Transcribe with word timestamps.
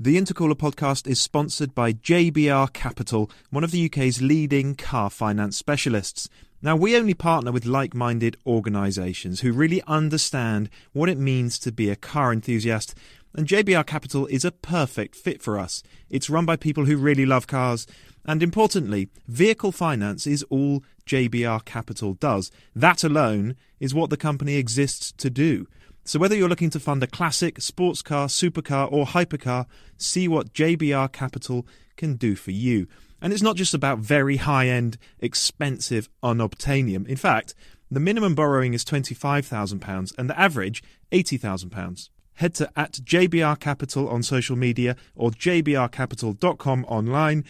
The 0.00 0.16
Intercooler 0.16 0.54
podcast 0.54 1.08
is 1.08 1.20
sponsored 1.20 1.74
by 1.74 1.92
JBR 1.92 2.72
Capital, 2.72 3.28
one 3.50 3.64
of 3.64 3.72
the 3.72 3.84
UK's 3.86 4.22
leading 4.22 4.76
car 4.76 5.10
finance 5.10 5.56
specialists. 5.56 6.28
Now, 6.62 6.76
we 6.76 6.96
only 6.96 7.14
partner 7.14 7.50
with 7.50 7.66
like 7.66 7.94
minded 7.94 8.36
organisations 8.46 9.40
who 9.40 9.52
really 9.52 9.82
understand 9.88 10.70
what 10.92 11.08
it 11.08 11.18
means 11.18 11.58
to 11.58 11.72
be 11.72 11.90
a 11.90 11.96
car 11.96 12.32
enthusiast, 12.32 12.94
and 13.34 13.48
JBR 13.48 13.86
Capital 13.86 14.26
is 14.26 14.44
a 14.44 14.52
perfect 14.52 15.16
fit 15.16 15.42
for 15.42 15.58
us. 15.58 15.82
It's 16.08 16.30
run 16.30 16.46
by 16.46 16.54
people 16.54 16.84
who 16.84 16.96
really 16.96 17.26
love 17.26 17.48
cars, 17.48 17.84
and 18.24 18.40
importantly, 18.40 19.08
vehicle 19.26 19.72
finance 19.72 20.28
is 20.28 20.44
all 20.44 20.84
JBR 21.06 21.64
Capital 21.64 22.14
does. 22.14 22.52
That 22.72 23.02
alone 23.02 23.56
is 23.80 23.96
what 23.96 24.10
the 24.10 24.16
company 24.16 24.58
exists 24.58 25.10
to 25.16 25.28
do. 25.28 25.66
So 26.08 26.18
whether 26.18 26.34
you're 26.34 26.48
looking 26.48 26.70
to 26.70 26.80
fund 26.80 27.02
a 27.02 27.06
classic, 27.06 27.60
sports 27.60 28.00
car, 28.00 28.28
supercar, 28.28 28.90
or 28.90 29.04
hypercar, 29.04 29.66
see 29.98 30.26
what 30.26 30.54
JBR 30.54 31.12
Capital 31.12 31.66
can 31.98 32.14
do 32.14 32.34
for 32.34 32.50
you. 32.50 32.88
And 33.20 33.30
it's 33.30 33.42
not 33.42 33.56
just 33.56 33.74
about 33.74 33.98
very 33.98 34.38
high 34.38 34.68
end, 34.68 34.96
expensive 35.18 36.08
unobtainium. 36.22 37.06
In 37.06 37.16
fact, 37.16 37.54
the 37.90 38.00
minimum 38.00 38.34
borrowing 38.34 38.72
is 38.72 38.86
£25,000 38.86 40.14
and 40.16 40.30
the 40.30 40.40
average 40.40 40.82
£80,000. 41.12 42.08
Head 42.36 42.54
to 42.54 42.70
at 42.74 42.92
JBR 42.92 43.60
Capital 43.60 44.08
on 44.08 44.22
social 44.22 44.56
media 44.56 44.96
or 45.14 45.30
jbrcapital.com 45.30 46.86
online 46.86 47.44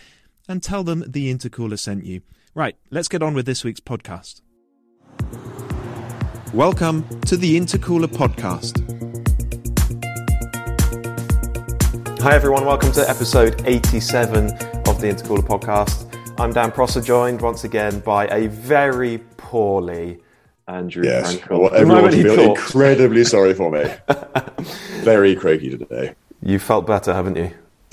and 0.49 0.65
tell 0.65 0.83
them 0.83 1.05
the 1.07 1.33
intercooler 1.33 1.79
sent 1.79 2.07
you. 2.07 2.23
Right, 2.57 2.75
let's 2.91 3.07
get 3.07 3.23
on 3.23 3.35
with 3.35 3.47
this 3.47 3.63
week's 3.63 3.79
podcast. 3.79 4.41
Welcome 6.55 7.07
to 7.21 7.37
the 7.37 7.59
Intercooler 7.59 8.07
Podcast. 8.07 8.79
Hi, 12.21 12.35
everyone. 12.35 12.65
Welcome 12.65 12.91
to 12.93 13.09
episode 13.09 13.63
87 13.67 14.47
of 14.87 15.01
the 15.01 15.09
Intercooler 15.09 15.47
Podcast. 15.47 16.07
I'm 16.41 16.53
Dan 16.53 16.73
Prosser, 16.73 17.01
joined 17.01 17.41
once 17.43 17.65
again 17.65 18.01
by 18.01 18.27
a 18.29 18.49
very 18.49 19.19
poorly 19.37 20.19
Andrew 20.67 21.05
Yes, 21.05 21.37
Frankel. 21.37 21.61
well, 21.61 21.75
everyone 21.75 22.03
might 22.05 22.13
feel 22.15 22.35
thought- 22.35 22.57
incredibly 22.59 23.25
sorry 23.25 23.55
for 23.55 23.71
me. 23.71 23.85
Very 25.03 25.35
croaky 25.37 25.71
today. 25.71 26.15
You 26.43 26.59
felt 26.59 26.87
better, 26.87 27.15
haven't 27.15 27.37
you? 27.37 27.51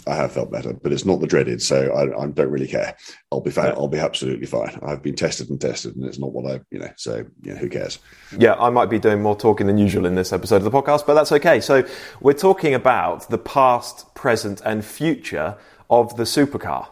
I 0.08 0.16
have 0.16 0.32
felt 0.32 0.52
better, 0.52 0.74
but 0.74 0.94
it's 0.94 1.06
not 1.06 1.20
the 1.20 1.28
dreaded, 1.28 1.62
so 1.62 1.92
I, 1.92 2.24
I 2.24 2.28
don't 2.28 2.50
really 2.50 2.68
care. 2.68 2.96
I'll 3.32 3.42
be 3.42 3.52
fine. 3.52 3.72
I'll 3.72 3.88
be 3.88 3.98
absolutely 3.98 4.46
fine. 4.46 4.80
I've 4.86 5.02
been 5.02 5.16
tested 5.16 5.50
and 5.50 5.60
tested, 5.60 5.96
and 5.96 6.06
it's 6.06 6.20
not 6.20 6.32
what 6.32 6.52
I, 6.52 6.62
you 6.70 6.80
know. 6.80 6.92
So, 6.96 7.26
you 7.42 7.54
know, 7.54 7.58
who 7.58 7.70
cares? 7.70 8.00
Yeah, 8.38 8.54
I 8.54 8.70
might 8.70 8.90
be 8.90 9.00
doing 9.00 9.22
more 9.22 9.36
talking 9.36 9.68
than 9.68 9.78
usual 9.78 10.06
in 10.06 10.16
this 10.16 10.32
episode 10.32 10.58
of 10.58 10.64
the 10.64 10.72
podcast, 10.72 11.06
but 11.06 11.16
that's 11.16 11.32
okay. 11.32 11.60
So, 11.60 11.88
we're 12.22 12.34
talking 12.34 12.74
about 12.74 13.30
the 13.30 13.38
past, 13.38 14.14
present, 14.16 14.62
and 14.64 14.86
future 14.86 15.58
of 15.90 16.16
the 16.18 16.24
supercar, 16.24 16.88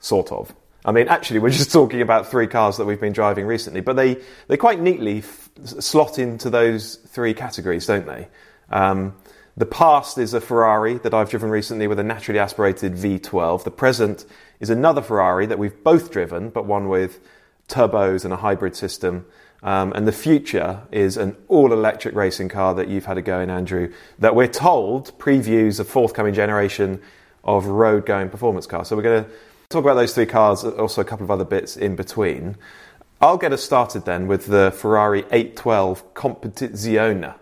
sort 0.00 0.30
of. 0.32 0.54
I 0.84 0.92
mean, 0.92 1.08
actually, 1.08 1.40
we're 1.40 1.50
just 1.50 1.72
talking 1.72 2.00
about 2.00 2.30
three 2.30 2.46
cars 2.46 2.76
that 2.76 2.84
we've 2.84 3.00
been 3.00 3.12
driving 3.12 3.46
recently, 3.46 3.80
but 3.80 3.96
they, 3.96 4.18
they 4.46 4.56
quite 4.56 4.80
neatly 4.80 5.18
f- 5.18 5.50
slot 5.64 6.18
into 6.18 6.50
those 6.50 6.96
three 6.96 7.34
categories, 7.34 7.86
don't 7.86 8.06
they? 8.06 8.28
Um, 8.70 9.14
the 9.58 9.66
past 9.66 10.18
is 10.18 10.34
a 10.34 10.40
Ferrari 10.40 10.98
that 10.98 11.12
I've 11.12 11.30
driven 11.30 11.50
recently 11.50 11.88
with 11.88 11.98
a 11.98 12.04
naturally 12.04 12.38
aspirated 12.38 12.94
V12. 12.94 13.64
The 13.64 13.72
present 13.72 14.24
is 14.60 14.70
another 14.70 15.02
Ferrari 15.02 15.46
that 15.46 15.58
we've 15.58 15.82
both 15.82 16.12
driven, 16.12 16.50
but 16.50 16.64
one 16.64 16.88
with 16.88 17.18
turbos 17.66 18.24
and 18.24 18.32
a 18.32 18.36
hybrid 18.36 18.76
system. 18.76 19.26
Um, 19.64 19.92
and 19.94 20.06
the 20.06 20.12
future 20.12 20.82
is 20.92 21.16
an 21.16 21.36
all 21.48 21.72
electric 21.72 22.14
racing 22.14 22.50
car 22.50 22.72
that 22.76 22.86
you've 22.86 23.06
had 23.06 23.18
a 23.18 23.22
go 23.22 23.40
in, 23.40 23.50
Andrew, 23.50 23.92
that 24.20 24.36
we're 24.36 24.46
told 24.46 25.18
previews 25.18 25.80
a 25.80 25.84
forthcoming 25.84 26.34
generation 26.34 27.02
of 27.42 27.66
road 27.66 28.06
going 28.06 28.30
performance 28.30 28.66
cars. 28.66 28.86
So 28.86 28.94
we're 28.94 29.02
going 29.02 29.24
to 29.24 29.30
talk 29.70 29.82
about 29.82 29.94
those 29.94 30.14
three 30.14 30.26
cars, 30.26 30.62
also 30.62 31.00
a 31.00 31.04
couple 31.04 31.24
of 31.24 31.32
other 31.32 31.44
bits 31.44 31.76
in 31.76 31.96
between. 31.96 32.56
I'll 33.20 33.36
get 33.36 33.52
us 33.52 33.64
started 33.64 34.04
then 34.04 34.28
with 34.28 34.46
the 34.46 34.70
Ferrari 34.70 35.24
812 35.32 36.14
Competizione. 36.14 37.34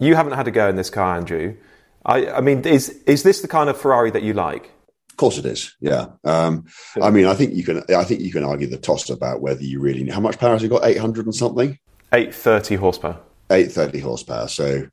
You 0.00 0.14
haven't 0.14 0.32
had 0.32 0.48
a 0.48 0.50
go 0.50 0.68
in 0.68 0.76
this 0.76 0.90
car, 0.90 1.16
Andrew. 1.16 1.56
I, 2.04 2.26
I 2.30 2.40
mean, 2.40 2.66
is 2.66 2.88
is 3.06 3.22
this 3.22 3.42
the 3.42 3.48
kind 3.48 3.68
of 3.68 3.78
Ferrari 3.78 4.10
that 4.10 4.22
you 4.22 4.32
like? 4.32 4.70
Of 5.10 5.16
course, 5.16 5.36
it 5.36 5.44
is. 5.44 5.76
Yeah. 5.80 6.06
Um, 6.24 6.64
I 7.00 7.10
mean, 7.10 7.26
I 7.26 7.34
think 7.34 7.54
you 7.54 7.62
can. 7.62 7.82
I 7.94 8.04
think 8.04 8.20
you 8.20 8.32
can 8.32 8.42
argue 8.42 8.66
the 8.66 8.78
toss 8.78 9.10
about 9.10 9.42
whether 9.42 9.62
you 9.62 9.80
really 9.80 10.08
how 10.08 10.20
much 10.20 10.38
power 10.38 10.52
has 10.52 10.62
it 10.62 10.68
got? 10.68 10.84
Eight 10.84 10.98
hundred 10.98 11.26
and 11.26 11.34
something. 11.34 11.78
830 12.12 12.76
horsepower. 12.76 13.20
Eight 13.50 13.70
thirty 13.70 14.00
horsepower. 14.00 14.48
So, 14.48 14.88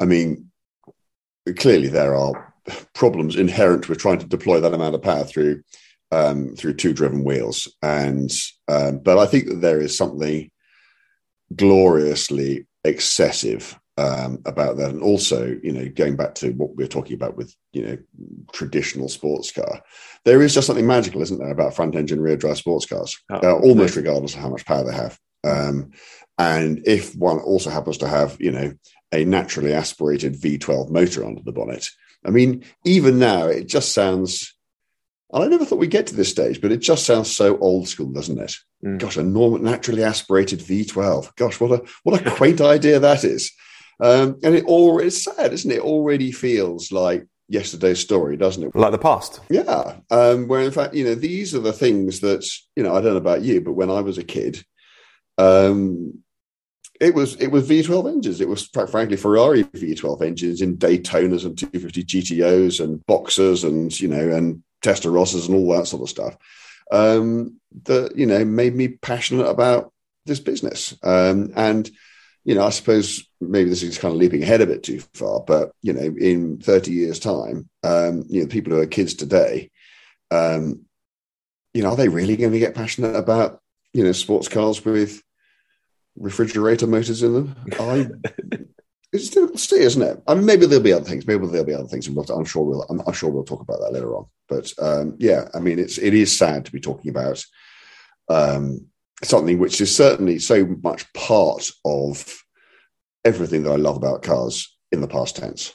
I 0.00 0.04
mean, 0.04 0.50
clearly 1.56 1.88
there 1.88 2.14
are 2.14 2.54
problems 2.94 3.36
inherent 3.36 3.88
with 3.88 3.98
trying 3.98 4.18
to 4.20 4.26
deploy 4.26 4.60
that 4.60 4.72
amount 4.72 4.94
of 4.94 5.02
power 5.02 5.24
through 5.24 5.62
um, 6.12 6.54
through 6.54 6.74
two 6.74 6.92
driven 6.92 7.24
wheels. 7.24 7.68
And 7.82 8.30
um, 8.68 8.98
but 8.98 9.18
I 9.18 9.26
think 9.26 9.48
that 9.48 9.60
there 9.60 9.80
is 9.80 9.96
something 9.96 10.50
gloriously 11.54 12.66
excessive 12.84 13.78
um, 13.96 14.42
about 14.44 14.76
that. 14.76 14.90
And 14.90 15.02
also, 15.02 15.56
you 15.62 15.72
know, 15.72 15.88
going 15.88 16.16
back 16.16 16.34
to 16.36 16.50
what 16.52 16.74
we 16.76 16.84
are 16.84 16.88
talking 16.88 17.14
about 17.14 17.36
with, 17.36 17.54
you 17.72 17.86
know, 17.86 17.98
traditional 18.52 19.08
sports 19.08 19.52
car, 19.52 19.82
there 20.24 20.42
is 20.42 20.54
just 20.54 20.66
something 20.66 20.86
magical, 20.86 21.22
isn't 21.22 21.38
there, 21.38 21.50
about 21.50 21.74
front 21.74 21.94
engine 21.94 22.20
rear 22.20 22.36
drive 22.36 22.58
sports 22.58 22.86
cars, 22.86 23.16
Oh, 23.30 23.36
uh, 23.36 23.60
almost 23.60 23.96
regardless 23.96 24.34
of 24.34 24.40
how 24.40 24.48
much 24.48 24.66
power 24.66 24.84
they 24.84 24.94
have. 24.94 25.18
Um, 25.44 25.92
and 26.38 26.82
if 26.86 27.14
one 27.14 27.38
also 27.38 27.70
happens 27.70 27.98
to 27.98 28.08
have, 28.08 28.36
you 28.40 28.50
know, 28.50 28.72
a 29.12 29.24
naturally 29.24 29.72
aspirated 29.72 30.34
V12 30.34 30.90
motor 30.90 31.24
under 31.24 31.42
the 31.42 31.52
bonnet, 31.52 31.88
I 32.24 32.30
mean, 32.30 32.64
even 32.84 33.18
now, 33.18 33.46
it 33.46 33.68
just 33.68 33.92
sounds. 33.92 34.54
And 35.32 35.44
I 35.44 35.46
never 35.48 35.64
thought 35.64 35.78
we'd 35.78 35.90
get 35.90 36.06
to 36.08 36.14
this 36.14 36.30
stage, 36.30 36.60
but 36.60 36.72
it 36.72 36.78
just 36.78 37.06
sounds 37.06 37.34
so 37.34 37.58
old 37.58 37.88
school, 37.88 38.12
doesn't 38.12 38.38
it? 38.38 38.54
Mm. 38.84 38.98
Gosh, 38.98 39.16
a 39.16 39.22
normal, 39.22 39.58
naturally 39.58 40.02
aspirated 40.02 40.60
V12. 40.60 41.34
Gosh, 41.36 41.60
what 41.60 41.72
a 41.72 41.84
what 42.02 42.26
a 42.26 42.30
quaint 42.30 42.60
idea 42.60 42.98
that 42.98 43.24
is. 43.24 43.52
Um, 44.00 44.38
and 44.42 44.54
it 44.54 44.64
all 44.64 44.98
it's 44.98 45.24
sad, 45.24 45.52
isn't 45.52 45.70
it? 45.70 45.76
it? 45.76 45.82
Already 45.82 46.32
feels 46.32 46.90
like 46.92 47.26
yesterday's 47.48 48.00
story, 48.00 48.36
doesn't 48.36 48.62
it? 48.62 48.74
Like 48.74 48.92
the 48.92 48.98
past. 48.98 49.40
Yeah. 49.50 49.96
Um, 50.10 50.48
where 50.48 50.62
in 50.62 50.70
fact, 50.70 50.94
you 50.94 51.04
know, 51.04 51.14
these 51.14 51.54
are 51.54 51.60
the 51.60 51.72
things 51.72 52.20
that, 52.20 52.46
you 52.76 52.82
know, 52.82 52.94
I 52.94 53.00
don't 53.00 53.12
know 53.12 53.18
about 53.18 53.42
you, 53.42 53.60
but 53.60 53.72
when 53.72 53.90
I 53.90 54.00
was 54.00 54.18
a 54.18 54.24
kid, 54.24 54.64
um, 55.38 56.20
it 57.00 57.14
was 57.14 57.34
it 57.36 57.48
was 57.48 57.68
V12 57.68 58.08
engines. 58.08 58.40
It 58.40 58.48
was 58.48 58.68
frankly 58.68 59.16
Ferrari 59.16 59.64
V12 59.64 60.22
engines 60.22 60.62
in 60.62 60.76
Daytonas 60.76 61.44
and 61.44 61.58
250 61.58 62.04
GTOs 62.04 62.82
and 62.82 63.04
Boxers 63.06 63.64
and 63.64 63.98
you 63.98 64.08
know 64.08 64.30
and 64.30 64.62
Testarossas 64.80 65.48
and 65.48 65.56
all 65.56 65.76
that 65.76 65.86
sort 65.86 66.02
of 66.02 66.08
stuff. 66.08 66.36
Um, 66.92 67.60
that 67.84 68.16
you 68.16 68.26
know 68.26 68.44
made 68.44 68.76
me 68.76 68.88
passionate 68.88 69.46
about 69.46 69.92
this 70.24 70.38
business. 70.38 70.96
Um, 71.02 71.52
and 71.56 71.90
you 72.44 72.54
know, 72.54 72.64
I 72.64 72.70
suppose 72.70 73.26
maybe 73.40 73.70
this 73.70 73.82
is 73.82 73.98
kind 73.98 74.12
of 74.12 74.20
leaping 74.20 74.42
ahead 74.42 74.60
a 74.60 74.66
bit 74.66 74.82
too 74.82 75.00
far, 75.14 75.40
but 75.40 75.72
you 75.82 75.92
know, 75.92 76.14
in 76.18 76.58
30 76.58 76.92
years' 76.92 77.18
time, 77.18 77.68
um, 77.82 78.24
you 78.28 78.42
know, 78.42 78.48
people 78.48 78.72
who 78.72 78.80
are 78.80 78.86
kids 78.86 79.14
today, 79.14 79.70
um, 80.30 80.84
you 81.72 81.82
know, 81.82 81.90
are 81.90 81.96
they 81.96 82.08
really 82.08 82.36
going 82.36 82.52
to 82.52 82.58
get 82.58 82.74
passionate 82.74 83.16
about 83.16 83.60
you 83.92 84.04
know 84.04 84.12
sports 84.12 84.48
cars 84.48 84.84
with 84.84 85.22
refrigerator 86.16 86.86
motors 86.86 87.22
in 87.22 87.34
them? 87.34 87.56
I 87.78 88.08
it's 89.12 89.30
difficult 89.30 89.52
to 89.52 89.58
see, 89.58 89.80
isn't 89.80 90.02
it? 90.02 90.22
I 90.26 90.34
mean, 90.34 90.44
maybe 90.44 90.66
there'll 90.66 90.82
be 90.82 90.92
other 90.92 91.04
things. 91.04 91.26
Maybe 91.26 91.46
there'll 91.46 91.64
be 91.64 91.74
other 91.74 91.88
things, 91.88 92.08
and 92.08 92.18
I'm 92.30 92.44
sure 92.44 92.64
we'll. 92.64 92.82
I'm, 92.90 93.00
I'm 93.06 93.12
sure 93.14 93.30
we'll 93.30 93.44
talk 93.44 93.60
about 93.60 93.80
that 93.80 93.92
later 93.92 94.14
on. 94.16 94.26
But 94.48 94.72
um, 94.78 95.16
yeah, 95.18 95.48
I 95.54 95.60
mean, 95.60 95.78
it's 95.78 95.98
it 95.98 96.12
is 96.12 96.36
sad 96.36 96.66
to 96.66 96.72
be 96.72 96.80
talking 96.80 97.10
about 97.10 97.44
um, 98.28 98.86
something 99.22 99.58
which 99.58 99.80
is 99.80 99.94
certainly 99.94 100.38
so 100.38 100.66
much 100.82 101.10
part 101.12 101.70
of 101.84 102.42
everything 103.24 103.62
that 103.62 103.72
I 103.72 103.76
love 103.76 103.96
about 103.96 104.22
cars 104.22 104.76
in 104.92 105.00
the 105.00 105.08
past 105.08 105.36
tense. 105.36 105.74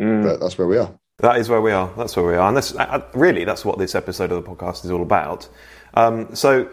Mm. 0.00 0.22
But 0.22 0.40
that's 0.40 0.58
where 0.58 0.66
we 0.66 0.78
are. 0.78 0.98
That 1.18 1.38
is 1.38 1.48
where 1.48 1.62
we 1.62 1.72
are. 1.72 1.90
That's 1.96 2.14
where 2.14 2.26
we 2.26 2.34
are, 2.34 2.48
and 2.48 2.56
that's 2.56 2.74
really 3.14 3.44
that's 3.44 3.64
what 3.64 3.78
this 3.78 3.94
episode 3.94 4.30
of 4.32 4.44
the 4.44 4.50
podcast 4.50 4.84
is 4.84 4.90
all 4.90 5.00
about. 5.00 5.48
Um, 5.94 6.34
so 6.34 6.68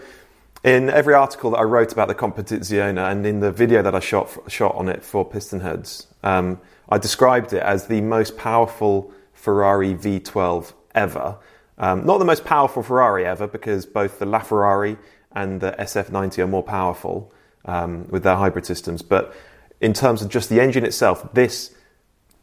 in 0.65 0.89
every 0.89 1.13
article 1.13 1.51
that 1.51 1.57
I 1.57 1.63
wrote 1.63 1.94
about 1.94 2.09
the 2.09 2.15
Competizione 2.15 2.99
and 3.09 3.25
in 3.25 3.39
the 3.39 3.53
video 3.53 3.81
that 3.81 3.95
I 3.95 4.01
shot 4.01 4.38
shot 4.49 4.75
on 4.75 4.89
it 4.89 5.01
for 5.01 5.27
Pistonheads, 5.27 6.07
um, 6.23 6.59
I 6.89 6.97
described 6.97 7.53
it 7.53 7.63
as 7.63 7.88
the 7.88 8.01
most 8.01 8.38
powerful 8.38 9.13
Ferrari 9.33 9.94
V12 9.95 10.73
ever. 10.94 11.38
Um, 11.77 12.06
not 12.06 12.19
the 12.19 12.25
most 12.25 12.44
powerful 12.44 12.83
Ferrari 12.83 13.25
ever, 13.25 13.47
because 13.47 13.85
both 13.85 14.19
the 14.19 14.25
LaFerrari 14.25 14.97
and 15.35 15.62
the 15.62 15.71
SF90 15.80 16.39
are 16.39 16.47
more 16.47 16.63
powerful 16.63 17.31
um, 17.65 18.07
with 18.09 18.24
their 18.24 18.35
hybrid 18.35 18.65
systems. 18.65 19.01
But 19.01 19.33
in 19.81 19.94
terms 19.94 20.21
of 20.21 20.30
just 20.30 20.50
the 20.50 20.59
engine 20.59 20.85
itself, 20.85 21.33
this 21.33 21.74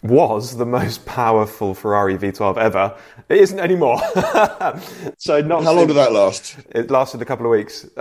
was 0.02 0.56
the 0.56 0.66
most 0.66 1.04
powerful 1.06 1.74
Ferrari 1.74 2.16
V12 2.16 2.56
ever. 2.56 2.96
It 3.28 3.38
isn't 3.38 3.60
anymore. 3.60 3.98
so 5.18 5.40
not 5.40 5.64
how 5.64 5.72
long 5.72 5.86
did 5.86 5.96
that 5.96 6.12
last? 6.12 6.56
It 6.70 6.90
lasted 6.90 7.22
a 7.22 7.24
couple 7.24 7.46
of 7.46 7.50
weeks. 7.50 7.86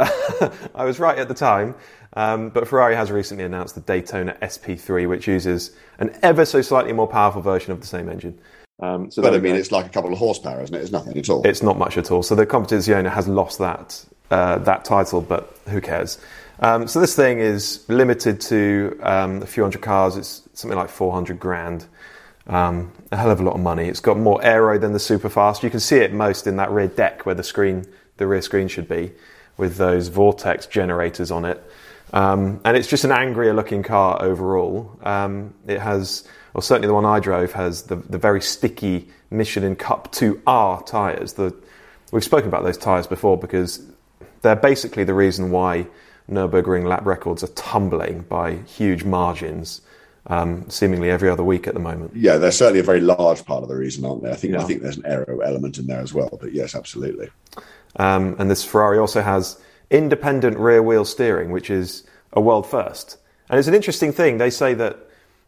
I 0.75 0.86
was 0.86 1.00
right 1.00 1.18
at 1.18 1.27
the 1.27 1.33
time, 1.33 1.75
um, 2.13 2.50
but 2.50 2.68
Ferrari 2.68 2.95
has 2.95 3.12
recently 3.12 3.44
announced 3.44 3.75
the 3.75 3.81
Daytona 3.81 4.38
SP3, 4.41 5.07
which 5.07 5.27
uses 5.27 5.71
an 6.00 6.18
ever 6.24 6.45
so 6.45 6.62
slightly 6.62 6.94
more 6.94 7.07
powerful 7.07 7.41
version 7.41 7.71
of 7.71 7.81
the 7.81 7.88
same 7.88 8.09
engine. 8.09 8.39
Um, 8.81 9.12
so 9.12 9.21
but 9.21 9.33
I 9.33 9.39
mean, 9.39 9.56
it's 9.56 9.74
like 9.74 9.86
a 9.86 9.89
couple 9.89 10.13
of 10.13 10.19
horsepower, 10.19 10.63
isn't 10.63 10.74
it? 10.74 10.81
It's 10.81 10.91
nothing 10.91 11.18
at 11.18 11.30
all. 11.30 11.45
It's 11.45 11.62
not 11.62 11.77
much 11.77 11.97
at 11.97 12.12
all. 12.12 12.24
So 12.24 12.33
the 12.33 12.45
Competizione 12.45 13.12
has 13.12 13.27
lost 13.27 13.59
that 13.59 14.06
uh, 14.31 14.59
that 14.59 14.85
title, 14.85 15.21
but 15.21 15.57
who 15.67 15.81
cares? 15.81 16.19
Um, 16.61 16.87
so 16.87 16.99
this 16.99 17.15
thing 17.15 17.39
is 17.39 17.85
limited 17.87 18.41
to 18.41 18.99
um, 19.01 19.41
a 19.41 19.45
few 19.45 19.63
hundred 19.63 19.81
cars. 19.81 20.17
It's 20.17 20.41
something 20.53 20.77
like 20.77 20.89
400 20.89 21.39
grand. 21.39 21.85
Um, 22.47 22.91
a 23.11 23.17
hell 23.17 23.31
of 23.31 23.39
a 23.39 23.43
lot 23.43 23.53
of 23.53 23.61
money. 23.61 23.87
It's 23.87 23.99
got 23.99 24.17
more 24.17 24.43
aero 24.43 24.77
than 24.77 24.91
the 24.91 24.99
Superfast. 24.99 25.63
You 25.63 25.69
can 25.69 25.79
see 25.79 25.97
it 25.97 26.11
most 26.11 26.47
in 26.47 26.57
that 26.57 26.71
rear 26.71 26.87
deck 26.87 27.25
where 27.25 27.35
the 27.35 27.43
screen, 27.43 27.85
the 28.17 28.27
rear 28.27 28.41
screen 28.41 28.67
should 28.67 28.89
be, 28.89 29.11
with 29.55 29.77
those 29.77 30.07
vortex 30.07 30.65
generators 30.65 31.31
on 31.31 31.45
it. 31.45 31.63
Um, 32.11 32.59
and 32.65 32.75
it's 32.75 32.87
just 32.87 33.03
an 33.03 33.11
angrier 33.11 33.53
looking 33.53 33.83
car 33.83 34.21
overall. 34.21 34.99
Um, 35.03 35.53
it 35.67 35.79
has, 35.79 36.27
or 36.53 36.61
certainly 36.61 36.87
the 36.87 36.93
one 36.93 37.05
I 37.05 37.19
drove, 37.19 37.53
has 37.53 37.83
the, 37.83 37.97
the 37.97 38.17
very 38.17 38.41
sticky 38.41 39.09
Michelin 39.29 39.75
Cup 39.75 40.11
2R 40.11 40.85
tyres. 40.85 41.33
The, 41.33 41.55
we've 42.11 42.23
spoken 42.23 42.47
about 42.47 42.63
those 42.63 42.77
tyres 42.77 43.05
before 43.05 43.37
because 43.37 43.85
they're 44.41 44.56
basically 44.56 45.03
the 45.03 45.13
reason 45.13 45.51
why 45.51 45.88
Nürburgring 46.30 46.86
lap 46.88 47.06
records 47.06 47.44
are 47.44 47.47
tumbling 47.50 48.21
by 48.24 48.56
huge 48.56 49.03
margins. 49.03 49.81
Um, 50.27 50.69
seemingly 50.69 51.09
every 51.09 51.27
other 51.27 51.44
week 51.44 51.65
at 51.65 51.74
the 51.74 51.80
moment. 51.80 52.12
Yeah, 52.13 52.38
they're 52.38 52.51
certainly 52.51 52.81
a 52.81 52.83
very 52.83 53.00
large 53.00 53.45
part 53.45 53.63
of 53.63 53.69
the 53.69 53.75
reason, 53.75 54.06
aren't 54.06 54.21
they? 54.21 54.30
I 54.30 54.36
think 54.36 54.53
yeah. 54.53 54.62
I 54.62 54.63
think 54.63 54.83
there's 54.83 54.97
an 54.97 55.06
aero 55.07 55.39
element 55.39 55.80
in 55.80 55.88
there 55.88 56.01
as 56.01 56.13
well. 56.13 56.38
But 56.39 56.51
yes, 56.51 56.75
absolutely. 56.75 57.30
Um, 57.95 58.36
and 58.38 58.51
this 58.51 58.63
Ferrari 58.63 59.00
also 59.00 59.21
has 59.21 59.59
independent 59.89 60.57
rear 60.57 60.83
wheel 60.83 61.06
steering, 61.06 61.50
which 61.50 61.71
is 61.71 62.03
a 62.33 62.41
world 62.41 62.68
first. 62.68 63.18
And 63.50 63.57
it's 63.57 63.68
an 63.68 63.74
interesting 63.74 64.12
thing. 64.12 64.38
They 64.38 64.51
say 64.51 64.75
that 64.75 65.00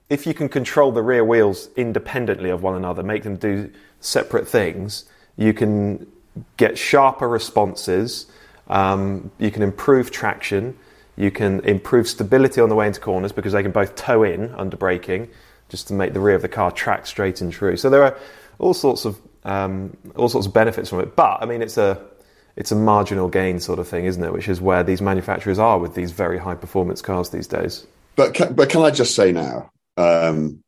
if 0.10 0.26
you 0.26 0.34
can 0.34 0.50
control 0.50 0.92
the 0.92 1.04
rear 1.04 1.24
wheels 1.24 1.70
independently 1.76 2.50
of 2.50 2.64
one 2.64 2.76
another, 2.76 3.04
make 3.04 3.24
them 3.24 3.36
do 3.36 3.72
separate 4.00 4.48
things, 4.48 5.06
you 5.38 5.54
can 5.54 6.08
get 6.58 6.78
sharper 6.78 7.30
responses 7.30 8.26
um, 8.72 9.30
you 9.38 9.52
can 9.52 9.62
improve 9.62 10.10
traction. 10.10 10.78
You 11.18 11.30
can 11.30 11.60
improve 11.62 12.08
stability 12.08 12.62
on 12.62 12.70
the 12.70 12.76
way 12.76 12.88
into 12.88 13.02
corners 13.02 13.32
because 13.32 13.54
they 13.54 13.62
can 13.62 13.72
both 13.72 13.96
toe 13.96 14.24
in 14.24 14.54
under 14.56 14.78
braking, 14.78 15.30
just 15.70 15.90
to 15.90 15.94
make 15.94 16.14
the 16.14 16.20
rear 16.20 16.36
of 16.36 16.42
the 16.42 16.48
car 16.48 16.72
track 16.72 17.06
straight 17.06 17.42
and 17.42 17.52
true. 17.52 17.76
So 17.76 17.90
there 17.90 18.04
are 18.04 18.18
all 18.58 18.74
sorts 18.74 19.06
of 19.06 19.20
um, 19.44 19.96
all 20.16 20.30
sorts 20.30 20.48
of 20.48 20.54
benefits 20.54 20.90
from 20.90 21.02
it. 21.02 21.16
But 21.16 21.42
I 21.42 21.46
mean, 21.46 21.62
it's 21.62 21.78
a 21.78 22.02
it's 22.56 22.72
a 22.72 22.76
marginal 22.76 23.28
gain 23.28 23.60
sort 23.60 23.78
of 23.78 23.88
thing, 23.88 24.06
isn't 24.06 24.24
it? 24.24 24.32
Which 24.32 24.48
is 24.48 24.62
where 24.62 24.84
these 24.84 25.02
manufacturers 25.02 25.60
are 25.60 25.78
with 25.78 25.94
these 25.94 26.12
very 26.12 26.38
high 26.38 26.56
performance 26.56 27.02
cars 27.02 27.30
these 27.30 27.48
days. 27.48 27.86
But 28.16 28.34
can, 28.34 28.54
but 28.54 28.70
can 28.70 28.82
I 28.82 28.92
just 28.92 29.16
say 29.16 29.32
now? 29.32 29.72
Um, 29.98 30.64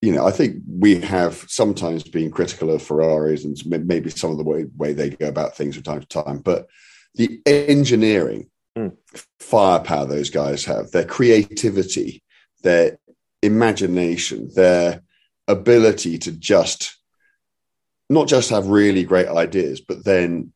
you 0.00 0.12
know, 0.12 0.26
I 0.26 0.30
think 0.30 0.62
we 0.68 1.00
have 1.00 1.44
sometimes 1.48 2.04
been 2.04 2.30
critical 2.30 2.70
of 2.70 2.82
Ferraris 2.82 3.44
and 3.44 3.56
maybe 3.86 4.10
some 4.10 4.30
of 4.30 4.38
the 4.38 4.44
way, 4.44 4.66
way 4.76 4.92
they 4.92 5.10
go 5.10 5.26
about 5.28 5.56
things 5.56 5.74
from 5.74 5.82
time 5.82 6.00
to 6.00 6.06
time. 6.06 6.38
But 6.38 6.68
the 7.18 7.42
engineering 7.44 8.48
mm. 8.76 8.96
firepower 9.40 10.06
those 10.06 10.30
guys 10.30 10.64
have, 10.64 10.90
their 10.92 11.04
creativity, 11.04 12.22
their 12.62 12.98
imagination, 13.42 14.48
their 14.54 15.02
ability 15.48 16.18
to 16.18 16.32
just 16.32 16.96
not 18.08 18.28
just 18.28 18.50
have 18.50 18.68
really 18.68 19.04
great 19.04 19.28
ideas, 19.28 19.80
but 19.80 20.04
then 20.04 20.52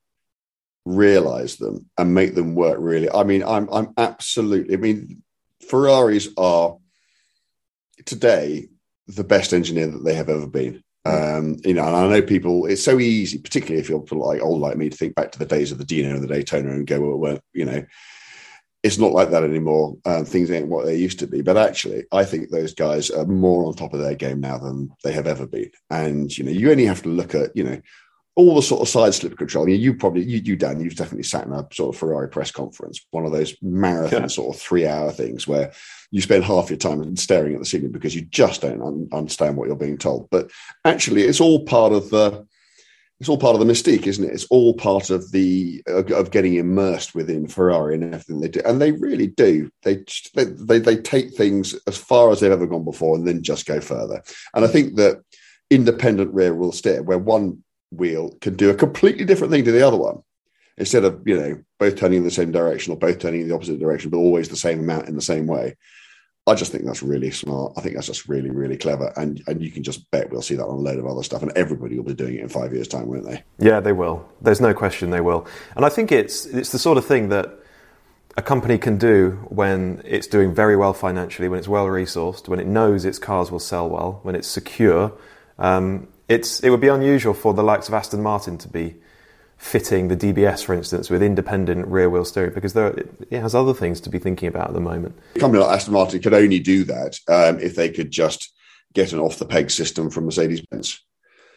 realize 0.85 1.57
them 1.57 1.88
and 1.99 2.14
make 2.14 2.35
them 2.35 2.54
work 2.54 2.78
really. 2.81 3.11
I 3.11 3.25
mean, 3.25 3.42
I'm 3.42 3.69
I'm 3.71 3.92
absolutely 3.99 4.75
I 4.75 4.78
mean, 4.78 5.23
Ferraris 5.69 6.28
are 6.37 6.78
today 8.07 8.69
the 9.09 9.25
best 9.25 9.52
engineer 9.52 9.88
that 9.88 10.04
they 10.04 10.14
have 10.14 10.28
ever 10.28 10.47
been. 10.47 10.83
Um, 11.04 11.56
you 11.64 11.75
know, 11.75 11.85
and 11.85 11.97
I 11.97 12.09
know 12.09 12.23
people. 12.23 12.66
It's 12.66 12.82
so 12.82 12.99
easy, 12.99 13.38
particularly 13.38 13.80
if 13.80 13.88
you're 13.88 14.04
like 14.12 14.40
old 14.40 14.61
like 14.61 14.76
me, 14.76 14.88
to 14.88 14.97
think 14.97 15.14
back 15.14 15.32
to 15.32 15.38
the 15.38 15.47
days 15.47 15.73
of 15.73 15.78
the 15.78 15.85
Dino 15.85 16.11
and 16.11 16.23
the 16.23 16.32
Daytona 16.32 16.71
and 16.71 16.87
go, 16.87 17.00
well, 17.00 17.18
well 17.18 17.38
you 17.52 17.64
know, 17.64 17.85
it's 18.82 18.99
not 18.99 19.12
like 19.12 19.30
that 19.30 19.44
anymore. 19.44 19.97
Um, 20.04 20.25
things 20.25 20.50
ain't 20.50 20.68
what 20.68 20.87
they 20.87 20.97
used 20.97 21.18
to 21.21 21.26
be. 21.26 21.42
But 21.42 21.56
actually, 21.56 22.04
I 22.12 22.25
think 22.25 22.50
those 22.50 22.75
guys 22.75 23.11
are 23.11 23.25
more 23.25 23.64
on 23.64 23.75
top 23.75 23.94
of 23.94 24.00
their 24.00 24.14
game 24.14 24.40
now 24.40 24.59
than 24.59 24.90
they 25.02 25.12
have 25.12 25.26
ever 25.26 25.47
been. 25.47 25.71
And 25.90 26.37
you 26.37 26.44
know, 26.44 26.52
you 26.52 26.71
only 26.71 26.87
have 26.87 27.02
to 27.02 27.09
look 27.09 27.35
at 27.35 27.56
you 27.56 27.64
know 27.64 27.80
all 28.34 28.54
the 28.54 28.62
sort 28.62 28.80
of 28.80 28.88
side 28.88 29.12
slip 29.12 29.36
control. 29.36 29.68
You, 29.68 29.76
you 29.76 29.94
probably, 29.94 30.24
you, 30.24 30.38
you, 30.38 30.56
Dan, 30.56 30.80
you've 30.80 30.96
definitely 30.96 31.24
sat 31.24 31.46
in 31.46 31.52
a 31.52 31.66
sort 31.72 31.94
of 31.94 31.98
Ferrari 31.98 32.28
press 32.28 32.50
conference, 32.50 33.04
one 33.10 33.26
of 33.26 33.32
those 33.32 33.54
marathon 33.60 34.22
yeah. 34.22 34.26
sort 34.28 34.54
of 34.54 34.60
three 34.60 34.86
hour 34.86 35.12
things 35.12 35.46
where 35.46 35.72
you 36.10 36.22
spend 36.22 36.44
half 36.44 36.70
your 36.70 36.78
time 36.78 37.16
staring 37.16 37.54
at 37.54 37.58
the 37.58 37.66
ceiling 37.66 37.92
because 37.92 38.14
you 38.14 38.22
just 38.22 38.62
don't 38.62 38.80
un- 38.80 39.08
understand 39.12 39.56
what 39.56 39.66
you're 39.66 39.76
being 39.76 39.98
told. 39.98 40.30
But 40.30 40.50
actually, 40.84 41.22
it's 41.24 41.40
all 41.40 41.64
part 41.64 41.92
of 41.92 42.08
the, 42.08 42.46
it's 43.20 43.28
all 43.28 43.38
part 43.38 43.54
of 43.54 43.60
the 43.64 43.70
mystique, 43.70 44.06
isn't 44.06 44.24
it? 44.24 44.32
It's 44.32 44.46
all 44.46 44.74
part 44.74 45.10
of 45.10 45.30
the 45.30 45.82
of 45.86 46.32
getting 46.32 46.54
immersed 46.54 47.14
within 47.14 47.46
Ferrari 47.46 47.94
and 47.94 48.02
everything 48.02 48.40
they 48.40 48.48
do, 48.48 48.60
and 48.64 48.80
they 48.80 48.90
really 48.90 49.28
do. 49.28 49.70
They 49.82 50.04
they 50.34 50.44
they, 50.46 50.78
they 50.80 50.96
take 50.96 51.32
things 51.32 51.74
as 51.86 51.96
far 51.96 52.32
as 52.32 52.40
they've 52.40 52.50
ever 52.50 52.66
gone 52.66 52.84
before, 52.84 53.14
and 53.14 53.28
then 53.28 53.44
just 53.44 53.64
go 53.64 53.80
further. 53.80 54.24
And 54.54 54.64
I 54.64 54.68
think 54.68 54.96
that 54.96 55.22
independent 55.70 56.34
rear 56.34 56.52
wheel 56.52 56.72
steer, 56.72 57.04
where 57.04 57.18
one 57.18 57.62
wheel 57.92 58.37
can 58.40 58.54
do 58.54 58.70
a 58.70 58.75
completely 58.75 59.25
different 59.25 59.52
thing 59.52 59.64
to 59.64 59.72
the 59.72 59.87
other 59.87 59.96
one 59.96 60.22
instead 60.78 61.04
of 61.04 61.22
you 61.26 61.38
know 61.38 61.62
both 61.78 61.96
turning 61.96 62.18
in 62.18 62.25
the 62.25 62.30
same 62.30 62.50
direction 62.50 62.92
or 62.92 62.96
both 62.96 63.18
turning 63.18 63.42
in 63.42 63.49
the 63.49 63.54
opposite 63.54 63.78
direction 63.78 64.11
but 64.11 64.18
always 64.18 64.49
the 64.49 64.56
same 64.56 64.80
amount 64.80 65.08
in 65.08 65.14
the 65.14 65.22
same 65.22 65.46
way 65.46 65.76
I 66.46 66.54
just 66.54 66.72
think 66.72 66.84
that's 66.84 67.04
really 67.04 67.30
smart. 67.30 67.75
I 67.76 67.80
think 67.80 67.94
that's 67.94 68.08
just 68.08 68.28
really, 68.28 68.50
really 68.50 68.76
clever. 68.76 69.12
And 69.16 69.40
and 69.46 69.62
you 69.62 69.70
can 69.70 69.84
just 69.84 70.11
bet 70.11 70.30
we'll 70.30 70.42
see 70.42 70.56
that 70.56 70.64
on 70.64 70.75
a 70.75 70.80
load 70.80 70.99
of 70.99 71.06
other 71.06 71.22
stuff. 71.22 71.42
And 71.42 71.52
everybody 71.54 71.96
will 71.96 72.04
be 72.04 72.14
doing 72.14 72.34
it 72.34 72.40
in 72.40 72.49
five 72.49 72.72
years' 72.72 72.88
time, 72.88 73.06
won't 73.06 73.25
they? 73.25 73.44
Yeah, 73.58 73.78
they 73.78 73.92
will. 73.92 74.28
There's 74.40 74.61
no 74.61 74.75
question 74.75 75.11
they 75.11 75.20
will. 75.20 75.46
And 75.76 75.84
I 75.84 75.88
think 75.88 76.11
it's 76.11 76.46
it's 76.46 76.72
the 76.72 76.80
sort 76.80 76.99
of 76.99 77.06
thing 77.06 77.28
that 77.28 77.61
a 78.37 78.42
company 78.42 78.76
can 78.76 78.99
do 78.99 79.46
when 79.50 80.02
it's 80.04 80.26
doing 80.26 80.52
very 80.52 80.76
well 80.76 80.92
financially, 80.92 81.49
when 81.49 81.61
it's 81.61 81.68
well 81.68 81.87
resourced, 81.87 82.49
when 82.49 82.58
it 82.58 82.66
knows 82.66 83.04
its 83.04 83.20
cars 83.20 83.52
will 83.52 83.61
sell 83.61 83.88
well, 83.88 84.18
when 84.25 84.34
it's 84.34 84.49
secure. 84.49 85.12
Um, 85.58 86.08
it's 86.29 86.61
it 86.61 86.71
would 86.71 86.81
be 86.81 86.88
unusual 86.88 87.35
for 87.35 87.55
the 87.55 87.62
likes 87.62 87.88
of 87.88 87.95
Aston 87.95 88.23
Martin 88.23 88.59
to 88.59 88.69
be 88.69 88.97
fitting 89.62 90.09
the 90.09 90.17
DBS, 90.17 90.64
for 90.64 90.75
instance, 90.75 91.09
with 91.09 91.23
independent 91.23 91.87
rear 91.87 92.11
wheel 92.11 92.25
steering 92.25 92.52
because 92.52 92.73
there, 92.73 92.88
it 93.31 93.41
has 93.41 93.55
other 93.55 93.73
things 93.73 94.00
to 94.00 94.11
be 94.11 94.19
thinking 94.19 94.49
about 94.49 94.69
at 94.69 94.75
the 94.75 94.81
moment. 94.81 95.17
A 95.37 95.38
company 95.38 95.62
like 95.62 95.73
Aston 95.76 95.95
Martin 95.95 96.21
could 96.21 96.35
only 96.35 96.59
do 96.59 96.83
that 96.85 97.17
um, 97.29 97.61
if 97.61 97.76
they 97.76 97.88
could 97.88 98.11
just 98.11 98.52
get 98.93 99.12
an 99.12 99.21
off 99.21 99.38
the 99.38 99.47
peg 99.47 99.71
system 99.71 100.11
from 100.11 100.25
Mercedes 100.25 100.62
Benz. 100.67 101.00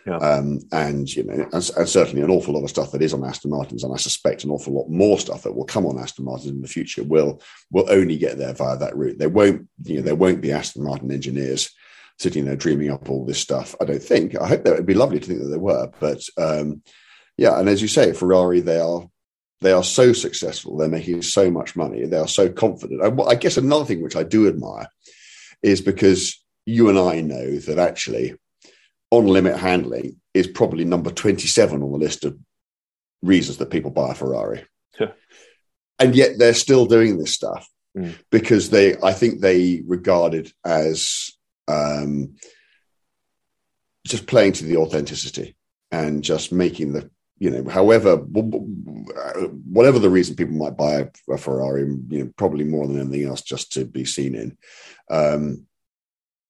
Yeah. 0.05 0.17
Um, 0.17 0.59
and 0.71 1.13
you 1.13 1.23
know, 1.23 1.33
and, 1.33 1.51
and, 1.51 1.89
certainly 1.89 2.21
an 2.21 2.29
awful 2.29 2.53
lot 2.53 2.63
of 2.63 2.69
stuff 2.69 2.91
that 2.91 3.01
is 3.01 3.11
on 3.11 3.25
Aston 3.25 3.49
Martins, 3.49 3.83
and 3.83 3.91
I 3.91 3.97
suspect 3.97 4.43
an 4.43 4.51
awful 4.51 4.73
lot 4.73 4.87
more 4.87 5.17
stuff 5.17 5.41
that 5.41 5.53
will 5.53 5.65
come 5.65 5.87
on 5.87 5.97
Aston 5.97 6.25
Martins 6.25 6.51
in 6.51 6.61
the 6.61 6.67
future 6.67 7.03
will 7.03 7.41
will 7.71 7.89
only 7.89 8.17
get 8.17 8.37
there 8.37 8.53
via 8.53 8.77
that 8.77 8.95
route. 8.95 9.17
There 9.17 9.29
won't, 9.29 9.67
you 9.83 9.95
know, 9.95 10.01
there 10.03 10.13
won't 10.13 10.41
be 10.41 10.51
Aston 10.51 10.83
Martin 10.83 11.11
engineers 11.11 11.71
sitting 12.19 12.45
there 12.45 12.55
dreaming 12.55 12.91
up 12.91 13.09
all 13.09 13.25
this 13.25 13.39
stuff. 13.39 13.75
I 13.81 13.85
don't 13.85 14.01
think. 14.01 14.39
I 14.39 14.47
hope 14.47 14.63
that 14.63 14.73
it 14.73 14.77
would 14.77 14.85
be 14.85 14.93
lovely 14.93 15.19
to 15.19 15.25
think 15.25 15.41
that 15.41 15.47
they 15.47 15.57
were, 15.57 15.91
but 15.99 16.21
um, 16.37 16.81
yeah, 17.37 17.59
and 17.59 17.67
as 17.67 17.81
you 17.81 17.87
say, 17.87 18.13
Ferrari, 18.13 18.61
they 18.61 18.79
are 18.79 19.07
they 19.61 19.71
are 19.71 19.83
so 19.83 20.13
successful. 20.13 20.77
They're 20.77 20.87
making 20.87 21.21
so 21.21 21.49
much 21.49 21.75
money. 21.75 22.05
They 22.05 22.17
are 22.17 22.27
so 22.27 22.49
confident. 22.49 23.01
And 23.01 23.19
I 23.21 23.35
guess 23.35 23.57
another 23.57 23.85
thing 23.85 24.03
which 24.03 24.15
I 24.15 24.23
do 24.23 24.47
admire 24.47 24.87
is 25.63 25.81
because 25.81 26.43
you 26.65 26.89
and 26.89 26.99
I 26.99 27.21
know 27.21 27.57
that 27.57 27.79
actually 27.79 28.35
on 29.11 29.27
limit 29.27 29.57
handling 29.57 30.19
is 30.33 30.47
probably 30.47 30.83
number 30.83 31.09
27 31.09 31.81
on 31.81 31.91
the 31.91 31.97
list 31.97 32.25
of 32.25 32.37
reasons 33.21 33.57
that 33.57 33.69
people 33.69 33.91
buy 33.91 34.11
a 34.11 34.15
Ferrari. 34.15 34.65
Yeah. 34.99 35.11
And 35.99 36.15
yet 36.15 36.37
they're 36.37 36.53
still 36.53 36.85
doing 36.85 37.17
this 37.17 37.33
stuff 37.33 37.67
mm. 37.97 38.15
because 38.29 38.69
they, 38.69 38.97
I 39.01 39.13
think 39.13 39.39
they 39.39 39.81
regard 39.85 40.33
it 40.33 40.51
as 40.63 41.31
um, 41.67 42.35
just 44.05 44.27
playing 44.27 44.53
to 44.53 44.65
the 44.65 44.77
authenticity 44.77 45.55
and 45.91 46.23
just 46.23 46.51
making 46.51 46.93
the 46.93 47.09
you 47.37 47.49
know, 47.49 47.69
however, 47.69 48.15
whatever 48.15 49.99
the 49.99 50.09
reason 50.09 50.35
people 50.35 50.55
might 50.55 50.77
buy 50.77 51.09
a 51.29 51.37
Ferrari, 51.37 51.81
you 51.81 52.23
know, 52.23 52.31
probably 52.37 52.63
more 52.63 52.87
than 52.87 52.99
anything 52.99 53.27
else, 53.27 53.41
just 53.41 53.73
to 53.73 53.83
be 53.85 54.05
seen 54.05 54.35
in. 54.35 54.57
Um, 55.09 55.65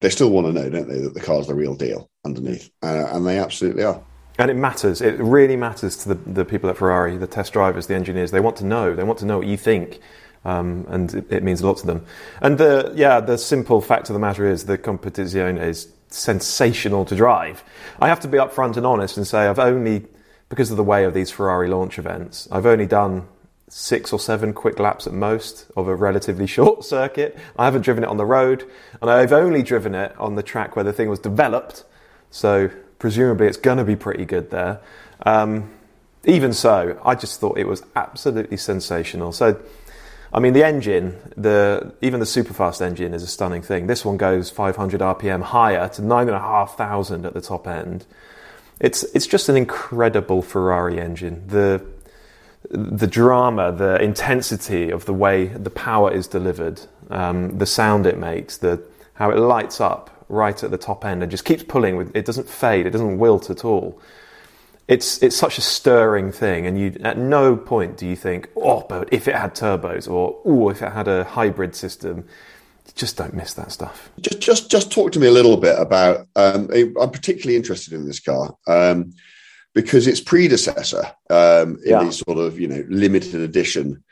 they 0.02 0.10
still 0.10 0.30
want 0.30 0.48
to 0.48 0.54
know, 0.54 0.70
don't 0.70 0.88
they, 0.88 1.00
that 1.00 1.16
the 1.16 1.22
car's 1.22 1.48
the 1.48 1.56
real 1.56 1.76
deal 1.76 2.10
underneath, 2.24 2.70
uh, 2.84 3.08
and 3.12 3.26
they 3.26 3.40
absolutely 3.40 3.84
are. 3.84 4.02
And 4.38 4.52
it 4.52 4.56
matters. 4.56 5.02
It 5.02 5.18
really 5.18 5.56
matters 5.56 5.96
to 5.98 6.10
the, 6.10 6.16
the 6.32 6.46
people 6.46 6.70
at 6.70 6.78
Ferrari, 6.78 7.18
the 7.18 7.26
test 7.26 7.54
drivers, 7.54 7.88
the 7.88 7.96
engineers. 7.96 8.32
They 8.32 8.42
want 8.42 8.58
to 8.58 8.66
know. 8.66 8.94
They 8.94 9.04
want 9.04 9.18
to 9.20 9.26
know 9.26 9.38
what 9.40 9.48
you 9.48 9.58
think. 9.58 10.00
Um, 10.46 10.86
and 10.90 11.14
it, 11.14 11.26
it, 11.30 11.44
means 11.44 11.62
a 11.62 11.68
lot 11.68 11.78
to 11.78 11.88
them. 11.88 12.06
And 12.40 12.58
the 12.58 12.94
yeah, 12.96 13.20
the 13.20 13.38
simple 13.38 13.82
fact 13.82 14.10
of 14.10 14.14
the 14.14 14.20
matter 14.20 14.48
is 14.48 14.66
the 14.66 14.78
competizione 14.78 15.60
is 15.60 15.92
sensational 16.10 17.04
to 17.06 17.16
drive. 17.16 17.64
I 18.00 18.08
have 18.08 18.20
to 18.22 18.28
be 18.28 18.38
upfront 18.38 18.78
and 18.78 18.86
honest 18.86 19.18
and 19.18 19.26
say 19.26 19.48
I've 19.48 19.60
only 19.60 20.06
because 20.50 20.70
of 20.70 20.78
the 20.78 20.84
way 20.84 21.04
of 21.04 21.14
these 21.14 21.32
Ferrari 21.32 21.68
launch 21.68 21.98
events, 21.98 22.48
I've 22.52 22.66
only 22.66 22.86
done 22.86 23.28
six 23.68 24.14
or 24.14 24.20
seven 24.20 24.54
quick 24.54 24.80
laps 24.80 25.08
at 25.08 25.14
most 25.14 25.66
of 25.76 25.88
a 25.88 25.96
relatively 25.96 26.48
short 26.58 26.86
circuit. 26.86 27.38
I 27.58 27.66
haven't 27.66 27.82
driven 27.82 28.04
it 28.04 28.08
on 28.08 28.18
the 28.18 28.26
road, 28.26 28.70
and 29.02 29.10
I've 29.10 29.34
only 29.34 29.64
driven 29.64 29.96
it 29.96 30.16
on 30.20 30.36
the 30.36 30.44
track 30.44 30.76
where 30.76 30.86
the 30.86 30.94
thing 30.94 31.10
was 31.10 31.20
developed. 31.20 31.84
So 32.30 32.70
presumably 33.00 33.48
it's 33.48 33.58
going 33.58 33.78
to 33.78 33.84
be 33.84 33.96
pretty 33.96 34.26
good 34.26 34.52
there. 34.52 34.80
Um, 35.26 35.72
even 36.26 36.54
so, 36.54 37.00
I 37.06 37.16
just 37.16 37.40
thought 37.40 37.58
it 37.58 37.68
was 37.68 37.84
absolutely 37.96 38.58
sensational. 38.58 39.32
So, 39.32 39.62
I 40.36 40.40
mean, 40.42 40.52
the 40.52 40.66
engine, 40.66 41.16
the 41.38 41.94
even 42.02 42.20
the 42.20 42.26
superfast 42.26 42.82
engine 42.82 43.14
is 43.14 43.24
a 43.24 43.28
stunning 43.28 43.62
thing. 43.62 43.88
This 43.88 44.04
one 44.04 44.18
goes 44.18 44.50
500 44.50 45.00
RPM 45.00 45.42
higher 45.42 45.88
to 45.88 46.02
nine 46.02 46.28
and 46.28 46.36
a 46.36 46.42
half 46.42 46.76
thousand 46.76 47.26
at 47.26 47.34
the 47.34 47.40
top 47.40 47.66
end. 47.66 48.06
It's 48.82 49.04
it's 49.16 49.28
just 49.28 49.48
an 49.48 49.56
incredible 49.56 50.42
Ferrari 50.42 51.00
engine. 51.00 51.48
The 51.48 51.86
the 52.70 53.08
drama, 53.08 53.72
the 53.72 53.96
intensity 54.02 54.90
of 54.90 55.06
the 55.06 55.14
way 55.14 55.46
the 55.46 55.70
power 55.70 56.12
is 56.12 56.28
delivered, 56.28 56.82
um, 57.10 57.58
the 57.58 57.66
sound 57.66 58.06
it 58.06 58.18
makes, 58.18 58.58
the 58.58 58.84
how 59.14 59.30
it 59.30 59.38
lights 59.38 59.80
up 59.80 60.26
right 60.28 60.62
at 60.62 60.70
the 60.70 60.78
top 60.78 61.06
end 61.06 61.24
and 61.24 61.32
just 61.32 61.46
keeps 61.46 61.64
pulling. 61.64 61.96
With, 61.96 62.14
it 62.14 62.26
doesn't 62.26 62.50
fade. 62.50 62.86
It 62.86 62.90
doesn't 62.90 63.20
wilt 63.20 63.50
at 63.50 63.64
all. 63.64 64.02
It's 64.88 65.22
it's 65.24 65.36
such 65.36 65.58
a 65.58 65.62
stirring 65.62 66.32
thing, 66.32 66.68
and 66.68 66.80
you 66.80 66.96
at 67.04 67.18
no 67.18 67.56
point 67.58 67.98
do 67.98 68.06
you 68.06 68.16
think, 68.16 68.50
oh, 68.56 68.86
but 68.88 69.12
if 69.12 69.28
it 69.28 69.36
had 69.36 69.56
turbos, 69.56 70.10
or 70.10 70.40
oh, 70.46 70.70
if 70.70 70.82
it 70.84 70.92
had 70.92 71.08
a 71.08 71.24
hybrid 71.24 71.76
system, 71.76 72.26
just 72.94 73.18
don't 73.18 73.34
miss 73.34 73.54
that 73.56 73.72
stuff. 73.72 74.12
Just, 74.22 74.40
just, 74.40 74.72
just 74.72 74.92
talk 74.92 75.12
to 75.14 75.20
me 75.20 75.28
a 75.28 75.32
little 75.32 75.58
bit 75.58 75.78
about. 75.80 76.28
Um, 76.36 76.70
I'm 77.02 77.10
particularly 77.10 77.56
interested 77.56 77.94
in 77.94 78.06
this 78.06 78.20
car 78.20 78.56
um, 78.68 79.14
because 79.74 80.08
its 80.08 80.22
predecessor 80.22 81.04
um, 81.30 81.80
in 81.84 81.92
yeah. 81.92 82.04
these 82.04 82.20
sort 82.20 82.38
of 82.38 82.60
you 82.60 82.68
know 82.68 82.84
limited 82.88 83.42
edition 83.42 84.04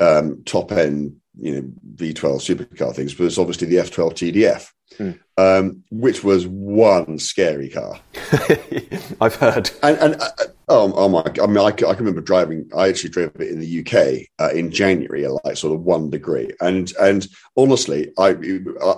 um, 0.00 0.42
top 0.44 0.72
end 0.72 1.16
you 1.38 1.54
know 1.54 1.68
V12 1.96 2.66
supercar 2.66 2.94
things 2.94 3.18
was 3.18 3.38
obviously 3.38 3.68
the 3.68 3.76
F12 3.76 4.34
TDF. 4.34 4.68
Um, 5.40 5.84
which 5.90 6.22
was 6.22 6.46
one 6.46 7.18
scary 7.18 7.70
car. 7.70 7.98
I've 9.22 9.36
heard. 9.36 9.70
And, 9.82 9.96
and 9.98 10.20
uh, 10.20 10.28
oh, 10.68 10.92
oh, 10.94 11.08
my! 11.08 11.22
I 11.42 11.46
mean, 11.46 11.56
I, 11.56 11.68
I, 11.68 11.72
can 11.72 11.96
remember 11.96 12.20
driving. 12.20 12.68
I 12.76 12.88
actually 12.88 13.08
drove 13.08 13.32
it 13.36 13.48
in 13.48 13.58
the 13.58 13.80
UK 13.80 14.26
uh, 14.38 14.52
in 14.52 14.70
January 14.70 15.24
at 15.24 15.44
like 15.44 15.56
sort 15.56 15.74
of 15.74 15.80
one 15.80 16.10
degree. 16.10 16.50
And 16.60 16.92
and 17.00 17.26
honestly, 17.56 18.12
I 18.18 18.36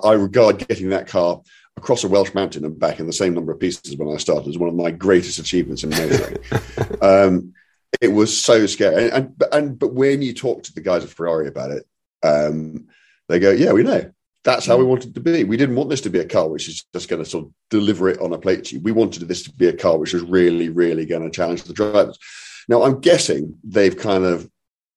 I 0.03 0.13
regard 0.13 0.67
getting 0.67 0.89
that 0.89 1.07
car 1.07 1.41
across 1.77 2.03
a 2.03 2.09
Welsh 2.09 2.33
mountain 2.33 2.65
and 2.65 2.77
back 2.77 2.99
in 2.99 3.07
the 3.07 3.13
same 3.13 3.33
number 3.33 3.53
of 3.53 3.59
pieces 3.59 3.95
when 3.95 4.13
I 4.13 4.17
started 4.17 4.49
as 4.49 4.57
one 4.57 4.69
of 4.69 4.75
my 4.75 4.91
greatest 4.91 5.39
achievements 5.39 5.85
in 5.85 5.91
motoring. 5.91 6.37
um, 7.01 7.53
it 8.01 8.09
was 8.09 8.37
so 8.37 8.65
scary. 8.65 9.09
And, 9.09 9.13
and 9.13 9.43
and 9.53 9.79
but 9.79 9.93
when 9.93 10.21
you 10.21 10.33
talk 10.33 10.63
to 10.63 10.73
the 10.73 10.81
guys 10.81 11.05
at 11.05 11.09
Ferrari 11.09 11.47
about 11.47 11.71
it, 11.71 11.85
um, 12.21 12.87
they 13.29 13.39
go, 13.39 13.51
"Yeah, 13.51 13.71
we 13.71 13.83
know." 13.83 14.11
That's 14.43 14.65
how 14.65 14.77
we 14.77 14.83
mm. 14.83 14.89
wanted 14.89 15.11
it 15.11 15.15
to 15.15 15.21
be. 15.21 15.43
We 15.43 15.57
didn't 15.57 15.75
want 15.75 15.89
this 15.89 16.01
to 16.01 16.09
be 16.09 16.19
a 16.19 16.25
car 16.25 16.49
which 16.49 16.67
is 16.67 16.85
just 16.93 17.07
going 17.07 17.23
to 17.23 17.29
sort 17.29 17.45
of 17.45 17.51
deliver 17.69 18.09
it 18.09 18.19
on 18.19 18.33
a 18.33 18.37
plate 18.37 18.65
to 18.65 18.75
you. 18.75 18.81
We 18.81 18.91
wanted 18.91 19.27
this 19.27 19.43
to 19.43 19.51
be 19.53 19.67
a 19.67 19.73
car 19.73 19.97
which 19.97 20.13
was 20.13 20.23
really, 20.23 20.69
really 20.69 21.05
going 21.05 21.23
to 21.23 21.29
challenge 21.29 21.63
the 21.63 21.73
drivers. 21.73 22.19
Now, 22.67 22.83
I'm 22.83 22.99
guessing 22.99 23.57
they've 23.63 23.97
kind 23.97 24.25
of 24.25 24.49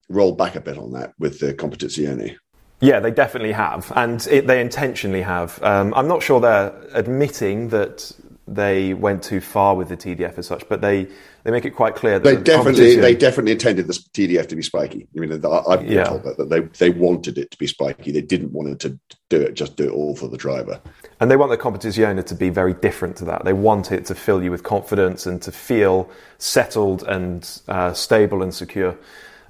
rolled 0.09 0.39
back 0.39 0.57
a 0.57 0.61
bit 0.61 0.79
on 0.79 0.93
that 0.93 1.15
with 1.19 1.41
the 1.41 1.55
competizione. 1.55 2.37
Yeah, 2.81 3.01
they 3.01 3.11
definitely 3.11 3.53
have, 3.53 3.91
and 3.97 4.25
it, 4.31 4.47
they 4.47 4.61
intentionally 4.61 5.23
have. 5.23 5.63
Um, 5.63 5.95
I'm 5.95 6.07
not 6.07 6.23
sure 6.23 6.41
they're 6.41 6.79
admitting 6.93 7.71
that 7.71 8.13
they 8.47 8.93
went 8.93 9.23
too 9.23 9.41
far 9.41 9.75
with 9.75 9.89
the 9.89 9.97
TDF 9.97 10.37
as 10.39 10.47
such, 10.47 10.69
but 10.69 10.83
they, 10.83 11.09
they 11.47 11.53
make 11.53 11.65
it 11.65 11.71
quite 11.71 11.95
clear 11.95 12.19
that 12.19 12.25
they 12.25 12.35
the 12.35 12.43
definitely 12.43 12.97
they 12.97 13.15
definitely 13.15 13.53
intended 13.53 13.87
the 13.87 13.93
TDF 13.93 14.49
to 14.49 14.57
be 14.57 14.63
spiky. 14.63 15.07
I 15.17 15.21
mean, 15.21 15.33
I've 15.33 15.81
been 15.81 15.93
yeah. 15.93 16.05
told 16.05 16.25
that, 16.25 16.37
that 16.39 16.51
they 16.51 16.61
they 16.61 16.91
wanted 16.91 17.39
it 17.39 17.53
to 17.53 17.59
be 17.59 17.69
spiky. 17.69 18.11
They 18.11 18.21
didn't 18.21 18.53
want 18.53 18.69
it 18.71 18.81
to 18.81 18.99
do 19.29 19.41
it 19.41 19.55
just 19.55 19.77
do 19.77 19.85
it 19.85 19.93
all 19.93 20.17
for 20.17 20.27
the 20.29 20.37
driver. 20.37 20.81
And 21.21 21.31
they 21.31 21.37
want 21.37 21.51
the 21.51 21.59
competizione 21.59 22.25
to 22.27 22.35
be 22.35 22.49
very 22.49 22.75
different 22.75 23.17
to 23.19 23.25
that. 23.27 23.45
They 23.45 23.53
want 23.53 23.93
it 23.93 24.05
to 24.07 24.15
fill 24.15 24.43
you 24.43 24.51
with 24.51 24.65
confidence 24.65 25.25
and 25.25 25.41
to 25.43 25.53
feel 25.53 26.11
settled 26.39 27.05
and 27.05 27.49
uh, 27.69 27.93
stable 27.93 28.43
and 28.43 28.53
secure. 28.53 28.99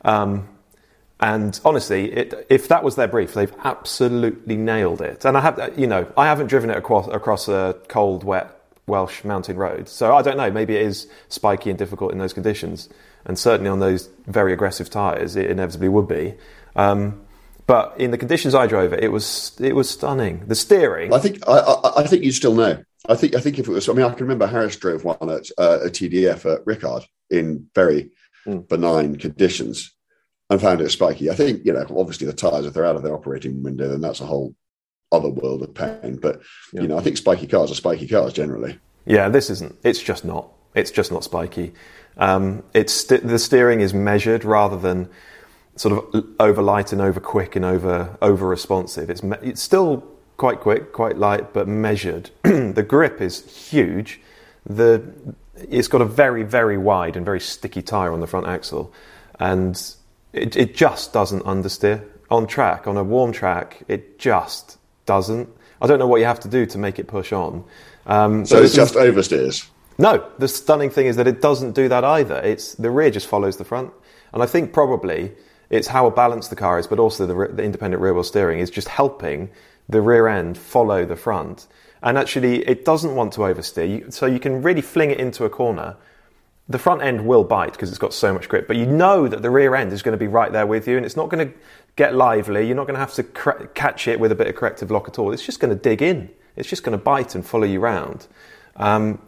Um, 0.05 0.49
and 1.19 1.59
honestly, 1.65 2.13
it, 2.13 2.47
if 2.51 2.69
that 2.69 2.85
was 2.85 2.97
their 2.97 3.09
brief, 3.09 3.33
they've 3.33 3.55
absolutely 3.65 4.57
nailed 4.57 5.01
it. 5.01 5.25
And 5.25 5.37
I 5.37 5.41
have, 5.41 5.79
you 5.79 5.87
know, 5.87 6.13
I 6.17 6.27
haven't 6.27 6.49
driven 6.49 6.69
it 6.69 6.77
across, 6.77 7.09
across 7.09 7.49
a 7.49 7.75
cold, 7.89 8.23
wet 8.23 8.56
Welsh 8.87 9.25
mountain 9.25 9.57
roads. 9.57 9.91
So 9.91 10.15
I 10.15 10.23
don't 10.23 10.37
know, 10.37 10.51
maybe 10.51 10.77
it 10.77 10.83
is 10.83 11.09
spiky 11.29 11.71
and 11.71 11.79
difficult 11.79 12.13
in 12.13 12.19
those 12.19 12.33
conditions. 12.33 12.89
And 13.25 13.39
certainly 13.39 13.69
on 13.69 13.81
those 13.81 14.09
very 14.27 14.53
aggressive 14.53 14.89
tyres, 14.89 15.35
it 15.35 15.51
inevitably 15.51 15.89
would 15.89 16.07
be. 16.07 16.35
Um, 16.77 17.27
but 17.67 17.99
in 17.99 18.13
the 18.13 18.19
conditions 18.19 18.55
I 18.55 18.69
drove 18.69 18.93
it, 18.93 19.03
it 19.03 19.09
was 19.09 19.57
it 19.61 19.75
was 19.75 19.91
stunning. 19.91 20.45
The 20.47 20.55
steering. 20.55 21.13
I 21.13 21.19
think 21.19 21.47
I, 21.49 21.59
I, 21.59 22.03
I 22.03 22.07
think 22.07 22.23
you 22.23 22.31
still 22.31 22.55
know. 22.55 22.85
I 23.09 23.17
think 23.17 23.35
I 23.35 23.41
think 23.41 23.59
if 23.59 23.67
it 23.67 23.73
was, 23.73 23.89
I 23.89 23.93
mean, 23.93 24.05
I 24.05 24.11
can 24.11 24.25
remember 24.25 24.47
Harris 24.47 24.77
drove 24.77 25.05
one 25.05 25.31
at 25.31 25.51
uh, 25.59 25.81
a 25.83 25.89
TDF 25.89 26.53
at 26.53 26.65
Ricard 26.65 27.05
in 27.29 27.69
very 27.75 28.11
mm. 28.47 28.69
benign 28.69 29.17
conditions 29.17 29.93
and 30.49 30.61
found 30.61 30.81
it 30.81 30.91
spiky. 30.91 31.29
I 31.29 31.35
think 31.35 31.65
you 31.65 31.73
know, 31.73 31.85
obviously 31.97 32.29
the 32.29 32.33
tires 32.33 32.67
if 32.67 32.75
they're 32.75 32.87
out 32.87 32.97
of 32.97 33.03
their 33.03 33.15
operating 33.15 33.65
window, 33.65 33.89
then 33.89 34.01
that's 34.01 34.21
a 34.21 34.27
whole 34.27 34.55
other 35.13 35.29
world 35.29 35.63
of 35.63 35.75
pain. 35.75 36.19
But 36.21 36.41
yeah. 36.73 36.83
you 36.83 36.89
know, 36.89 36.99
I 36.99 37.03
think 37.03 37.17
spiky 37.17 37.47
cars 37.47 37.71
are 37.71 37.75
spiky 37.75 38.07
cars 38.09 38.33
generally. 38.33 38.79
Yeah, 39.05 39.29
this 39.29 39.51
isn't. 39.51 39.77
It's 39.83 40.03
just 40.03 40.25
not. 40.25 40.51
It's 40.75 40.91
just 40.91 41.13
not 41.13 41.25
spiky. 41.25 41.73
Um, 42.17 42.63
it's 42.75 42.93
st- 42.93 43.27
the 43.27 43.39
steering 43.39 43.81
is 43.81 43.95
measured 43.95 44.45
rather 44.45 44.77
than 44.77 45.09
sort 45.77 46.15
of 46.15 46.25
over 46.41 46.63
light 46.63 46.93
and 46.93 47.01
over 47.01 47.21
quick 47.21 47.57
and 47.57 47.65
over 47.65 48.17
over 48.21 48.47
responsive. 48.47 49.11
It's 49.11 49.23
me- 49.23 49.37
it's 49.43 49.63
still 49.63 50.05
quite 50.37 50.61
quick, 50.61 50.93
quite 50.93 51.19
light, 51.19 51.53
but 51.53 51.69
measured. 51.69 52.31
the 52.43 52.85
grip 52.87 53.21
is 53.21 53.69
huge. 53.71 54.21
The 54.65 55.03
it's 55.57 55.89
got 55.89 56.03
a 56.03 56.07
very, 56.07 56.43
very 56.43 56.77
wide 56.77 57.17
and 57.17 57.25
very 57.25 57.41
sticky 57.41 57.83
tyre 57.83 58.13
on 58.13 58.21
the 58.21 58.27
front 58.27 58.47
axle, 58.47 58.93
and 59.39 59.81
it, 60.33 60.57
it 60.57 60.75
just 60.75 61.13
doesn't 61.13 61.45
understeer 61.45 62.05
on 62.31 62.47
track. 62.47 62.87
On 62.87 62.97
a 62.97 63.05
warm 63.05 63.33
track, 63.33 63.83
it 63.89 64.19
just 64.19 64.79
doesn't. 65.07 65.49
I 65.81 65.87
don't 65.87 65.99
know 65.99 66.07
what 66.07 66.21
you 66.21 66.27
have 66.27 66.41
to 66.41 66.49
do 66.49 66.67
to 66.67 66.79
make 66.79 66.99
it 66.99 67.07
push 67.07 67.33
on. 67.33 67.65
Um, 68.07 68.47
so 68.47 68.63
it's 68.63 68.75
just 68.75 68.95
oversteers. 68.95 69.69
No, 69.99 70.31
the 70.39 70.49
stunning 70.49 70.91
thing 70.91 71.07
is 71.07 71.17
that 71.17 71.27
it 71.27 71.41
doesn't 71.41 71.73
do 71.73 71.89
that 71.89 72.05
either. 72.05 72.37
It's 72.37 72.75
the 72.75 72.91
rear 72.91 73.11
just 73.11 73.27
follows 73.27 73.57
the 73.57 73.65
front, 73.65 73.93
and 74.33 74.43
I 74.43 74.47
think 74.47 74.73
probably 74.73 75.33
it's 75.71 75.89
how 75.89 76.09
balanced 76.11 76.51
the 76.51 76.57
car 76.57 76.79
is, 76.79 76.87
but 76.87 76.99
also 76.99 77.27
the, 77.27 77.55
the 77.55 77.63
independent 77.63 78.03
rear 78.03 78.15
wheel 78.15 78.23
steering 78.23 78.61
is 78.61 78.71
just 78.71 78.89
helping 78.89 79.51
the 79.89 80.01
rear 80.01 80.29
end 80.29 80.59
follow 80.59 81.05
the 81.05 81.17
front. 81.17 81.67
And 82.03 82.19
actually, 82.19 82.67
it 82.69 82.85
doesn't 82.85 83.15
want 83.15 83.33
to 83.35 83.41
oversteer, 83.41 84.13
so 84.13 84.27
you 84.27 84.39
can 84.39 84.63
really 84.63 84.83
fling 84.83 85.11
it 85.11 85.19
into 85.19 85.45
a 85.45 85.51
corner. 85.51 85.97
The 86.69 86.79
front 86.79 87.03
end 87.03 87.27
will 87.27 87.45
bite 87.45 87.73
because 87.73 87.91
it's 87.91 87.99
got 87.99 88.13
so 88.13 88.33
much 88.33 88.49
grip, 88.49 88.67
but 88.67 88.77
you 88.77 88.87
know 88.87 89.29
that 89.29 89.41
the 89.41 89.51
rear 89.51 89.75
end 89.77 89.93
is 89.93 90.03
going 90.03 90.15
to 90.15 90.19
be 90.19 90.27
right 90.27 90.51
there 90.51 90.67
with 90.67 90.89
you, 90.89 90.97
and 90.97 91.07
it's 91.07 91.17
not 91.17 91.29
going 91.29 91.49
to 91.49 91.55
get 91.95 92.15
lively. 92.15 92.67
You're 92.67 92.77
not 92.77 92.87
going 92.87 92.95
to 92.95 93.01
have 93.01 93.15
to 93.15 93.23
cr- 93.23 93.67
catch 93.75 94.09
it 94.09 94.19
with 94.19 94.33
a 94.33 94.35
bit 94.35 94.49
of 94.49 94.57
corrective 94.57 94.91
lock 94.91 95.09
at 95.09 95.19
all. 95.19 95.33
It's 95.33 95.47
just 95.47 95.61
going 95.61 95.75
to 95.75 95.81
dig 95.81 96.03
in. 96.03 96.29
It's 96.57 96.69
just 96.69 96.83
going 96.83 96.99
to 96.99 97.03
bite 97.03 97.35
and 97.35 97.47
follow 97.47 97.67
you 97.67 97.81
around, 97.81 98.27
um, 98.77 99.21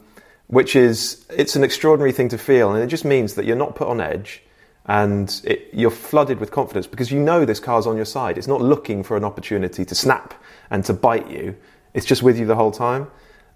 which 0.48 0.74
is 0.74 1.24
it's 1.30 1.54
an 1.54 1.62
extraordinary 1.62 2.12
thing 2.12 2.28
to 2.30 2.38
feel, 2.38 2.72
and 2.72 2.82
it 2.82 2.88
just 2.88 3.04
means 3.04 3.34
that 3.34 3.44
you're 3.44 3.56
not 3.56 3.76
put 3.76 3.86
on 3.86 4.00
edge 4.00 4.42
and 4.88 5.42
it, 5.44 5.68
you're 5.72 5.90
flooded 5.90 6.40
with 6.40 6.50
confidence 6.50 6.86
because 6.86 7.12
you 7.12 7.20
know 7.20 7.44
this 7.44 7.60
car's 7.60 7.86
on 7.86 7.94
your 7.96 8.06
side. 8.06 8.38
It's 8.38 8.46
not 8.46 8.62
looking 8.62 9.02
for 9.04 9.16
an 9.16 9.24
opportunity 9.24 9.84
to 9.84 9.94
snap 9.94 10.34
and 10.70 10.82
to 10.86 10.94
bite 10.94 11.30
you. 11.30 11.54
It's 11.92 12.06
just 12.06 12.22
with 12.22 12.38
you 12.38 12.46
the 12.46 12.56
whole 12.56 12.72
time. 12.72 13.08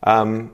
Um, 0.03 0.53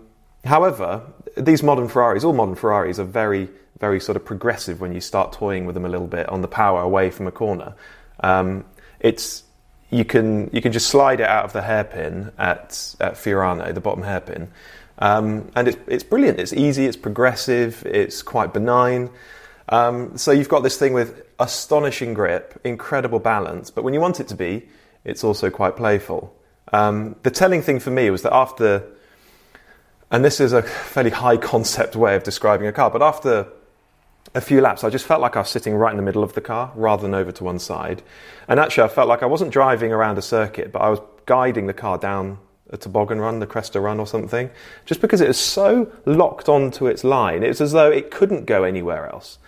however, 0.49 1.03
these 1.37 1.63
modern 1.63 1.89
Ferraris, 1.89 2.25
all 2.25 2.33
modern 2.33 2.55
Ferraris, 2.55 2.99
are 2.99 3.05
very, 3.05 3.49
very 3.79 4.01
sort 4.01 4.17
of 4.17 4.25
progressive 4.25 4.81
when 4.81 4.93
you 4.93 5.01
start 5.01 5.33
toying 5.33 5.67
with 5.67 5.75
them 5.75 5.85
a 5.85 5.89
little 5.89 6.07
bit 6.07 6.29
on 6.29 6.43
the 6.43 6.49
power 6.49 6.81
away 6.81 7.11
from 7.11 7.27
a 7.27 7.31
corner. 7.31 7.75
Um, 8.21 8.65
it's 9.01 9.45
you 9.91 10.05
can 10.05 10.51
you 10.53 10.61
can 10.61 10.73
just 10.73 10.89
slide 10.89 11.21
it 11.21 11.29
out 11.29 11.45
of 11.45 11.53
the 11.53 11.63
hairpin 11.63 12.33
at 12.39 12.95
at 13.01 13.15
Fiorano, 13.15 13.73
the 13.73 13.81
bottom 13.81 14.03
hairpin, 14.03 14.51
um, 14.99 15.51
and 15.55 15.69
it's 15.69 15.79
it's 15.87 16.05
brilliant. 16.05 16.41
It's 16.41 16.53
easy. 16.53 16.87
It's 16.87 16.97
progressive. 16.97 17.85
It's 17.87 18.23
quite 18.23 18.53
benign. 18.53 19.11
Um, 19.71 20.17
so 20.17 20.33
you've 20.33 20.49
got 20.49 20.63
this 20.63 20.79
thing 20.79 20.95
with 20.95 21.27
astonishing 21.39 22.15
grip, 22.15 22.59
incredible 22.65 23.19
balance, 23.19 23.71
but 23.71 23.85
when 23.85 23.95
you 23.95 24.01
want 24.01 24.19
it 24.19 24.29
to 24.29 24.35
be, 24.35 24.67
it's 25.05 25.23
also 25.23 25.51
quite 25.51 25.77
playful. 25.77 26.35
Um, 26.73 27.17
the 27.23 27.31
telling 27.31 27.63
thing 27.63 27.79
for 27.79 27.91
me 27.91 28.11
was 28.11 28.23
that 28.23 28.35
after, 28.35 28.85
and 30.11 30.25
this 30.25 30.41
is 30.41 30.53
a 30.53 30.63
fairly 30.63 31.11
high 31.11 31.37
concept 31.37 31.97
way 31.97 32.17
of 32.17 32.23
describing 32.23 32.67
a 32.67 32.73
car, 32.73 32.91
but 32.91 33.03
after 33.03 33.47
a 34.35 34.41
few 34.41 34.61
laps, 34.61 34.85
I 34.85 34.91
just 34.91 35.07
felt 35.07 35.21
like 35.21 35.37
I 35.37 35.41
was 35.41 35.49
sitting 35.49 35.75
right 35.75 35.91
in 35.91 35.97
the 35.97 36.03
middle 36.03 36.23
of 36.23 36.35
the 36.35 36.41
car 36.41 36.73
rather 36.75 37.03
than 37.03 37.15
over 37.15 37.33
to 37.33 37.45
one 37.45 37.59
side. 37.59 38.03
And 38.47 38.61
actually, 38.61 38.85
I 38.85 38.89
felt 38.89 39.09
like 39.09 39.23
I 39.23 39.27
wasn't 39.27 39.53
driving 39.53 39.93
around 39.93 40.19
a 40.19 40.23
circuit, 40.23 40.73
but 40.73 40.81
I 40.81 40.89
was 40.91 41.01
guiding 41.27 41.67
the 41.67 41.75
car 41.75 41.99
down 41.99 42.39
a 42.71 42.77
toboggan 42.77 43.21
run, 43.21 43.39
the 43.39 43.47
Cresta 43.47 43.83
run 43.83 43.99
or 43.99 44.07
something, 44.07 44.51
just 44.85 45.01
because 45.01 45.21
it 45.21 45.29
was 45.29 45.39
so 45.39 45.91
locked 46.05 46.49
onto 46.49 46.87
its 46.87 47.05
line. 47.05 47.43
It's 47.43 47.61
as 47.61 47.73
though 47.73 47.91
it 47.91 48.11
couldn't 48.11 48.45
go 48.45 48.65
anywhere 48.65 49.07
else. 49.07 49.39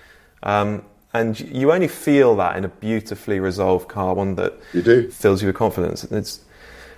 Um, 0.42 0.84
and 1.12 1.38
you 1.38 1.72
only 1.72 1.88
feel 1.88 2.36
that 2.36 2.56
in 2.56 2.64
a 2.64 2.68
beautifully 2.68 3.40
resolved 3.40 3.88
car, 3.88 4.14
one 4.14 4.36
that 4.36 4.54
you 4.72 4.80
do. 4.80 5.10
fills 5.10 5.42
you 5.42 5.48
with 5.48 5.56
confidence. 5.56 6.04
It's, 6.04 6.40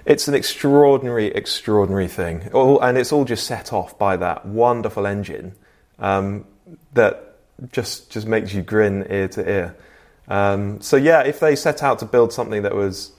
it's 0.04 0.28
an 0.28 0.34
extraordinary, 0.34 1.26
extraordinary 1.26 2.08
thing. 2.08 2.50
and 2.52 2.98
it's 2.98 3.12
all 3.12 3.24
just 3.24 3.46
set 3.46 3.72
off 3.72 3.98
by 3.98 4.16
that 4.16 4.44
wonderful 4.46 5.06
engine 5.06 5.54
um, 5.98 6.44
that 6.94 7.36
just, 7.72 8.10
just 8.10 8.26
makes 8.26 8.52
you 8.52 8.62
grin 8.62 9.06
ear 9.08 9.28
to 9.28 9.48
ear. 9.48 9.76
Um, 10.28 10.80
so, 10.80 10.96
yeah, 10.96 11.22
if 11.22 11.40
they 11.40 11.54
set 11.54 11.82
out 11.82 11.98
to 12.00 12.04
build 12.04 12.32
something 12.32 12.62
that 12.62 12.74
was 12.74 13.12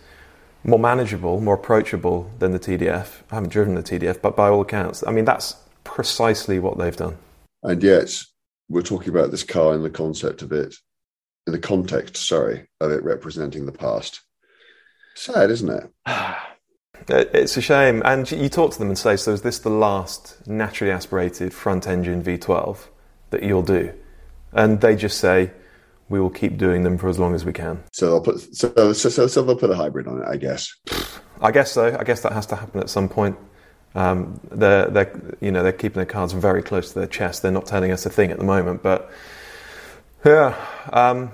more 0.63 0.79
manageable, 0.79 1.39
more 1.39 1.55
approachable 1.55 2.29
than 2.39 2.51
the 2.51 2.59
TDF, 2.59 3.21
I 3.31 3.35
haven't 3.35 3.51
driven 3.51 3.75
the 3.75 3.83
TDF, 3.83 4.21
but 4.21 4.35
by 4.35 4.49
all 4.49 4.61
accounts, 4.61 5.05
I 5.05 5.11
mean, 5.11 5.25
that's 5.25 5.55
precisely 5.83 6.59
what 6.59 6.77
they've 6.77 6.95
done. 6.95 7.17
And 7.61 7.81
yet, 7.81 8.17
we're 8.69 8.81
talking 8.81 9.09
about 9.09 9.31
this 9.31 9.43
car 9.43 9.73
in 9.73 9.83
the 9.83 9.89
concept 9.89 10.41
of 10.41 10.51
it, 10.51 10.75
in 11.47 11.53
the 11.53 11.59
context, 11.59 12.17
sorry, 12.17 12.67
of 12.81 12.91
it 12.91 13.03
representing 13.03 13.65
the 13.65 13.71
past. 13.71 14.21
Sad, 15.15 15.51
isn't 15.51 15.69
it? 15.69 15.89
It's 17.07 17.57
a 17.57 17.61
shame. 17.61 18.01
And 18.05 18.29
you 18.31 18.49
talk 18.49 18.71
to 18.73 18.79
them 18.79 18.89
and 18.89 18.97
say, 18.97 19.15
so 19.15 19.31
is 19.31 19.41
this 19.41 19.59
the 19.59 19.69
last 19.69 20.45
naturally 20.47 20.91
aspirated 20.91 21.53
front 21.53 21.87
engine 21.87 22.23
V12 22.23 22.87
that 23.31 23.43
you'll 23.43 23.63
do? 23.63 23.93
And 24.51 24.79
they 24.81 24.95
just 24.95 25.17
say, 25.17 25.51
we 26.09 26.19
will 26.19 26.29
keep 26.29 26.57
doing 26.57 26.83
them 26.83 26.97
for 26.97 27.09
as 27.09 27.17
long 27.17 27.33
as 27.33 27.43
we 27.43 27.53
can. 27.53 27.83
So 27.91 28.07
they'll 28.07 28.21
put 28.21 28.39
so 28.55 28.93
so, 28.93 29.09
so, 29.09 29.27
so 29.27 29.41
they'll 29.41 29.55
put 29.55 29.71
a 29.71 29.75
hybrid 29.75 30.07
on 30.07 30.21
it, 30.21 30.27
I 30.27 30.37
guess. 30.37 30.75
I 31.41 31.51
guess 31.51 31.71
so. 31.71 31.97
I 31.99 32.03
guess 32.03 32.21
that 32.21 32.33
has 32.33 32.45
to 32.47 32.55
happen 32.55 32.79
at 32.79 32.89
some 32.89 33.09
point. 33.09 33.37
Um, 33.95 34.39
they're, 34.51 34.89
they're, 34.89 35.35
you 35.39 35.51
know, 35.51 35.63
they're 35.63 35.71
keeping 35.71 35.95
their 35.95 36.05
cards 36.05 36.33
very 36.33 36.63
close 36.63 36.93
to 36.93 36.99
their 36.99 37.07
chest. 37.07 37.41
They're 37.41 37.51
not 37.51 37.65
telling 37.65 37.91
us 37.91 38.05
a 38.05 38.09
thing 38.09 38.31
at 38.31 38.37
the 38.37 38.43
moment. 38.43 38.81
But 38.81 39.11
yeah, 40.25 40.55
um, 40.91 41.31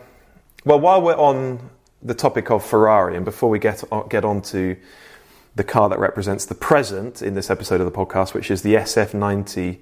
well, 0.66 0.80
while 0.80 1.02
we're 1.02 1.16
on 1.16 1.70
the 2.02 2.14
topic 2.14 2.50
of 2.50 2.66
Ferrari, 2.66 3.16
and 3.16 3.26
before 3.26 3.50
we 3.50 3.60
get 3.60 3.84
get 4.10 4.26
on 4.26 4.42
to 4.44 4.76
the 5.56 5.64
car 5.64 5.90
that 5.90 6.00
represents 6.00 6.46
the 6.46 6.56
present 6.56 7.22
in 7.22 7.34
this 7.34 7.50
episode 7.50 7.82
of 7.82 7.86
the 7.86 7.92
podcast, 7.92 8.34
which 8.34 8.50
is 8.52 8.62
the 8.62 8.76
SF90 8.76 9.80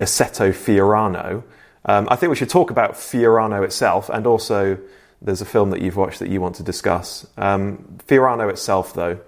Assetto 0.00 0.52
Fiorano, 0.52 1.42
um, 1.84 2.08
I 2.10 2.16
think 2.16 2.30
we 2.30 2.36
should 2.36 2.50
talk 2.50 2.70
about 2.70 2.94
Fiorano 2.94 3.64
itself, 3.64 4.08
and 4.08 4.26
also 4.26 4.78
there's 5.22 5.40
a 5.40 5.46
film 5.46 5.70
that 5.70 5.80
you've 5.80 5.96
watched 5.96 6.18
that 6.18 6.28
you 6.28 6.40
want 6.40 6.56
to 6.56 6.62
discuss. 6.62 7.26
Um, 7.36 7.98
Fiorano 8.06 8.50
itself, 8.50 8.92
though 8.92 9.20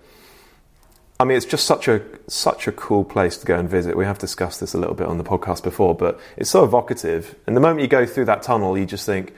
I 1.21 1.25
mean, 1.25 1.37
it's 1.37 1.47
just 1.47 1.67
such 1.67 1.89
a 1.89 2.01
such 2.29 2.69
a 2.69 2.73
cool 2.73 3.05
place 3.05 3.37
to 3.39 3.47
go 3.47 3.59
and 3.59 3.69
visit. 3.69 3.97
We 3.97 4.05
have 4.05 4.19
discussed 4.19 4.61
this 4.61 4.75
a 4.75 4.79
little 4.79 4.95
bit 4.95 5.09
on 5.09 5.19
the 5.19 5.25
podcast 5.25 5.65
before, 5.65 5.95
but 5.95 6.21
it's 6.37 6.51
so 6.51 6.63
evocative. 6.63 7.35
And 7.47 7.57
the 7.57 7.61
moment 7.61 7.81
you 7.81 7.89
go 7.89 8.07
through 8.07 8.27
that 8.27 8.43
tunnel, 8.43 8.79
you 8.79 8.87
just 8.87 9.05
think, 9.05 9.35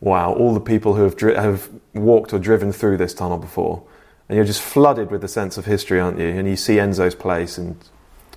"Wow!" 0.00 0.32
All 0.34 0.54
the 0.54 0.60
people 0.60 0.94
who 0.94 1.02
have 1.02 1.16
dri- 1.16 1.34
have 1.34 1.68
walked 1.94 2.32
or 2.32 2.38
driven 2.38 2.70
through 2.70 2.98
this 2.98 3.12
tunnel 3.12 3.38
before, 3.38 3.82
and 4.28 4.36
you're 4.36 4.44
just 4.44 4.62
flooded 4.62 5.10
with 5.10 5.20
the 5.20 5.28
sense 5.28 5.56
of 5.56 5.66
history, 5.66 6.00
aren't 6.00 6.18
you? 6.18 6.28
And 6.28 6.48
you 6.48 6.56
see 6.56 6.76
Enzo's 6.76 7.14
place, 7.14 7.58
and 7.58 7.76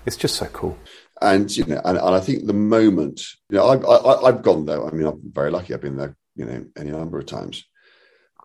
it's 0.05 0.17
just 0.17 0.35
so 0.35 0.45
cool. 0.47 0.77
And 1.21 1.55
you 1.55 1.65
know, 1.65 1.81
and, 1.83 1.97
and 1.97 2.15
I 2.15 2.19
think 2.19 2.45
the 2.45 2.53
moment, 2.53 3.21
you 3.49 3.57
know, 3.57 3.67
I've 3.67 3.85
I, 3.85 4.31
have 4.31 4.41
gone 4.41 4.65
there. 4.65 4.85
I 4.85 4.91
mean, 4.91 5.07
I'm 5.07 5.19
very 5.23 5.51
lucky. 5.51 5.73
I've 5.73 5.81
been 5.81 5.97
there, 5.97 6.15
you 6.35 6.45
know, 6.45 6.65
any 6.77 6.91
number 6.91 7.19
of 7.19 7.25
times. 7.25 7.65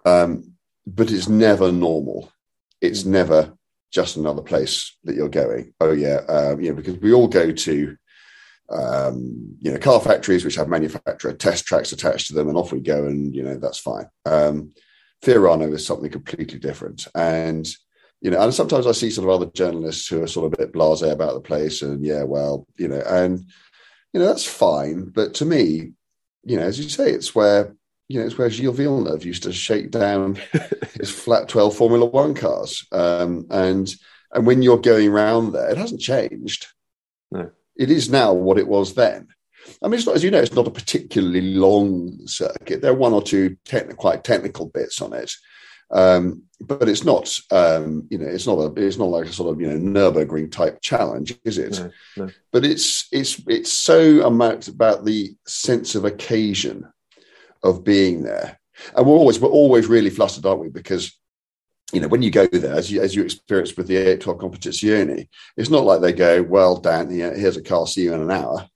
Um, 0.04 0.54
but 0.87 1.11
it's 1.11 1.28
never 1.28 1.70
normal. 1.70 2.30
It's 2.80 3.04
never 3.04 3.54
just 3.90 4.16
another 4.16 4.42
place 4.42 4.96
that 5.04 5.14
you're 5.14 5.28
going. 5.28 5.72
Oh 5.80 5.92
yeah, 5.92 6.20
um, 6.28 6.61
you 6.61 6.70
know, 6.70 6.76
because 6.76 6.98
we 6.98 7.12
all 7.12 7.28
go 7.28 7.52
to 7.52 7.96
um, 8.70 9.57
you 9.61 9.70
know 9.70 9.78
car 9.78 10.00
factories 10.00 10.44
which 10.44 10.57
have 10.57 10.68
manufacturer 10.68 11.33
test 11.33 11.66
tracks 11.66 11.92
attached 11.92 12.28
to 12.28 12.35
them, 12.35 12.48
and 12.48 12.57
off 12.57 12.72
we 12.72 12.80
go, 12.80 13.07
and 13.07 13.35
you 13.35 13.42
know 13.42 13.57
that's 13.57 13.78
fine. 13.78 14.09
Um, 14.24 14.72
Fiorano 15.22 15.72
is 15.72 15.87
something 15.87 16.11
completely 16.11 16.59
different, 16.59 17.07
and 17.14 17.66
you 18.20 18.31
know, 18.31 18.40
and 18.40 18.55
sometimes 18.55 18.87
I 18.87 18.92
see 18.92 19.11
sort 19.11 19.29
of 19.29 19.35
other 19.35 19.50
journalists 19.53 20.09
who 20.09 20.22
are 20.22 20.27
sort 20.27 20.46
of 20.46 20.55
a 20.55 20.66
bit 20.66 20.72
blasé 20.72 21.12
about 21.12 21.35
the 21.35 21.40
place, 21.40 21.83
and 21.83 22.05
yeah, 22.05 22.22
well, 22.22 22.66
you 22.77 22.88
know, 22.88 23.03
and 23.07 23.38
you 24.12 24.20
know 24.20 24.27
that's 24.27 24.46
fine, 24.46 25.11
but 25.14 25.35
to 25.35 25.44
me, 25.44 25.92
you 26.44 26.57
know, 26.57 26.62
as 26.62 26.79
you 26.79 26.88
say, 26.88 27.11
it's 27.11 27.35
where 27.35 27.74
you 28.09 28.20
know, 28.20 28.27
it's 28.27 28.37
where 28.37 28.50
Gilles 28.50 28.77
Villeneuve 28.77 29.24
used 29.24 29.44
to 29.44 29.53
shake 29.53 29.90
down 29.90 30.38
his 30.98 31.11
flat 31.11 31.48
12 31.48 31.74
Formula 31.74 32.05
One 32.05 32.35
cars. 32.35 32.87
Um, 32.92 33.46
and 33.50 33.92
and 34.33 34.46
when 34.46 34.62
you're 34.62 34.79
going 34.79 35.09
around 35.09 35.53
there, 35.53 35.70
it 35.70 35.79
hasn't 35.79 36.00
changed. 36.00 36.66
No. 37.31 37.50
It 37.77 37.90
is 37.90 38.11
now 38.11 38.33
what 38.33 38.59
it 38.59 38.68
was 38.68 38.94
then. 38.94 39.29
I 39.83 39.88
mean, 39.88 39.94
it's 39.94 40.07
not, 40.07 40.16
as 40.16 40.24
you 40.24 40.31
know, 40.31 40.40
it's 40.40 40.55
not 40.55 40.66
a 40.66 40.70
particularly 40.70 41.55
long 41.55 42.27
circuit. 42.27 42.83
There 42.83 42.92
are 42.92 42.96
one 42.96 43.12
or 43.12 43.22
two 43.22 43.57
techn- 43.64 43.96
quite 43.96 44.24
technical 44.24 44.66
bits 44.66 45.00
on 45.00 45.12
it, 45.12 45.33
um, 45.90 46.42
but 46.61 46.88
it's 46.88 47.05
not, 47.05 47.37
um, 47.50 48.07
you 48.11 48.18
know, 48.18 48.27
it's 48.27 48.46
not 48.46 48.59
a, 48.59 48.72
it's 48.77 48.98
not 48.98 49.07
like 49.09 49.27
a 49.27 49.33
sort 49.33 49.53
of 49.53 49.61
you 49.61 49.68
know 49.68 49.79
Nurburgring 49.79 50.50
type 50.50 50.81
challenge, 50.81 51.35
is 51.44 51.59
it? 51.59 51.79
No, 52.16 52.24
no. 52.24 52.33
But 52.53 52.64
it's 52.64 53.07
it's 53.12 53.40
it's 53.46 53.72
so 53.72 54.27
amount 54.27 54.68
about 54.68 55.05
the 55.05 55.35
sense 55.46 55.94
of 55.94 56.05
occasion 56.05 56.87
of 57.62 57.85
being 57.85 58.22
there. 58.22 58.59
And 58.96 59.07
we're 59.07 59.16
always 59.16 59.38
we're 59.38 59.48
always 59.48 59.87
really 59.87 60.11
flustered, 60.11 60.46
aren't 60.46 60.61
we? 60.61 60.68
Because 60.68 61.12
you 61.92 62.00
know 62.00 62.09
when 62.09 62.22
you 62.22 62.31
go 62.31 62.46
there, 62.46 62.74
as 62.74 62.90
you 62.90 63.03
as 63.03 63.14
you 63.14 63.22
experienced 63.22 63.77
with 63.77 63.87
the 63.87 63.96
812 63.96 64.38
Competizione, 64.38 65.29
it's 65.57 65.70
not 65.70 65.85
like 65.85 66.00
they 66.00 66.12
go, 66.12 66.42
"Well, 66.42 66.77
Dan, 66.77 67.11
here's 67.11 67.57
a 67.57 67.62
car. 67.62 67.87
See 67.87 68.03
you 68.03 68.14
in 68.14 68.22
an 68.22 68.31
hour." 68.31 68.68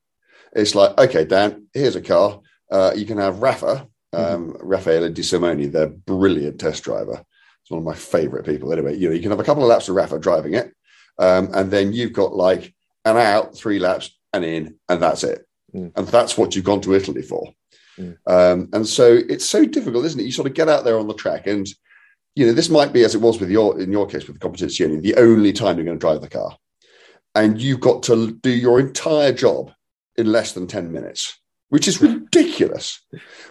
It's 0.55 0.75
like, 0.75 0.99
"Okay, 0.99 1.25
Dan, 1.25 1.67
here's 1.73 1.97
a 1.97 2.01
car. 2.01 2.41
Uh, 2.71 2.93
you 2.95 3.07
can 3.07 3.19
have 3.19 3.41
Rafa, 3.41 3.89
um, 4.13 4.53
mm-hmm. 4.53 4.67
Raffaele 4.67 5.11
Di 5.11 5.23
Simone, 5.23 6.03
brilliant 6.07 6.61
test 6.61 6.85
driver. 6.85 7.23
It's 7.63 7.71
one 7.71 7.79
of 7.79 7.85
my 7.85 7.95
favourite 7.95 8.47
people. 8.47 8.73
Anyway, 8.73 8.97
you 8.97 9.09
know, 9.09 9.15
you 9.15 9.23
can 9.23 9.31
have 9.31 9.41
a 9.41 9.45
couple 9.45 9.63
of 9.63 9.69
laps 9.69 9.89
of 9.89 9.95
Rafa 9.95 10.19
driving 10.19 10.55
it, 10.55 10.73
um, 11.19 11.51
and 11.53 11.71
then 11.71 11.93
you've 11.93 12.13
got 12.13 12.35
like 12.35 12.75
an 13.05 13.17
out, 13.17 13.57
three 13.57 13.79
laps, 13.79 14.17
and 14.33 14.45
in, 14.45 14.77
and 14.89 15.03
that's 15.03 15.25
it. 15.25 15.47
Mm. 15.75 15.93
And 15.97 16.09
that's 16.09 16.39
what 16.39 16.55
you've 16.55 16.65
gone 16.65 16.81
to 16.83 16.95
Italy 16.95 17.23
for. 17.23 17.53
Mm. 17.99 18.17
Um, 18.27 18.69
and 18.73 18.87
so 18.87 19.21
it's 19.29 19.49
so 19.49 19.65
difficult, 19.65 20.05
isn't 20.07 20.21
it? 20.21 20.25
You 20.25 20.33
sort 20.33 20.49
of 20.49 20.55
get 20.55 20.69
out 20.69 20.85
there 20.85 20.99
on 20.99 21.09
the 21.09 21.15
track, 21.15 21.47
and 21.47 21.67
you 22.35 22.47
know 22.47 22.53
this 22.53 22.71
might 22.71 22.93
be 22.93 23.05
as 23.05 23.15
it 23.15 23.21
was 23.21 23.41
with 23.41 23.51
your 23.51 23.81
in 23.81 23.93
your 23.93 24.07
case 24.07 24.27
with 24.27 24.39
the 24.39 24.49
competizione, 24.49 25.03
the 25.03 25.17
only 25.17 25.53
time 25.53 25.77
you're 25.77 25.85
going 25.85 25.99
to 25.99 26.01
drive 26.01 26.21
the 26.21 26.29
car, 26.29 26.57
and 27.35 27.61
you've 27.61 27.81
got 27.81 28.03
to 28.05 28.33
do 28.33 28.51
your 28.51 28.81
entire 28.81 29.33
job 29.33 29.73
in 30.19 30.31
less 30.31 30.53
than 30.53 30.67
ten 30.67 30.93
minutes, 30.93 31.39
which 31.71 31.89
is 31.89 32.03
ridiculous. 32.03 33.01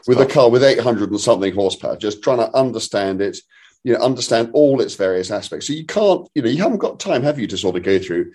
with 0.07 0.21
a 0.21 0.25
car 0.25 0.49
with 0.49 0.63
800 0.63 1.09
and 1.09 1.19
something 1.19 1.53
horsepower, 1.53 1.97
just 1.97 2.21
trying 2.21 2.37
to 2.37 2.55
understand 2.55 3.21
it, 3.21 3.37
you 3.83 3.93
know, 3.93 3.99
understand 3.99 4.51
all 4.53 4.81
its 4.81 4.95
various 4.95 5.31
aspects. 5.31 5.67
So 5.67 5.73
you 5.73 5.85
can't, 5.85 6.27
you 6.35 6.43
know, 6.43 6.49
you 6.49 6.61
haven't 6.61 6.77
got 6.77 6.99
time, 6.99 7.23
have 7.23 7.39
you, 7.39 7.47
to 7.47 7.57
sort 7.57 7.75
of 7.75 7.83
go 7.83 7.97
through 7.97 8.31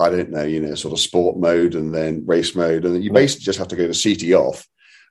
I 0.00 0.08
don't 0.08 0.30
know, 0.30 0.44
you 0.44 0.60
know, 0.60 0.74
sort 0.74 0.94
of 0.94 1.00
sport 1.00 1.36
mode 1.36 1.74
and 1.74 1.94
then 1.94 2.24
race 2.26 2.54
mode. 2.54 2.84
And 2.84 2.94
then 2.94 3.02
you 3.02 3.12
basically 3.12 3.44
just 3.44 3.58
have 3.58 3.68
to 3.68 3.76
go 3.76 3.90
to 3.90 4.02
CT 4.02 4.32
off 4.32 4.66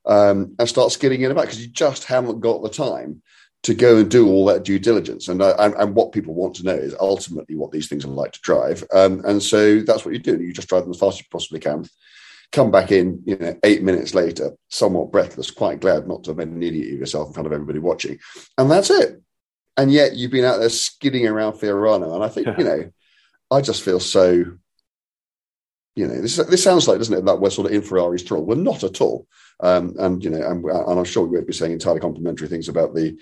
um, 0.06 0.56
and 0.58 0.68
start 0.68 0.92
skidding 0.92 1.22
in 1.22 1.32
about 1.32 1.46
because 1.46 1.62
you 1.62 1.68
just 1.68 2.06
haven't 2.06 2.40
got 2.40 2.64
the 2.64 2.70
time 2.70 3.22
to 3.64 3.76
go 3.76 3.98
and 3.98 4.10
do 4.10 4.28
all 4.28 4.46
that 4.46 4.64
due 4.64 4.80
diligence. 4.80 5.28
And, 5.28 5.42
uh, 5.42 5.56
and, 5.60 5.76
and 5.76 5.94
what 5.94 6.12
people 6.12 6.34
want 6.34 6.56
to 6.56 6.64
know 6.64 6.74
is 6.74 6.96
ultimately 7.00 7.56
what 7.56 7.72
these 7.72 7.88
things 7.88 8.04
are 8.04 8.10
like 8.10 8.32
to 8.32 8.42
drive. 8.42 8.84
Um, 8.92 9.22
and 9.26 9.44
so 9.44 9.82
that's 9.82 10.06
what 10.06 10.14
you 10.14 10.20
do. 10.20 10.42
You 10.42 10.54
just 10.54 10.70
drive 10.70 10.84
them 10.84 10.92
as 10.92 11.00
fast 11.00 11.18
as 11.18 11.20
you 11.20 11.26
possibly 11.32 11.60
can. 11.60 11.86
Come 12.52 12.72
back 12.72 12.92
in, 12.92 13.22
you 13.26 13.38
know, 13.38 13.58
eight 13.64 13.84
minutes 13.84 14.16
later, 14.16 14.52
somewhat 14.70 15.12
breathless, 15.12 15.52
quite 15.52 15.80
glad 15.80 16.08
not 16.08 16.24
to 16.24 16.32
have 16.32 16.38
been 16.38 16.54
an 16.54 16.64
idiot 16.64 16.94
of 16.94 17.00
yourself 17.00 17.28
in 17.28 17.34
front 17.34 17.48
of 17.48 17.54
everybody 17.54 17.80
watching, 17.80 18.18
and 18.58 18.72
that's 18.72 18.90
it. 18.90 19.22
And 19.78 19.92
yet 19.92 20.16
you've 20.16 20.32
been 20.32 20.46
out 20.46 20.58
there 20.58 20.70
skidding 20.70 21.28
around 21.28 21.54
Fiorano, 21.54 22.16
and 22.16 22.24
I 22.24 22.28
think 22.28 22.48
you 22.58 22.64
know, 22.64 22.92
I 23.52 23.62
just 23.62 23.84
feel 23.84 24.00
so 24.00 24.58
you 26.00 26.08
know, 26.08 26.22
this 26.22 26.38
this 26.38 26.64
sounds 26.64 26.88
like, 26.88 26.98
doesn't 26.98 27.18
it, 27.18 27.26
that 27.26 27.42
we're 27.42 27.50
sort 27.50 27.68
of 27.68 27.74
in 27.74 27.82
Ferrari's 27.82 28.24
thrall. 28.24 28.46
We're 28.46 28.56
not 28.56 28.86
at 28.86 29.02
all. 29.02 29.28
Um, 29.60 29.96
and 30.00 30.24
you 30.24 30.30
know, 30.30 30.42
and, 30.42 30.64
and, 30.64 31.00
I'm 31.00 31.04
sure 31.04 31.26
we 31.26 31.36
won't 31.36 31.48
be 31.48 31.52
saying 31.52 31.74
entirely 31.74 32.00
complimentary 32.00 32.48
things 32.48 32.70
about 32.70 32.96
the 32.96 33.18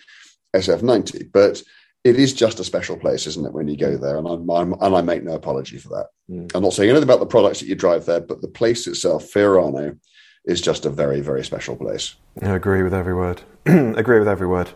SF90, 0.56 1.32
but 1.32 1.64
it 2.08 2.18
is 2.18 2.34
just 2.34 2.60
a 2.60 2.64
special 2.64 2.96
place, 2.96 3.28
isn't 3.28 3.46
it, 3.46 3.54
when 3.54 3.68
you 3.68 3.76
go 3.76 3.98
there? 3.98 4.18
And 4.18 4.28
I'm, 4.28 4.50
I'm 4.50 4.74
and 4.74 4.96
I 4.96 5.02
make 5.02 5.24
no 5.24 5.34
apology 5.34 5.78
for 5.78 5.90
that. 5.90 6.08
Mm. 6.30 6.52
I'm 6.56 6.64
not 6.64 6.74
saying 6.74 6.90
anything 6.90 7.04
about 7.04 7.20
the 7.20 7.26
products 7.26 7.60
that 7.60 7.68
you 7.68 7.76
drive 7.76 8.06
there, 8.06 8.22
but 8.22 8.42
the 8.42 8.48
place 8.48 8.88
itself, 8.88 9.30
Fiorano, 9.32 10.00
is 10.46 10.62
just 10.62 10.86
a 10.86 10.90
very, 10.90 11.20
very 11.20 11.44
special 11.44 11.76
place. 11.76 12.16
I 12.42 12.56
agree 12.56 12.82
with 12.82 12.94
every 12.94 13.14
word. 13.14 13.42
agree 13.66 14.20
with 14.20 14.28
every 14.30 14.48
word. 14.48 14.70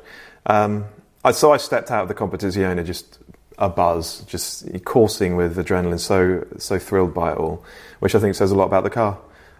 Um, 0.45 0.85
I, 1.23 1.31
so 1.31 1.53
I 1.53 1.57
stepped 1.57 1.89
out 1.89 2.03
of 2.03 2.07
the 2.09 2.15
competizione 2.15 2.85
just 2.85 3.19
a 3.57 3.69
buzz, 3.69 4.21
just 4.21 4.83
coursing 4.83 5.37
with 5.37 5.55
adrenaline, 5.55 5.99
so 5.99 6.45
so 6.57 6.79
thrilled 6.79 7.13
by 7.13 7.31
it 7.31 7.37
all, 7.37 7.63
which 7.99 8.15
I 8.15 8.19
think 8.19 8.35
says 8.35 8.51
a 8.51 8.55
lot 8.55 8.65
about 8.65 8.83
the 8.83 8.89
car, 8.89 9.19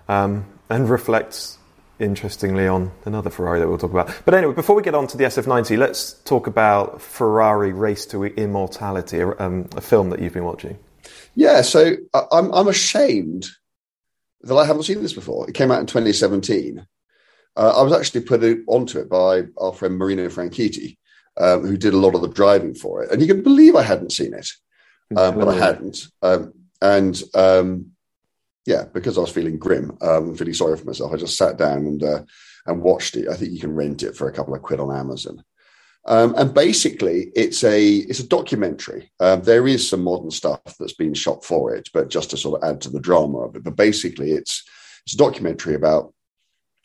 um, 0.10 0.46
and 0.70 0.90
reflects 0.90 1.58
interestingly 2.02 2.68
on 2.68 2.92
another 3.06 3.30
Ferrari 3.30 3.60
that 3.60 3.68
we'll 3.68 3.78
talk 3.78 3.92
about. 3.92 4.14
But 4.26 4.34
anyway, 4.34 4.54
before 4.54 4.76
we 4.76 4.82
get 4.82 4.96
on 4.96 5.08
to 5.08 5.18
the 5.18 5.24
SF90, 5.24 5.78
let's 5.78 6.14
talk 6.26 6.48
about 6.48 7.02
Ferrari 7.02 7.72
Race 7.72 8.06
to 8.08 8.26
Immortality, 8.26 9.20
a, 9.20 9.30
um, 9.40 9.70
a 9.76 9.82
film 9.82 10.10
that 10.10 10.20
you've 10.20 10.34
been 10.34 10.44
watching. 10.44 10.78
Yeah, 11.36 11.62
so 11.62 11.96
I'm 12.14 12.52
I'm 12.54 12.68
ashamed 12.68 13.48
that 14.42 14.56
I 14.56 14.66
haven't 14.66 14.84
seen 14.84 15.02
this 15.02 15.14
before. 15.14 15.48
It 15.48 15.54
came 15.54 15.72
out 15.72 15.80
in 15.80 15.86
2017. 15.86 16.86
Uh, 17.56 17.74
I 17.78 17.82
was 17.82 17.94
actually 17.94 18.22
put 18.22 18.44
onto 18.68 19.00
it 19.00 19.10
by 19.10 19.44
our 19.58 19.74
friend 19.74 19.98
Marino 19.98 20.28
Franchitti, 20.28 20.98
um, 21.40 21.66
who 21.66 21.78
did 21.78 21.94
a 21.94 21.98
lot 21.98 22.16
of 22.16 22.22
the 22.22 22.28
driving 22.28 22.74
for 22.74 23.04
it. 23.04 23.12
And 23.12 23.22
you 23.22 23.28
can 23.28 23.44
believe 23.44 23.76
I 23.76 23.84
hadn't 23.84 24.12
seen 24.12 24.34
it, 24.34 24.50
um, 25.16 25.38
but 25.38 25.48
I 25.48 25.58
hadn't. 25.58 26.08
Um, 26.22 26.54
and 26.82 27.22
um, 27.34 27.91
yeah, 28.66 28.86
because 28.94 29.18
I 29.18 29.22
was 29.22 29.32
feeling 29.32 29.58
grim, 29.58 29.98
um, 30.02 30.36
feeling 30.36 30.54
sorry 30.54 30.78
for 30.78 30.86
myself, 30.86 31.14
I 31.14 31.18
just 31.18 31.38
sat 31.38 31.58
down 31.58 31.86
and 31.86 32.04
uh, 32.04 32.22
and 32.68 32.82
watched 32.82 33.16
it. 33.16 33.28
I 33.28 33.36
think 33.36 33.52
you 33.52 33.60
can 33.60 33.76
rent 33.76 34.04
it 34.04 34.16
for 34.16 34.28
a 34.28 34.34
couple 34.34 34.54
of 34.54 34.62
quid 34.62 34.80
on 34.80 34.96
Amazon. 34.96 35.44
Um, 36.06 36.34
and 36.36 36.54
basically, 36.54 37.32
it's 37.36 37.64
a 37.64 37.88
it's 37.88 38.20
a 38.20 38.28
documentary. 38.28 39.12
there 39.20 39.68
is 39.68 39.88
some 39.88 40.04
modern 40.04 40.32
stuff 40.32 40.62
that's 40.80 40.94
been 40.94 41.14
shot 41.14 41.44
for 41.44 41.76
it, 41.76 41.90
but 41.94 42.10
just 42.10 42.32
to 42.32 42.38
sort 42.38 42.62
of 42.62 42.70
add 42.70 42.82
to 42.82 42.90
the 42.90 43.00
drama 43.00 43.40
of 43.40 43.56
it. 43.56 43.64
But 43.64 43.76
basically, 43.76 44.32
it's 44.32 44.64
it's 45.06 45.14
a 45.14 45.18
documentary 45.18 45.76
about 45.76 46.14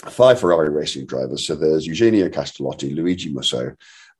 five 0.05 0.41
Ferrari 0.41 0.71
racing 0.71 1.07
drivers. 1.07 1.47
So 1.47 1.55
there's 1.55 1.87
Eugenio 1.87 2.29
Castellotti, 2.29 2.95
Luigi 2.95 3.33
Musso, 3.33 3.75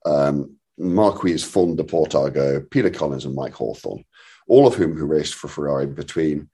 um, 0.05 0.57
Marquis 0.79 1.43
von 1.45 1.77
de 1.77 1.85
Portago, 1.85 2.69
Peter 2.71 2.91
Collins, 2.91 3.25
and 3.25 3.35
Mike 3.35 3.55
Hawthorn, 3.55 4.05
all 4.49 4.67
of 4.67 4.75
whom 4.75 4.97
who 4.97 5.07
raced 5.07 5.35
for 5.35 5.49
Ferrari 5.49 5.87
between 5.87 6.49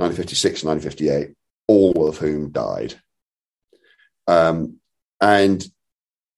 1956 0.00 0.62
and 0.62 0.70
1958, 0.70 1.36
all 1.68 2.08
of 2.08 2.18
whom 2.18 2.50
died. 2.50 2.94
Um, 4.26 4.78
and 5.20 5.64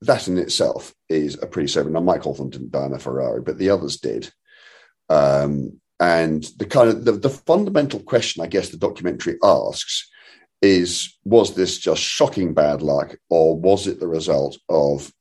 that 0.03 0.27
in 0.29 0.39
itself 0.39 0.95
is 1.09 1.41
a 1.41 1.47
pretty 1.47 1.69
sobering. 1.69 1.95
Now, 1.95 2.01
Mike 2.01 2.23
Hawthorn 2.23 2.51
didn't 2.51 2.73
die 2.73 2.87
in 2.87 2.93
a 2.93 2.99
Ferrari, 2.99 3.41
but 3.41 3.59
the 3.59 3.71
others 3.71 3.99
did. 3.99 4.31
Um, 5.09 5.81
and 6.01 6.43
the 6.57 6.67
kind 6.67 6.89
of 6.89 7.05
the, 7.05 7.13
the 7.13 7.31
fundamental 7.31 8.01
question, 8.01 8.43
I 8.43 8.49
guess, 8.49 8.71
the 8.71 8.77
documentary 8.77 9.39
asks 9.43 10.11
is: 10.61 11.17
Was 11.25 11.55
this 11.55 11.79
just 11.79 12.03
shocking 12.03 12.55
bad 12.55 12.83
luck, 12.83 13.17
or 13.31 13.57
was 13.57 13.87
it 13.87 14.01
the 14.01 14.09
result 14.09 14.59
of 14.69 15.13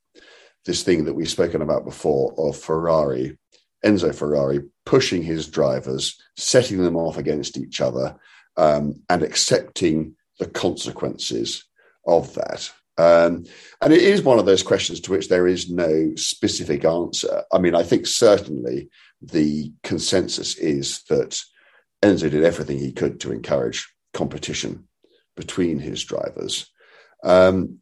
this 0.66 0.84
thing 0.84 1.06
that 1.06 1.14
we've 1.14 1.30
spoken 1.30 1.62
about 1.62 1.86
before 1.86 2.34
of 2.38 2.58
Ferrari, 2.58 3.38
Enzo 3.86 4.14
Ferrari, 4.14 4.62
pushing 4.86 5.24
his 5.24 5.48
drivers, 5.48 6.20
setting 6.38 6.84
them 6.84 6.96
off 6.96 7.17
against 7.17 7.58
each 7.58 7.82
other, 7.82 8.15
um, 8.58 9.02
and 9.10 9.24
accepting 9.24 10.15
the 10.39 10.48
consequences 10.48 11.63
of 12.06 12.34
that. 12.34 12.72
Um, 12.98 13.46
and 13.82 13.94
it 13.94 14.02
is 14.02 14.22
one 14.22 14.38
of 14.38 14.46
those 14.46 14.63
questions 14.63 15.00
to 15.02 15.12
which 15.12 15.30
there 15.30 15.48
is 15.48 15.70
no 15.70 16.13
specific 16.15 16.84
answer. 16.86 17.44
I 17.52 17.60
mean, 17.60 17.74
I 17.74 17.84
think 17.84 18.06
certainly 18.06 18.89
the 19.22 19.72
consensus 19.84 20.56
is 20.58 21.04
that 21.04 21.39
Enzo 22.04 22.30
did 22.30 22.44
everything 22.44 22.80
he 22.80 22.91
could 22.91 23.20
to 23.22 23.32
encourage 23.32 23.91
competition 24.13 24.88
between 25.36 25.80
his 25.80 26.04
drivers. 26.04 26.70
Um, 27.24 27.80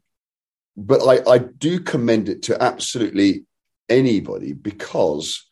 but 0.77 1.01
I, 1.01 1.29
I 1.29 1.37
do 1.39 1.79
commend 1.79 2.29
it 2.29 2.43
to 2.43 2.61
absolutely 2.61 3.45
anybody 3.89 4.53
because 4.53 5.45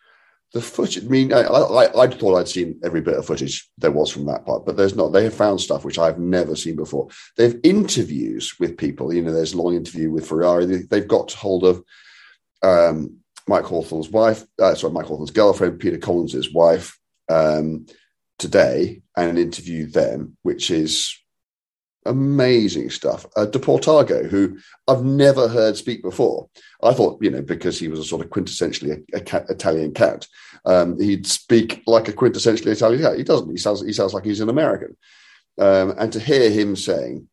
the 0.53 0.61
footage. 0.61 1.03
I 1.03 1.07
mean, 1.07 1.33
I, 1.33 1.41
I, 1.41 2.03
I, 2.03 2.07
thought 2.07 2.37
I'd 2.37 2.47
seen 2.47 2.79
every 2.83 3.01
bit 3.01 3.15
of 3.15 3.25
footage 3.25 3.69
there 3.77 3.91
was 3.91 4.09
from 4.09 4.25
that 4.27 4.45
part, 4.45 4.65
but 4.65 4.77
there's 4.77 4.95
not. 4.95 5.09
They 5.09 5.25
have 5.25 5.33
found 5.33 5.59
stuff 5.59 5.83
which 5.83 5.99
I've 5.99 6.19
never 6.19 6.55
seen 6.55 6.75
before. 6.75 7.09
They 7.35 7.43
have 7.43 7.59
interviews 7.63 8.53
with 8.59 8.77
people. 8.77 9.13
You 9.13 9.21
know, 9.21 9.33
there's 9.33 9.53
a 9.53 9.61
long 9.61 9.75
interview 9.75 10.09
with 10.09 10.27
Ferrari. 10.27 10.65
They, 10.65 10.99
have 10.99 11.07
got 11.07 11.33
hold 11.33 11.65
of 11.65 11.83
um, 12.63 13.17
Mike 13.47 13.65
Hawthorn's 13.65 14.09
wife, 14.09 14.45
uh, 14.59 14.75
sorry, 14.75 14.93
Mike 14.93 15.05
Hawthorn's 15.05 15.31
girlfriend, 15.31 15.79
Peter 15.79 15.97
Collins's 15.97 16.53
wife, 16.53 16.97
um, 17.29 17.85
today, 18.39 19.01
and 19.15 19.37
interviewed 19.37 19.93
them, 19.93 20.37
which 20.43 20.71
is 20.71 21.17
amazing 22.07 22.89
stuff. 22.89 23.25
Uh, 23.35 23.45
De 23.45 23.59
Portago, 23.59 24.27
who 24.27 24.57
I've 24.87 25.03
never 25.03 25.47
heard 25.47 25.77
speak 25.77 26.01
before. 26.01 26.49
I 26.83 26.93
thought, 26.93 27.21
you 27.21 27.29
know, 27.29 27.41
because 27.41 27.79
he 27.79 27.87
was 27.87 27.99
a 27.99 28.03
sort 28.03 28.23
of 28.23 28.31
quintessentially 28.31 29.03
a, 29.13 29.17
a 29.17 29.21
cat, 29.21 29.45
Italian 29.49 29.93
cat, 29.93 30.27
um, 30.65 30.99
he'd 30.99 31.27
speak 31.27 31.83
like 31.87 32.07
a 32.07 32.13
quintessentially 32.13 32.67
Italian 32.67 33.01
cat. 33.01 33.17
He 33.17 33.23
doesn't. 33.23 33.49
He 33.49 33.57
sounds 33.57 33.85
he 33.85 33.93
sounds 33.93 34.13
like 34.13 34.25
he's 34.25 34.41
an 34.41 34.49
American. 34.49 34.97
Um, 35.59 35.95
and 35.97 36.11
to 36.13 36.19
hear 36.19 36.49
him 36.49 36.75
saying, 36.75 37.27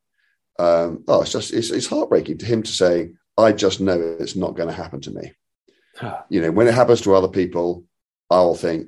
um, 0.59 1.03
"Oh, 1.07 1.21
it's 1.21 1.31
just 1.31 1.53
it's, 1.53 1.71
it's, 1.71 1.87
heartbreaking," 1.87 2.39
to 2.39 2.45
him 2.45 2.63
to 2.63 2.71
say, 2.71 3.11
"I 3.37 3.51
just 3.51 3.81
know 3.81 4.17
it's 4.19 4.35
not 4.35 4.55
going 4.55 4.69
to 4.69 4.75
happen 4.75 5.01
to 5.01 5.11
me." 5.11 5.33
You 6.29 6.41
know, 6.41 6.51
when 6.51 6.67
it 6.67 6.73
happens 6.73 7.01
to 7.01 7.15
other 7.15 7.27
people, 7.27 7.85
I'll 8.29 8.55
think 8.55 8.87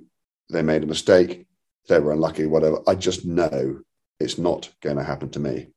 they 0.50 0.62
made 0.62 0.84
a 0.84 0.88
mistake, 0.88 1.46
they 1.88 2.00
were 2.00 2.12
unlucky, 2.12 2.46
whatever. 2.46 2.82
I 2.88 2.96
just 2.96 3.26
know 3.26 3.82
it's 4.20 4.38
not 4.38 4.70
going 4.82 4.98
to 4.98 5.04
happen 5.04 5.30
to 5.32 5.40
me 5.40 5.68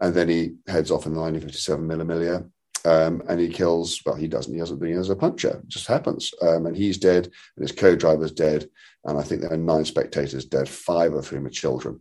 and 0.00 0.14
then 0.14 0.28
he 0.28 0.54
heads 0.66 0.90
off 0.90 1.06
in 1.06 1.14
the 1.14 1.20
1957 1.20 1.86
Mille 1.86 2.50
um, 2.84 3.22
and 3.28 3.40
he 3.40 3.48
kills. 3.48 4.00
Well, 4.04 4.14
he 4.14 4.26
doesn't. 4.26 4.52
He 4.52 4.58
doesn't. 4.58 4.84
He 4.84 4.92
has 4.92 5.10
a 5.10 5.16
puncture. 5.16 5.60
It 5.62 5.68
just 5.68 5.86
happens, 5.86 6.32
um, 6.42 6.66
and 6.66 6.76
he's 6.76 6.98
dead, 6.98 7.26
and 7.26 7.62
his 7.62 7.72
co-driver's 7.72 8.32
dead, 8.32 8.68
and 9.04 9.18
I 9.18 9.22
think 9.22 9.42
there 9.42 9.52
are 9.52 9.56
nine 9.56 9.84
spectators 9.84 10.44
dead, 10.44 10.68
five 10.68 11.12
of 11.12 11.28
whom 11.28 11.46
are 11.46 11.50
children. 11.50 12.00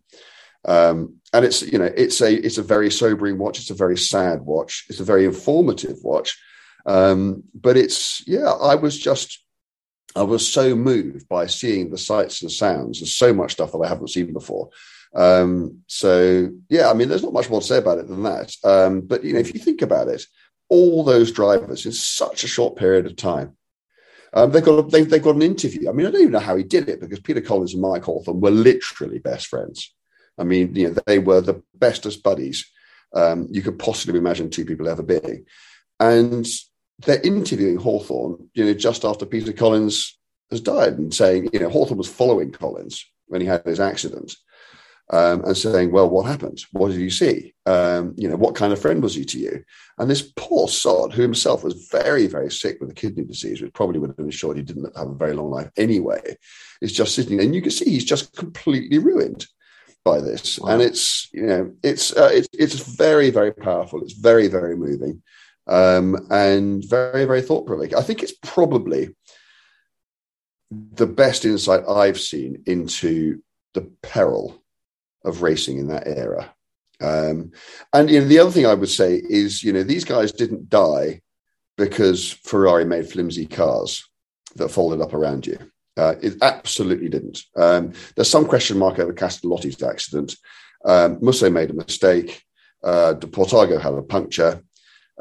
Um, 0.65 1.15
and 1.33 1.45
it's 1.45 1.61
you 1.61 1.79
know 1.79 1.91
it's 1.95 2.21
a 2.21 2.33
it's 2.33 2.57
a 2.57 2.63
very 2.63 2.91
sobering 2.91 3.37
watch. 3.37 3.59
It's 3.59 3.69
a 3.69 3.75
very 3.75 3.97
sad 3.97 4.41
watch. 4.41 4.85
It's 4.89 4.99
a 4.99 5.05
very 5.05 5.25
informative 5.25 5.97
watch. 6.03 6.37
Um, 6.85 7.43
but 7.53 7.77
it's 7.77 8.25
yeah, 8.27 8.51
I 8.51 8.75
was 8.75 8.97
just 8.97 9.43
I 10.15 10.23
was 10.23 10.47
so 10.47 10.75
moved 10.75 11.27
by 11.27 11.47
seeing 11.47 11.89
the 11.89 11.97
sights 11.97 12.41
and 12.41 12.51
sounds. 12.51 12.99
There's 12.99 13.15
so 13.15 13.33
much 13.33 13.53
stuff 13.53 13.71
that 13.71 13.79
I 13.79 13.87
haven't 13.87 14.09
seen 14.09 14.33
before. 14.33 14.69
Um, 15.13 15.79
so 15.87 16.51
yeah, 16.69 16.89
I 16.89 16.93
mean, 16.93 17.09
there's 17.09 17.23
not 17.23 17.33
much 17.33 17.49
more 17.49 17.61
to 17.61 17.65
say 17.65 17.77
about 17.77 17.97
it 17.97 18.07
than 18.07 18.23
that. 18.23 18.53
Um, 18.63 19.01
but 19.01 19.23
you 19.23 19.33
know, 19.33 19.39
if 19.39 19.53
you 19.53 19.59
think 19.59 19.81
about 19.81 20.07
it, 20.07 20.23
all 20.69 21.03
those 21.03 21.31
drivers 21.31 21.85
in 21.85 21.91
such 21.91 22.43
a 22.43 22.47
short 22.47 22.75
period 22.75 23.05
of 23.05 23.15
time. 23.15 23.55
Um, 24.31 24.51
they've 24.51 24.63
got 24.63 24.77
a, 24.77 25.03
they've, 25.03 25.23
got 25.23 25.35
an 25.35 25.41
interview. 25.41 25.89
I 25.89 25.91
mean, 25.91 26.05
I 26.05 26.11
don't 26.11 26.21
even 26.21 26.33
know 26.33 26.39
how 26.39 26.55
he 26.55 26.63
did 26.63 26.87
it 26.87 26.99
because 26.99 27.19
Peter 27.19 27.41
Collins 27.41 27.73
and 27.73 27.81
Mike 27.81 28.03
Hawthorn 28.03 28.39
were 28.39 28.51
literally 28.51 29.17
best 29.17 29.47
friends. 29.47 29.91
I 30.37 30.43
mean, 30.43 30.75
you 30.75 30.89
know, 30.89 30.95
they 31.07 31.17
were 31.17 31.41
the 31.41 31.63
bestest 31.73 32.21
buddies 32.21 32.69
um, 33.13 33.47
you 33.51 33.61
could 33.61 33.79
possibly 33.79 34.19
imagine 34.19 34.49
two 34.49 34.65
people 34.65 34.87
ever 34.87 35.03
being. 35.03 35.45
And 35.99 36.47
they're 36.99 37.21
interviewing 37.21 37.77
Hawthorn, 37.77 38.49
you 38.53 38.65
know, 38.65 38.73
just 38.73 39.03
after 39.03 39.25
Peter 39.25 39.53
Collins 39.53 40.17
has 40.51 40.61
died 40.61 40.97
and 40.97 41.13
saying, 41.13 41.49
you 41.53 41.59
know, 41.59 41.69
Hawthorn 41.69 41.97
was 41.97 42.09
following 42.09 42.51
Collins 42.51 43.05
when 43.27 43.41
he 43.41 43.47
had 43.47 43.65
his 43.65 43.79
accident. 43.79 44.35
Um, 45.11 45.43
and 45.43 45.57
saying, 45.57 45.91
"Well, 45.91 46.07
what 46.07 46.27
happened? 46.27 46.61
What 46.71 46.91
did 46.91 46.99
you 46.99 47.09
see? 47.09 47.55
Um, 47.65 48.13
you 48.15 48.29
know, 48.29 48.35
what 48.35 48.53
kind 48.53 48.71
of 48.71 48.79
friend 48.79 49.01
was 49.01 49.15
he 49.15 49.25
to 49.25 49.39
you?" 49.39 49.63
And 49.97 50.07
this 50.07 50.31
poor 50.35 50.67
sod, 50.67 51.13
who 51.13 51.23
himself 51.23 51.63
was 51.63 51.89
very, 51.91 52.27
very 52.27 52.51
sick 52.51 52.77
with 52.79 52.91
a 52.91 52.93
kidney 52.93 53.23
disease, 53.23 53.59
which 53.59 53.73
probably 53.73 53.97
would 53.99 54.11
have 54.11 54.19
ensured 54.19 54.57
he 54.57 54.63
didn't 54.63 54.95
have 54.95 55.09
a 55.09 55.15
very 55.15 55.33
long 55.33 55.49
life 55.49 55.71
anyway, 55.77 56.37
is 56.81 56.93
just 56.93 57.15
sitting 57.15 57.37
there, 57.37 57.45
and 57.45 57.55
you 57.55 57.61
can 57.61 57.71
see 57.71 57.85
he's 57.85 58.05
just 58.05 58.35
completely 58.35 58.99
ruined 58.99 59.47
by 60.05 60.21
this, 60.21 60.59
wow. 60.59 60.69
and 60.69 60.81
it's 60.81 61.27
you 61.33 61.43
know, 61.43 61.73
it's 61.83 62.15
uh, 62.15 62.29
it's 62.31 62.47
it's 62.53 62.79
very, 62.95 63.31
very 63.31 63.51
powerful. 63.51 64.01
It's 64.01 64.13
very, 64.13 64.47
very 64.47 64.75
moving, 64.75 65.21
um, 65.67 66.27
and 66.29 66.83
very, 66.87 67.25
very 67.25 67.41
thought 67.41 67.65
provoking. 67.65 67.95
I 67.95 68.01
think 68.01 68.21
it's 68.21 68.35
probably 68.43 69.15
the 70.71 71.07
best 71.07 71.45
insight 71.45 71.83
I've 71.87 72.19
seen 72.19 72.63
into 72.65 73.41
the 73.73 73.91
peril 74.01 74.58
of 75.25 75.41
racing 75.41 75.77
in 75.77 75.87
that 75.87 76.07
era. 76.07 76.53
Um, 77.01 77.51
and 77.93 78.09
you 78.09 78.19
know, 78.19 78.27
the 78.27 78.39
other 78.39 78.51
thing 78.51 78.65
I 78.65 78.73
would 78.73 78.89
say 78.89 79.15
is, 79.15 79.63
you 79.63 79.73
know, 79.73 79.83
these 79.83 80.05
guys 80.05 80.31
didn't 80.31 80.69
die 80.69 81.21
because 81.77 82.31
Ferrari 82.31 82.85
made 82.85 83.09
flimsy 83.09 83.45
cars 83.45 84.07
that 84.55 84.69
folded 84.69 85.01
up 85.01 85.13
around 85.13 85.47
you. 85.47 85.57
Uh, 85.95 86.15
it 86.21 86.35
absolutely 86.41 87.09
didn't. 87.09 87.43
Um, 87.55 87.93
there's 88.15 88.29
some 88.29 88.45
question 88.45 88.77
mark 88.77 88.99
over 88.99 89.13
Castellotti's 89.13 89.81
accident. 89.83 90.35
Um, 90.85 91.19
Musso 91.21 91.49
made 91.49 91.69
a 91.69 91.73
mistake. 91.73 92.43
Uh, 92.83 93.13
De 93.13 93.27
Portago 93.27 93.79
had 93.79 93.93
a 93.93 94.01
puncture. 94.01 94.61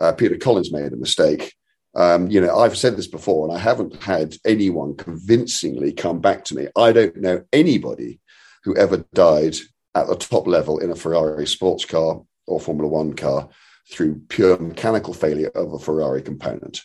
Uh, 0.01 0.13
Peter 0.13 0.37
Collins 0.37 0.73
made 0.73 0.93
a 0.93 0.97
mistake. 0.97 1.55
Um, 1.95 2.29
you 2.31 2.41
know, 2.41 2.57
I've 2.57 2.79
said 2.79 2.97
this 2.97 3.09
before, 3.09 3.49
and 3.49 3.57
I 3.57 3.61
haven't 3.61 4.03
had 4.03 4.37
anyone 4.45 4.97
convincingly 4.97 5.93
come 5.93 6.21
back 6.21 6.45
to 6.45 6.55
me. 6.55 6.69
I 6.77 6.93
don't 6.93 7.17
know 7.17 7.43
anybody 7.53 8.21
who 8.63 8.77
ever 8.77 9.05
died 9.15 9.57
at 9.95 10.07
the 10.07 10.17
top 10.17 10.47
level 10.47 10.79
in 10.79 10.91
a 10.91 10.97
Ferrari 10.97 11.47
sports 11.47 11.85
car 11.85 12.23
or 12.47 12.61
Formula 12.61 12.89
One 12.89 13.15
car 13.15 13.49
through 13.91 14.21
pure 14.29 14.59
mechanical 14.59 15.15
failure 15.15 15.51
of 15.55 15.73
a 15.73 15.79
Ferrari 15.79 16.23
component. 16.23 16.83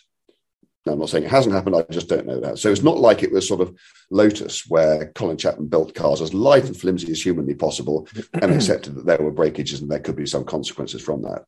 Now, 0.86 0.92
I'm 0.92 0.98
not 0.98 1.08
saying 1.08 1.24
it 1.24 1.30
hasn't 1.30 1.54
happened, 1.54 1.76
I 1.76 1.82
just 1.90 2.08
don't 2.08 2.26
know 2.26 2.40
that. 2.40 2.58
So 2.58 2.70
it's 2.70 2.82
not 2.82 2.98
like 2.98 3.22
it 3.22 3.32
was 3.32 3.48
sort 3.48 3.62
of 3.62 3.74
Lotus, 4.10 4.66
where 4.68 5.10
Colin 5.14 5.38
Chapman 5.38 5.68
built 5.68 5.94
cars 5.94 6.20
as 6.20 6.34
light 6.34 6.64
and 6.64 6.76
flimsy 6.76 7.10
as 7.10 7.22
humanly 7.22 7.54
possible 7.54 8.06
and 8.34 8.44
accepted 8.52 8.94
that 8.96 9.06
there 9.06 9.22
were 9.22 9.30
breakages 9.30 9.80
and 9.80 9.90
there 9.90 10.00
could 10.00 10.16
be 10.16 10.26
some 10.26 10.44
consequences 10.44 11.00
from 11.00 11.22
that. 11.22 11.44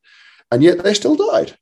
And 0.51 0.63
yet 0.63 0.83
they 0.83 0.95
still 0.95 1.17
died. 1.17 1.57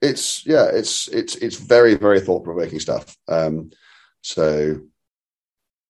It's 0.00 0.44
yeah, 0.46 0.64
it's 0.64 1.06
it's 1.08 1.36
it's 1.36 1.56
very, 1.56 1.94
very 1.94 2.20
thought 2.20 2.44
provoking 2.44 2.80
stuff. 2.80 3.16
Um, 3.28 3.70
so 4.20 4.80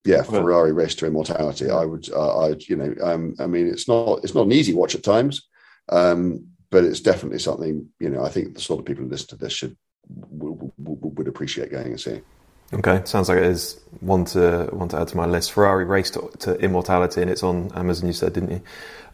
yeah, 0.04 0.22
Ferrari 0.22 0.72
race 0.72 0.94
to 0.96 1.06
immortality. 1.06 1.70
I 1.70 1.84
would, 1.84 2.08
uh, 2.10 2.46
I, 2.46 2.56
you 2.58 2.76
know, 2.76 2.94
um, 3.02 3.34
I 3.38 3.46
mean, 3.46 3.68
it's 3.68 3.86
not, 3.86 4.20
it's 4.24 4.34
not 4.34 4.46
an 4.46 4.52
easy 4.52 4.74
watch 4.74 4.94
at 4.94 5.04
times, 5.04 5.48
um, 5.90 6.46
but 6.70 6.84
it's 6.84 7.00
definitely 7.00 7.38
something. 7.38 7.88
You 8.00 8.10
know, 8.10 8.24
I 8.24 8.28
think 8.28 8.54
the 8.54 8.60
sort 8.60 8.80
of 8.80 8.86
people 8.86 9.04
who 9.04 9.10
listen 9.10 9.28
to 9.28 9.36
this 9.36 9.52
should 9.52 9.76
would, 10.08 10.72
would 10.78 11.28
appreciate 11.28 11.70
going 11.70 11.86
and 11.86 12.00
seeing. 12.00 12.22
Okay, 12.74 13.02
sounds 13.04 13.28
like 13.28 13.38
it 13.38 13.44
is 13.44 13.78
one 14.00 14.24
to 14.26 14.68
one 14.72 14.88
to 14.88 14.98
add 14.98 15.08
to 15.08 15.16
my 15.16 15.26
list. 15.26 15.52
Ferrari 15.52 15.84
race 15.84 16.10
to, 16.10 16.30
to 16.40 16.54
immortality, 16.58 17.20
and 17.20 17.30
it's 17.30 17.42
on 17.42 17.70
Amazon. 17.74 18.06
You 18.06 18.14
said, 18.14 18.32
didn't 18.32 18.50
you? 18.50 18.62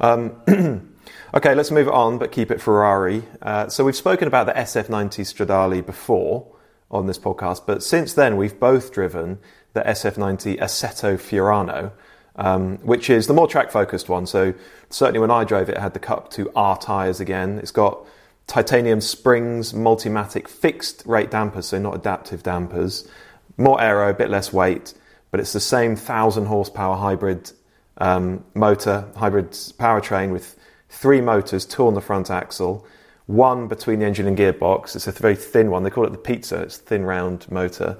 Um, 0.00 0.40
okay, 1.34 1.54
let's 1.56 1.72
move 1.72 1.88
on, 1.88 2.18
but 2.18 2.30
keep 2.30 2.52
it 2.52 2.60
Ferrari. 2.60 3.24
Uh, 3.42 3.68
so 3.68 3.84
we've 3.84 3.96
spoken 3.96 4.28
about 4.28 4.46
the 4.46 4.52
SF90 4.52 5.24
Stradale 5.24 5.84
before 5.84 6.54
on 6.90 7.06
this 7.06 7.18
podcast, 7.18 7.62
but 7.66 7.82
since 7.82 8.14
then 8.14 8.36
we've 8.36 8.58
both 8.60 8.92
driven 8.92 9.38
the 9.74 9.80
SF90 9.80 10.58
Assetto 10.58 11.16
Fiorano, 11.16 11.92
um, 12.36 12.78
which 12.78 13.10
is 13.10 13.26
the 13.26 13.34
more 13.34 13.46
track 13.46 13.70
focused 13.70 14.08
one. 14.08 14.26
So 14.26 14.54
certainly 14.90 15.20
when 15.20 15.30
I 15.30 15.44
drove 15.44 15.68
it, 15.68 15.76
it 15.76 15.80
had 15.80 15.94
the 15.94 16.00
Cup 16.00 16.32
2R 16.32 16.80
tyres 16.80 17.20
again. 17.20 17.58
It's 17.58 17.70
got 17.70 18.06
titanium 18.46 19.00
springs, 19.00 19.72
Multimatic 19.72 20.48
fixed 20.48 21.02
rate 21.06 21.30
dampers, 21.30 21.66
so 21.66 21.78
not 21.78 21.94
adaptive 21.94 22.42
dampers. 22.42 23.08
More 23.56 23.80
aero, 23.80 24.10
a 24.10 24.14
bit 24.14 24.30
less 24.30 24.52
weight, 24.52 24.94
but 25.30 25.40
it's 25.40 25.52
the 25.52 25.60
same 25.60 25.90
1000 25.90 26.46
horsepower 26.46 26.96
hybrid 26.96 27.50
um, 27.98 28.44
motor, 28.54 29.08
hybrid 29.16 29.50
powertrain 29.50 30.32
with 30.32 30.56
three 30.88 31.20
motors, 31.20 31.66
two 31.66 31.86
on 31.86 31.94
the 31.94 32.00
front 32.00 32.30
axle, 32.30 32.86
one 33.26 33.68
between 33.68 33.98
the 33.98 34.06
engine 34.06 34.26
and 34.26 34.38
gearbox. 34.38 34.96
It's 34.96 35.06
a 35.06 35.12
very 35.12 35.36
thin 35.36 35.70
one. 35.70 35.82
They 35.82 35.90
call 35.90 36.06
it 36.06 36.12
the 36.12 36.18
pizza. 36.18 36.62
It's 36.62 36.78
a 36.78 36.80
thin 36.80 37.04
round 37.04 37.50
motor 37.50 37.98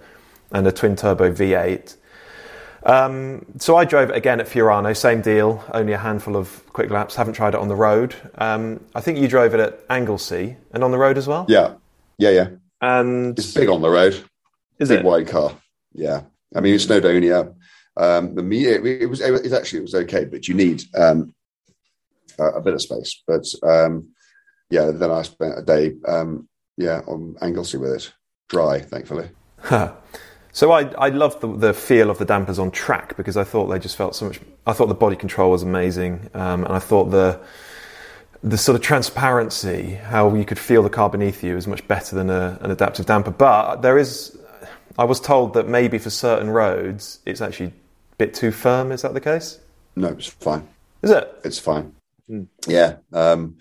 and 0.53 0.67
a 0.67 0.73
twin 0.73 0.97
turbo 0.97 1.33
V8. 1.33 1.97
Um, 2.85 3.45
so 3.59 3.77
I 3.77 3.85
drove 3.85 4.11
it 4.11 4.17
again 4.17 4.41
at 4.41 4.47
Fiorano, 4.47 4.97
same 4.97 5.21
deal, 5.21 5.65
only 5.75 5.93
a 5.93 5.99
handful 5.99 6.37
of 6.37 6.65
quick 6.73 6.91
laps. 6.91 7.17
Haven't 7.17 7.35
tried 7.35 7.55
it 7.55 7.61
on 7.61 7.69
the 7.69 7.77
road. 7.77 8.15
Um, 8.37 8.85
I 8.95 9.01
think 9.01 9.19
you 9.19 9.29
drove 9.29 9.55
it 9.55 9.61
at 9.61 9.81
Anglesey 9.91 10.57
and 10.73 10.85
on 10.85 10.91
the 10.91 10.99
road 10.99 11.19
as 11.19 11.27
well. 11.27 11.45
Yeah, 11.49 11.75
yeah, 12.19 12.31
yeah. 12.31 12.49
And 12.81 13.39
it's 13.39 13.53
big 13.53 13.69
on 13.69 13.83
the 13.83 13.91
road. 13.91 14.23
Is 14.79 14.89
big 14.89 15.01
it 15.01 15.05
wide 15.05 15.27
car? 15.27 15.55
Yeah, 15.93 16.23
I 16.55 16.61
mean 16.61 16.75
it's 16.75 16.87
Snowdonia. 16.87 17.55
Um, 17.97 18.37
the 18.37 18.43
me, 18.43 18.67
it, 18.67 18.87
it 18.87 19.07
was 19.07 19.21
it, 19.21 19.53
actually 19.53 19.81
it 19.81 19.83
was 19.83 19.95
okay, 19.95 20.25
but 20.25 20.47
you 20.47 20.55
need 20.55 20.85
um, 20.97 21.35
a, 22.39 22.45
a, 22.45 22.61
bit 22.61 22.75
of 22.75 22.81
space. 22.81 23.23
But 23.27 23.45
um, 23.65 24.11
yeah, 24.71 24.93
then 24.93 25.11
I 25.11 25.23
spent 25.23 25.59
a 25.59 25.63
day 25.63 25.97
um, 26.07 26.49
yeah 26.77 27.01
on 27.09 27.37
Anglesey 27.43 27.79
with 27.79 27.91
it, 27.91 28.13
dry, 28.49 28.81
thankfully. 28.81 29.31
So 30.59 30.73
I, 30.73 30.91
I 30.99 31.11
loved 31.11 31.41
the, 31.41 31.47
the, 31.47 31.73
feel 31.73 32.11
of 32.11 32.19
the 32.19 32.25
dampers 32.25 32.59
on 32.59 32.73
track 32.73 33.17
because 33.17 33.37
I 33.37 33.45
thought 33.45 33.67
they 33.67 33.79
just 33.79 33.95
felt 33.95 34.17
so 34.17 34.27
much. 34.27 34.41
I 34.67 34.73
thought 34.73 34.89
the 34.89 34.95
body 34.95 35.15
control 35.15 35.53
was 35.53 35.63
amazing, 35.63 36.31
um, 36.35 36.65
and 36.65 36.73
I 36.73 36.81
thought 36.81 37.13
the 37.13 37.39
the 38.43 38.59
sort 38.59 38.75
of 38.75 38.83
transparency, 38.83 39.91
how 39.93 40.35
you 40.35 40.45
could 40.45 40.59
feel 40.59 40.83
the 40.83 40.91
car 40.91 41.09
beneath 41.09 41.45
you, 41.45 41.57
is 41.57 41.69
much 41.69 41.87
better 41.87 42.17
than 42.17 42.29
a, 42.29 42.59
an 42.61 42.73
adaptive 42.73 43.07
damper. 43.07 43.31
But 43.31 43.83
there 43.83 43.99
is, 43.99 44.37
I 44.99 45.05
was 45.05 45.21
told 45.21 45.55
that 45.55 45.69
maybe 45.69 45.97
for 45.97 46.11
certain 46.11 46.51
roads 46.51 47.21
it's 47.25 47.41
actually 47.41 47.67
a 47.67 48.17
bit 48.17 48.35
too 48.35 48.51
firm. 48.51 48.91
Is 48.91 49.03
that 49.03 49.15
the 49.15 49.21
case? 49.21 49.61
No, 49.95 50.09
it's 50.09 50.27
fine. 50.27 50.67
Is 51.03 51.13
it? 51.13 51.41
It's 51.45 51.61
fine. 51.61 51.95
Mm. 52.29 52.49
Yeah. 52.67 52.97
Um, 53.13 53.59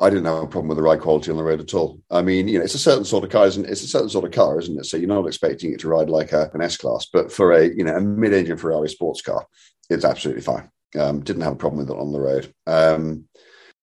I 0.00 0.08
didn't 0.08 0.24
have 0.24 0.42
a 0.42 0.46
problem 0.46 0.68
with 0.68 0.78
the 0.78 0.82
ride 0.82 1.00
quality 1.00 1.30
on 1.30 1.36
the 1.36 1.42
road 1.42 1.60
at 1.60 1.74
all. 1.74 2.00
I 2.10 2.22
mean, 2.22 2.48
you 2.48 2.58
know, 2.58 2.64
it's 2.64 2.74
a 2.74 2.78
certain 2.78 3.04
sort 3.04 3.22
of 3.22 3.30
car, 3.30 3.46
isn't 3.46 3.66
it? 3.66 3.70
It's 3.70 3.82
a 3.82 3.88
certain 3.88 4.08
sort 4.08 4.24
of 4.24 4.32
car, 4.32 4.58
isn't 4.58 4.78
it? 4.78 4.86
So 4.86 4.96
you're 4.96 5.08
not 5.08 5.26
expecting 5.26 5.72
it 5.72 5.80
to 5.80 5.88
ride 5.88 6.08
like 6.08 6.32
a, 6.32 6.50
an 6.54 6.62
S 6.62 6.78
class, 6.78 7.06
but 7.12 7.30
for 7.30 7.52
a 7.52 7.66
you 7.66 7.84
know 7.84 7.96
a 7.96 8.00
mid-engine 8.00 8.56
Ferrari 8.56 8.88
sports 8.88 9.20
car, 9.20 9.46
it's 9.90 10.04
absolutely 10.04 10.42
fine. 10.42 10.70
Um, 10.98 11.20
didn't 11.20 11.42
have 11.42 11.52
a 11.52 11.56
problem 11.56 11.80
with 11.80 11.90
it 11.90 12.00
on 12.00 12.12
the 12.12 12.20
road. 12.20 12.52
Um, 12.66 13.28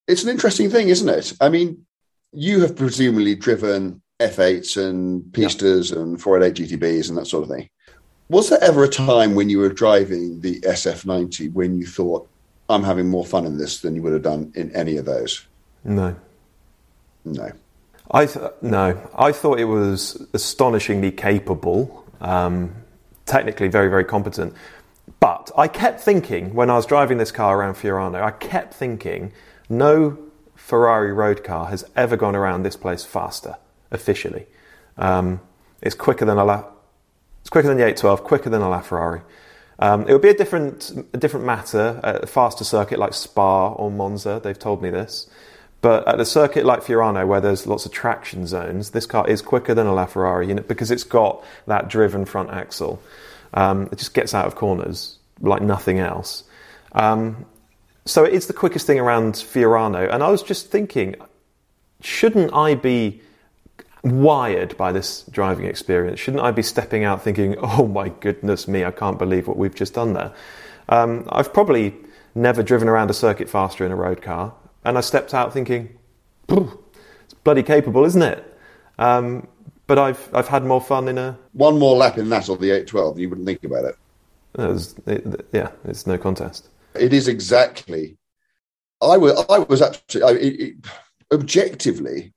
it's 0.08 0.24
an 0.24 0.30
interesting 0.30 0.70
thing, 0.70 0.90
isn't 0.90 1.08
it? 1.08 1.34
I 1.40 1.50
mean, 1.50 1.86
you 2.32 2.62
have 2.62 2.76
presumably 2.76 3.36
driven 3.36 4.02
F8s 4.20 4.84
and 4.84 5.22
Pistas 5.32 5.94
yeah. 5.94 6.02
and 6.02 6.22
488 6.22 6.80
GTBs 6.80 7.10
and 7.10 7.18
that 7.18 7.28
sort 7.28 7.44
of 7.44 7.50
thing. 7.50 7.70
Was 8.30 8.50
there 8.50 8.62
ever 8.62 8.84
a 8.84 8.90
time 8.90 9.36
when 9.36 9.50
you 9.50 9.60
were 9.60 9.70
driving 9.70 10.42
the 10.42 10.60
SF90 10.62 11.54
when 11.54 11.78
you 11.78 11.86
thought, 11.86 12.28
I'm 12.68 12.84
having 12.84 13.08
more 13.08 13.26
fun 13.26 13.46
in 13.46 13.58
this 13.58 13.80
than 13.80 13.96
you 13.96 14.02
would 14.02 14.14
have 14.14 14.24
done 14.24 14.52
in 14.56 14.76
any 14.76 14.98
of 14.98 15.06
those? 15.06 15.48
No. 15.88 16.15
No. 17.26 17.52
I 18.12 18.26
th- 18.26 18.52
no. 18.62 19.10
I 19.17 19.32
thought 19.32 19.60
it 19.60 19.65
was 19.65 20.28
astonishingly 20.34 21.12
capable, 21.12 22.06
um, 22.21 22.76
technically 23.26 23.67
very 23.67 23.89
very 23.89 24.06
competent. 24.06 24.54
But 25.19 25.52
I 25.58 25.67
kept 25.67 26.02
thinking 26.02 26.54
when 26.54 26.69
I 26.69 26.76
was 26.76 26.86
driving 26.86 27.17
this 27.17 27.32
car 27.32 27.58
around 27.58 27.76
Fiorano, 27.76 28.21
I 28.21 28.32
kept 28.32 28.73
thinking, 28.73 29.32
no 29.69 30.17
Ferrari 30.56 31.13
road 31.13 31.43
car 31.43 31.67
has 31.67 31.86
ever 31.95 32.17
gone 32.17 32.36
around 32.36 32.63
this 32.63 32.76
place 32.76 33.04
faster 33.04 33.56
officially. 33.89 34.45
Um, 34.97 35.39
it's 35.82 35.95
quicker 35.95 36.26
than 36.26 36.38
a 36.38 36.43
La- 36.43 36.65
it's 37.41 37.50
quicker 37.50 37.69
than 37.69 37.78
the 37.78 37.84
812, 37.84 38.23
quicker 38.23 38.50
than 38.50 38.62
a 38.62 38.65
LaFerrari. 38.65 39.21
Um, 39.80 40.02
it 40.08 40.12
would 40.12 40.21
be 40.21 40.30
a 40.30 40.34
different 40.34 40.91
a 41.13 41.17
different 41.17 41.45
matter, 41.45 42.00
at 42.04 42.23
a 42.23 42.28
faster 42.28 42.63
circuit 42.63 43.00
like 43.00 43.13
Spa 43.13 43.69
or 43.73 43.91
Monza. 43.91 44.41
They've 44.43 44.58
told 44.58 44.82
me 44.82 44.89
this. 44.89 45.30
But 45.82 46.08
at 46.08 46.20
a 46.20 46.26
circuit 46.26 46.66
like 46.66 46.82
Fiorano, 46.82 47.28
where 47.28 47.40
there's 47.40 47.68
lots 47.68 47.86
of 47.86 47.92
traction 47.92 48.48
zones, 48.48 48.92
this 48.92 49.06
car 49.06 49.28
is 49.30 49.42
quicker 49.42 49.74
than 49.74 49.86
a 49.86 49.92
LaFerrari 49.92 50.54
know, 50.56 50.63
because 50.63 50.90
it's 50.90 51.04
got 51.04 51.44
that 51.68 51.88
driven 51.88 52.26
front 52.26 52.50
axle. 52.50 53.02
Um, 53.54 53.84
it 53.92 53.98
just 53.98 54.13
gets 54.13 54.34
out 54.34 54.46
of 54.46 54.56
corners 54.56 55.18
like 55.40 55.62
nothing 55.62 56.00
else. 56.00 56.44
Um, 56.94 57.46
so 58.06 58.24
it's 58.24 58.48
the 58.48 58.54
quickest 58.54 58.88
thing 58.88 59.00
around 59.00 59.36
Fiorano. 59.36 60.12
And 60.12 60.24
I 60.24 60.30
was 60.30 60.42
just 60.42 60.72
thinking, 60.72 61.16
shouldn't 62.02 62.54
I 62.54 62.76
be 62.76 63.22
wired 64.04 64.78
by 64.78 64.92
this 64.92 65.24
driving 65.30 65.66
experience? 65.66 66.20
Shouldn't 66.20 66.44
I 66.44 66.52
be 66.52 66.63
stepping 66.63 67.04
out 67.04 67.24
thinking, 67.24 67.56
oh 67.62 67.88
my 67.88 68.10
goodness 68.10 68.68
me, 68.68 68.84
I 68.84 68.92
can't 68.92 69.20
believe 69.20 69.48
what 69.48 69.58
we've 69.58 69.76
just 69.76 69.94
done 69.94 70.13
there? 70.13 70.34
Um, 70.90 71.28
I've 71.30 71.54
probably 71.54 71.94
never 72.34 72.63
driven 72.63 72.88
around 72.88 73.10
a 73.10 73.13
circuit 73.13 73.50
faster 73.50 73.86
in 73.86 73.92
a 73.92 73.96
road 73.96 74.22
car, 74.22 74.54
and 74.88 74.97
I 74.97 75.02
stepped 75.02 75.34
out 75.34 75.52
thinking, 75.52 76.00
it's 76.47 77.34
bloody 77.43 77.62
capable, 77.62 78.06
isn't 78.06 78.21
it? 78.21 78.58
Um, 78.97 79.47
but 79.86 80.00
I've 80.00 80.30
I've 80.34 80.47
had 80.47 80.63
more 80.63 80.82
fun 80.82 81.10
in 81.10 81.17
a 81.17 81.38
one 81.52 81.78
more 81.78 81.95
lap 81.95 82.17
in 82.17 82.30
that 82.30 82.50
or 82.50 82.58
the 82.58 82.71
812, 82.71 83.19
you 83.19 83.30
wouldn't 83.30 83.45
think 83.45 83.63
about 83.65 83.84
it. 83.86 83.95
It 84.58 84.67
was, 84.67 84.95
it, 85.06 85.47
yeah, 85.52 85.71
it's 85.84 86.08
no 86.08 86.17
contest. 86.17 86.69
It 86.95 87.13
is 87.13 87.28
exactly. 87.28 88.17
I 89.02 89.17
was 89.17 89.45
I 89.50 89.60
was 89.60 89.82
absolutely 89.82 90.34
I, 90.34 90.41
it, 90.41 90.60
it, 90.60 90.76
objectively, 91.34 92.34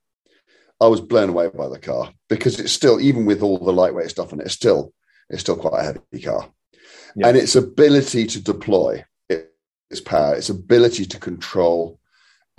I 0.81 0.87
was 0.87 0.99
blown 0.99 1.29
away 1.29 1.49
by 1.49 1.69
the 1.69 1.79
car 1.79 2.13
because 2.27 2.59
it's 2.59 2.73
still 2.73 2.99
even 2.99 3.25
with 3.25 3.41
all 3.41 3.59
the 3.59 3.73
lightweight 3.73 4.09
stuff 4.09 4.33
in 4.33 4.41
it, 4.41 4.45
it's 4.45 4.53
still 4.53 4.93
it's 5.29 5.41
still 5.41 5.55
quite 5.55 5.79
a 5.79 5.83
heavy 5.83 6.21
car, 6.21 6.49
yeah. 7.15 7.29
and 7.29 7.37
its 7.37 7.55
ability 7.55 8.27
to 8.27 8.41
deploy 8.41 9.05
its 9.29 10.01
power, 10.01 10.35
its 10.35 10.49
ability 10.49 11.05
to 11.05 11.19
control 11.19 11.99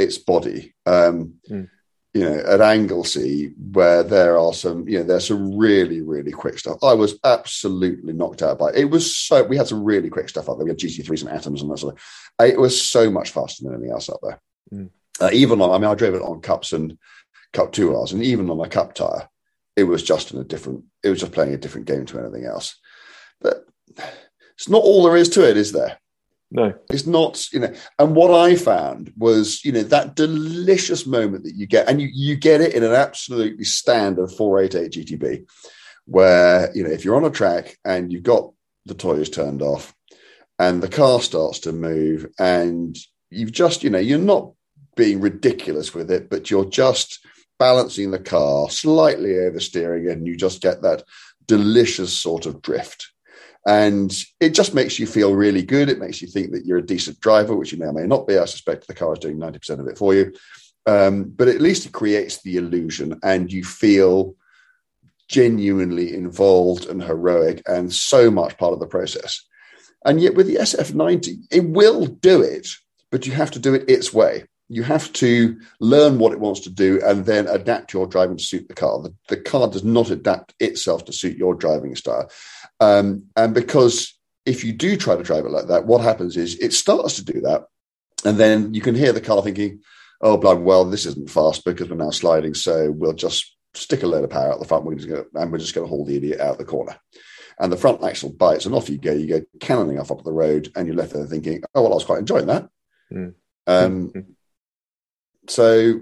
its 0.03 0.19
body. 0.19 0.75
Um, 0.87 1.35
mm 1.49 1.69
you 2.15 2.25
know, 2.25 2.43
at 2.47 2.61
Anglesey, 2.61 3.55
where 3.73 4.03
there 4.03 4.39
are 4.39 4.53
some, 4.53 4.87
you 4.87 4.99
know, 4.99 5.05
there's 5.05 5.29
some 5.29 5.57
really, 5.57 6.03
really 6.03 6.31
quick 6.31 6.59
stuff. 6.59 6.77
I 6.83 6.93
was 6.93 7.19
absolutely 7.25 8.13
knocked 8.13 8.43
out 8.43 8.59
by 8.59 8.69
it. 8.69 8.77
it 8.77 8.85
was 8.85 9.17
so 9.17 9.43
we 9.45 9.57
had 9.57 9.67
some 9.67 9.83
really 9.83 10.11
quick 10.11 10.29
stuff 10.29 10.49
up 10.49 10.59
there. 10.59 10.65
We 10.65 10.71
had 10.71 10.79
GT3s 10.79 11.23
and 11.23 11.31
atoms 11.31 11.63
and 11.63 11.71
that 11.71 11.79
sort 11.79 11.95
of. 11.95 12.47
It 12.47 12.61
was 12.61 12.81
so 12.81 13.11
much 13.11 13.31
faster 13.31 13.65
than 13.65 13.73
anything 13.73 13.93
else 13.93 14.11
up 14.11 14.21
there. 14.23 14.41
Mm. 14.73 14.91
Uh, 15.21 15.31
even 15.33 15.61
on, 15.63 15.71
I 15.71 15.79
mean, 15.79 15.91
I 15.91 15.95
drove 15.95 16.15
it 16.15 16.23
on 16.23 16.43
cups 16.43 16.75
and 16.75 16.99
Cup 17.53 17.73
2Rs, 17.73 18.13
and 18.13 18.23
even 18.23 18.51
on 18.51 18.61
a 18.61 18.69
cup 18.69 18.95
tire, 18.95 19.29
it 19.77 19.85
was 19.85 20.03
just 20.03 20.33
in 20.33 20.41
a 20.41 20.45
different. 20.45 20.85
It 21.03 21.11
was 21.11 21.21
just 21.21 21.33
playing 21.33 21.55
a 21.55 21.59
different 21.59 21.87
game 21.87 22.05
to 22.07 22.19
anything 22.19 22.45
else. 22.45 22.79
But 23.41 23.67
it's 24.55 24.69
not 24.69 24.83
all 24.83 25.05
there 25.05 25.17
is 25.17 25.29
to 25.31 25.49
it, 25.49 25.57
is 25.57 25.73
there? 25.73 25.99
No, 26.55 26.75
it's 26.91 27.07
not. 27.07 27.51
You 27.51 27.61
know, 27.61 27.75
and 27.99 28.15
what 28.15 28.31
I 28.31 28.57
found 28.57 29.11
was, 29.17 29.65
you 29.65 29.73
know, 29.73 29.85
that 29.85 30.17
delicious 30.17 31.07
moment 31.07 31.45
that 31.45 31.55
you 31.55 31.67
get, 31.67 31.89
and 31.89 32.01
you 32.01 32.11
you 32.13 32.37
get 32.37 32.61
it 32.61 32.75
in 32.75 32.85
an 32.85 32.93
absolutely 32.93 33.65
standard 33.65 34.31
488 34.31 34.93
GTB, 34.93 35.49
where 36.05 36.71
you 36.75 36.85
know 36.85 36.91
if 36.91 37.07
you're 37.07 37.17
on 37.17 37.25
a 37.25 37.31
track 37.31 37.79
and 37.87 38.13
you've 38.13 38.23
got 38.23 38.53
the 38.85 38.93
toys 38.93 39.31
turned 39.31 39.63
off, 39.63 39.95
and 40.59 40.83
the 40.83 40.89
car 40.89 41.23
starts 41.23 41.61
to 41.61 41.73
move, 41.73 42.27
and 42.39 42.99
you've 43.31 43.53
just, 43.53 43.83
you 43.83 43.89
know, 43.89 43.99
you're 43.99 44.19
not 44.19 44.53
being 44.95 45.23
ridiculous 45.23 45.95
with 45.95 46.11
it, 46.11 46.29
but 46.29 46.51
you're 46.51 46.67
just 46.67 47.27
balancing 47.59 48.11
the 48.11 48.19
car 48.19 48.69
slightly 48.69 49.31
oversteering, 49.31 50.07
it 50.07 50.13
and 50.13 50.27
you 50.27 50.37
just 50.37 50.61
get 50.61 50.83
that 50.83 51.03
delicious 51.47 52.13
sort 52.13 52.45
of 52.45 52.61
drift 52.61 53.12
and 53.67 54.13
it 54.41 54.51
just 54.51 54.75
makes 54.75 54.99
you 54.99 55.07
feel 55.07 55.35
really 55.35 55.63
good. 55.63 55.89
It 55.89 56.01
makes 56.01 56.21
you 56.21 56.29
think 56.29 56.53
that 56.53 56.67
you're 56.67 56.79
a 56.79 56.87
decent 56.87 57.21
driver, 57.21 57.55
which 57.55 57.73
you 57.73 57.79
may 57.79 57.87
or 57.87 57.93
may 57.93 58.07
not 58.07 58.27
be. 58.27 58.37
I 58.37 58.45
suspect 58.47 58.87
the 58.87 58.95
car 58.95 59.13
is 59.13 59.21
doing 59.21 59.39
90% 59.39 59.79
of 59.79 59.87
it 59.87 59.99
for 59.99 60.15
you. 60.15 60.33
Um, 60.87 61.25
but 61.25 61.49
at 61.49 61.61
least 61.61 61.87
it 61.87 61.93
creates 61.93 62.43
the 62.43 62.57
illusion 62.57 63.21
and 63.23 63.53
you 63.53 63.63
feel 63.63 64.35
genuinely 65.29 66.15
involved 66.15 66.87
and 66.87 67.03
heroic 67.03 67.63
and 67.67 67.93
so 67.93 68.31
much 68.31 68.59
part 68.59 68.73
of 68.73 68.81
the 68.81 68.87
process. 68.87 69.41
And 70.05 70.21
yet 70.21 70.35
with 70.35 70.49
the 70.49 70.57
SF90, 70.57 71.37
it 71.53 71.65
will 71.65 72.07
do 72.07 72.43
it, 72.43 72.69
but 73.11 73.27
you 73.27 73.33
have 73.33 73.53
to 73.53 73.61
do 73.61 73.75
it 73.75 73.89
its 73.89 74.13
way. 74.13 74.45
You 74.69 74.83
have 74.83 75.13
to 75.15 75.59
learn 75.81 76.19
what 76.19 76.33
it 76.33 76.41
wants 76.41 76.61
to 76.61 76.71
do 76.71 77.01
and 77.05 77.25
then 77.27 77.47
adapt 77.47 77.93
your 77.93 78.07
driving 78.07 78.39
to 78.39 78.45
suit 78.45 78.69
the 78.69 78.75
car. 78.75 79.01
The, 79.03 79.15
the 79.29 79.37
car 79.37 79.69
does 79.69 79.85
not 79.85 80.11
adapt 80.11 80.55
itself 80.59 81.05
to 81.05 81.13
suit 81.13 81.37
your 81.37 81.55
driving 81.55 81.95
style. 81.95 82.31
Um, 82.83 83.27
and 83.37 83.55
because 83.55 84.19
if 84.45 84.65
you 84.65 84.73
do 84.73 84.97
try 84.97 85.15
to 85.15 85.23
drive 85.23 85.45
it 85.45 85.53
like 85.53 85.69
that, 85.69 85.87
what 85.87 86.01
happens 86.01 86.37
is 86.37 86.59
it 86.59 86.73
starts 86.73 87.15
to 87.17 87.25
do 87.25 87.41
that. 87.43 87.67
And 88.25 88.39
then 88.39 88.75
you 88.75 88.81
can 88.81 88.97
hear 88.97 89.13
the 89.13 89.21
car 89.21 89.41
thinking, 89.41 89.81
oh, 90.21 90.37
blood, 90.37 90.61
well, 90.61 90.85
this 90.85 91.07
isn't 91.07 91.31
fast 91.31 91.65
because 91.65 91.89
we're 91.89 91.97
now 91.97 92.11
sliding. 92.11 92.55
So 92.55 92.91
we'll 92.91 93.13
just 93.13 93.57
stick 93.75 94.03
a 94.03 94.07
load 94.07 94.25
of 94.25 94.31
power 94.31 94.53
out 94.53 94.59
the 94.59 94.67
front. 94.67 94.85
We're 94.85 94.97
just 94.97 95.09
gonna, 95.09 95.25
and 95.35 95.53
we're 95.53 95.59
just 95.59 95.75
going 95.75 95.87
to 95.87 95.89
haul 95.89 96.05
the 96.05 96.17
idiot 96.17 96.41
out 96.41 96.53
of 96.53 96.59
the 96.59 96.65
corner. 96.65 96.97
And 97.61 97.73
the 97.73 97.77
front 97.77 98.03
axle 98.03 98.33
bites, 98.33 98.67
and 98.67 98.75
off 98.75 98.91
you 98.91 98.99
go. 98.99 99.13
You 99.13 99.29
go 99.29 99.43
cannoning 99.61 100.01
off 100.01 100.11
up 100.11 100.25
the 100.25 100.33
road, 100.33 100.73
and 100.75 100.87
you're 100.87 100.97
left 100.97 101.13
there 101.13 101.27
thinking, 101.27 101.63
oh, 101.75 101.83
well, 101.83 101.93
I 101.93 101.95
was 101.95 102.05
quite 102.05 102.19
enjoying 102.19 102.47
that. 102.47 102.69
Mm. 103.13 103.35
Um, 103.67 104.09
mm-hmm. 104.09 104.21
so, 105.49 106.01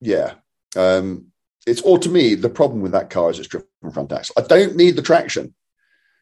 yeah. 0.00 0.34
Um, 0.76 1.32
it's 1.66 1.80
all 1.80 1.98
to 1.98 2.08
me, 2.08 2.36
the 2.36 2.50
problem 2.50 2.80
with 2.80 2.92
that 2.92 3.10
car 3.10 3.30
is 3.30 3.38
it's 3.38 3.48
driven 3.48 3.66
front 3.92 4.12
axle. 4.12 4.34
I 4.38 4.42
don't 4.42 4.76
need 4.76 4.94
the 4.96 5.02
traction. 5.02 5.54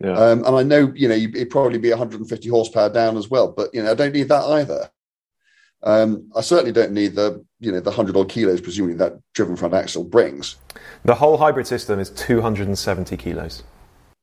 Yeah. 0.00 0.12
Um, 0.12 0.44
and 0.44 0.56
I 0.56 0.62
know, 0.62 0.92
you 0.94 1.08
know, 1.08 1.14
it'd 1.14 1.50
probably 1.50 1.78
be 1.78 1.90
150 1.90 2.48
horsepower 2.48 2.90
down 2.90 3.16
as 3.16 3.28
well, 3.28 3.50
but, 3.50 3.74
you 3.74 3.82
know, 3.82 3.90
I 3.90 3.94
don't 3.94 4.14
need 4.14 4.28
that 4.28 4.44
either. 4.44 4.90
Um, 5.82 6.30
I 6.36 6.40
certainly 6.40 6.72
don't 6.72 6.92
need 6.92 7.14
the, 7.14 7.44
you 7.60 7.72
know, 7.72 7.80
the 7.80 7.90
100 7.90 8.16
odd 8.16 8.28
kilos, 8.28 8.60
presumably 8.60 8.96
that 8.96 9.18
driven 9.34 9.56
front 9.56 9.74
axle 9.74 10.04
brings. 10.04 10.56
The 11.04 11.14
whole 11.14 11.36
hybrid 11.36 11.66
system 11.66 11.98
is 11.98 12.10
270 12.10 13.16
kilos. 13.16 13.62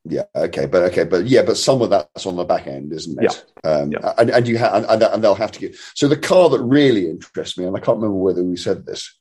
Yeah. 0.06 0.24
Okay. 0.36 0.66
But 0.66 0.84
okay. 0.84 1.04
But 1.04 1.26
yeah. 1.26 1.42
But 1.42 1.58
some 1.58 1.82
of 1.82 1.90
that's 1.90 2.26
on 2.26 2.36
the 2.36 2.44
back 2.44 2.68
end, 2.68 2.94
isn't 2.94 3.22
it? 3.24 3.46
Yeah. 3.64 3.70
Um, 3.70 3.92
yeah. 3.92 4.14
And, 4.18 4.30
and 4.30 4.48
you 4.48 4.58
have, 4.58 4.86
and, 4.90 5.02
and, 5.02 5.24
they'll 5.24 5.36
have 5.36 5.52
to 5.54 5.60
get. 5.60 5.76
So 5.96 6.08
the 6.08 6.18
car 6.18 6.50
that 6.50 6.62
really 6.62 7.10
interests 7.10 7.58
me, 7.58 7.66
and 7.66 7.76
I 7.76 7.80
can't 7.80 7.98
remember 7.98 8.18
whether 8.18 8.44
we 8.44 8.56
said 8.56 8.86
this 8.86 9.18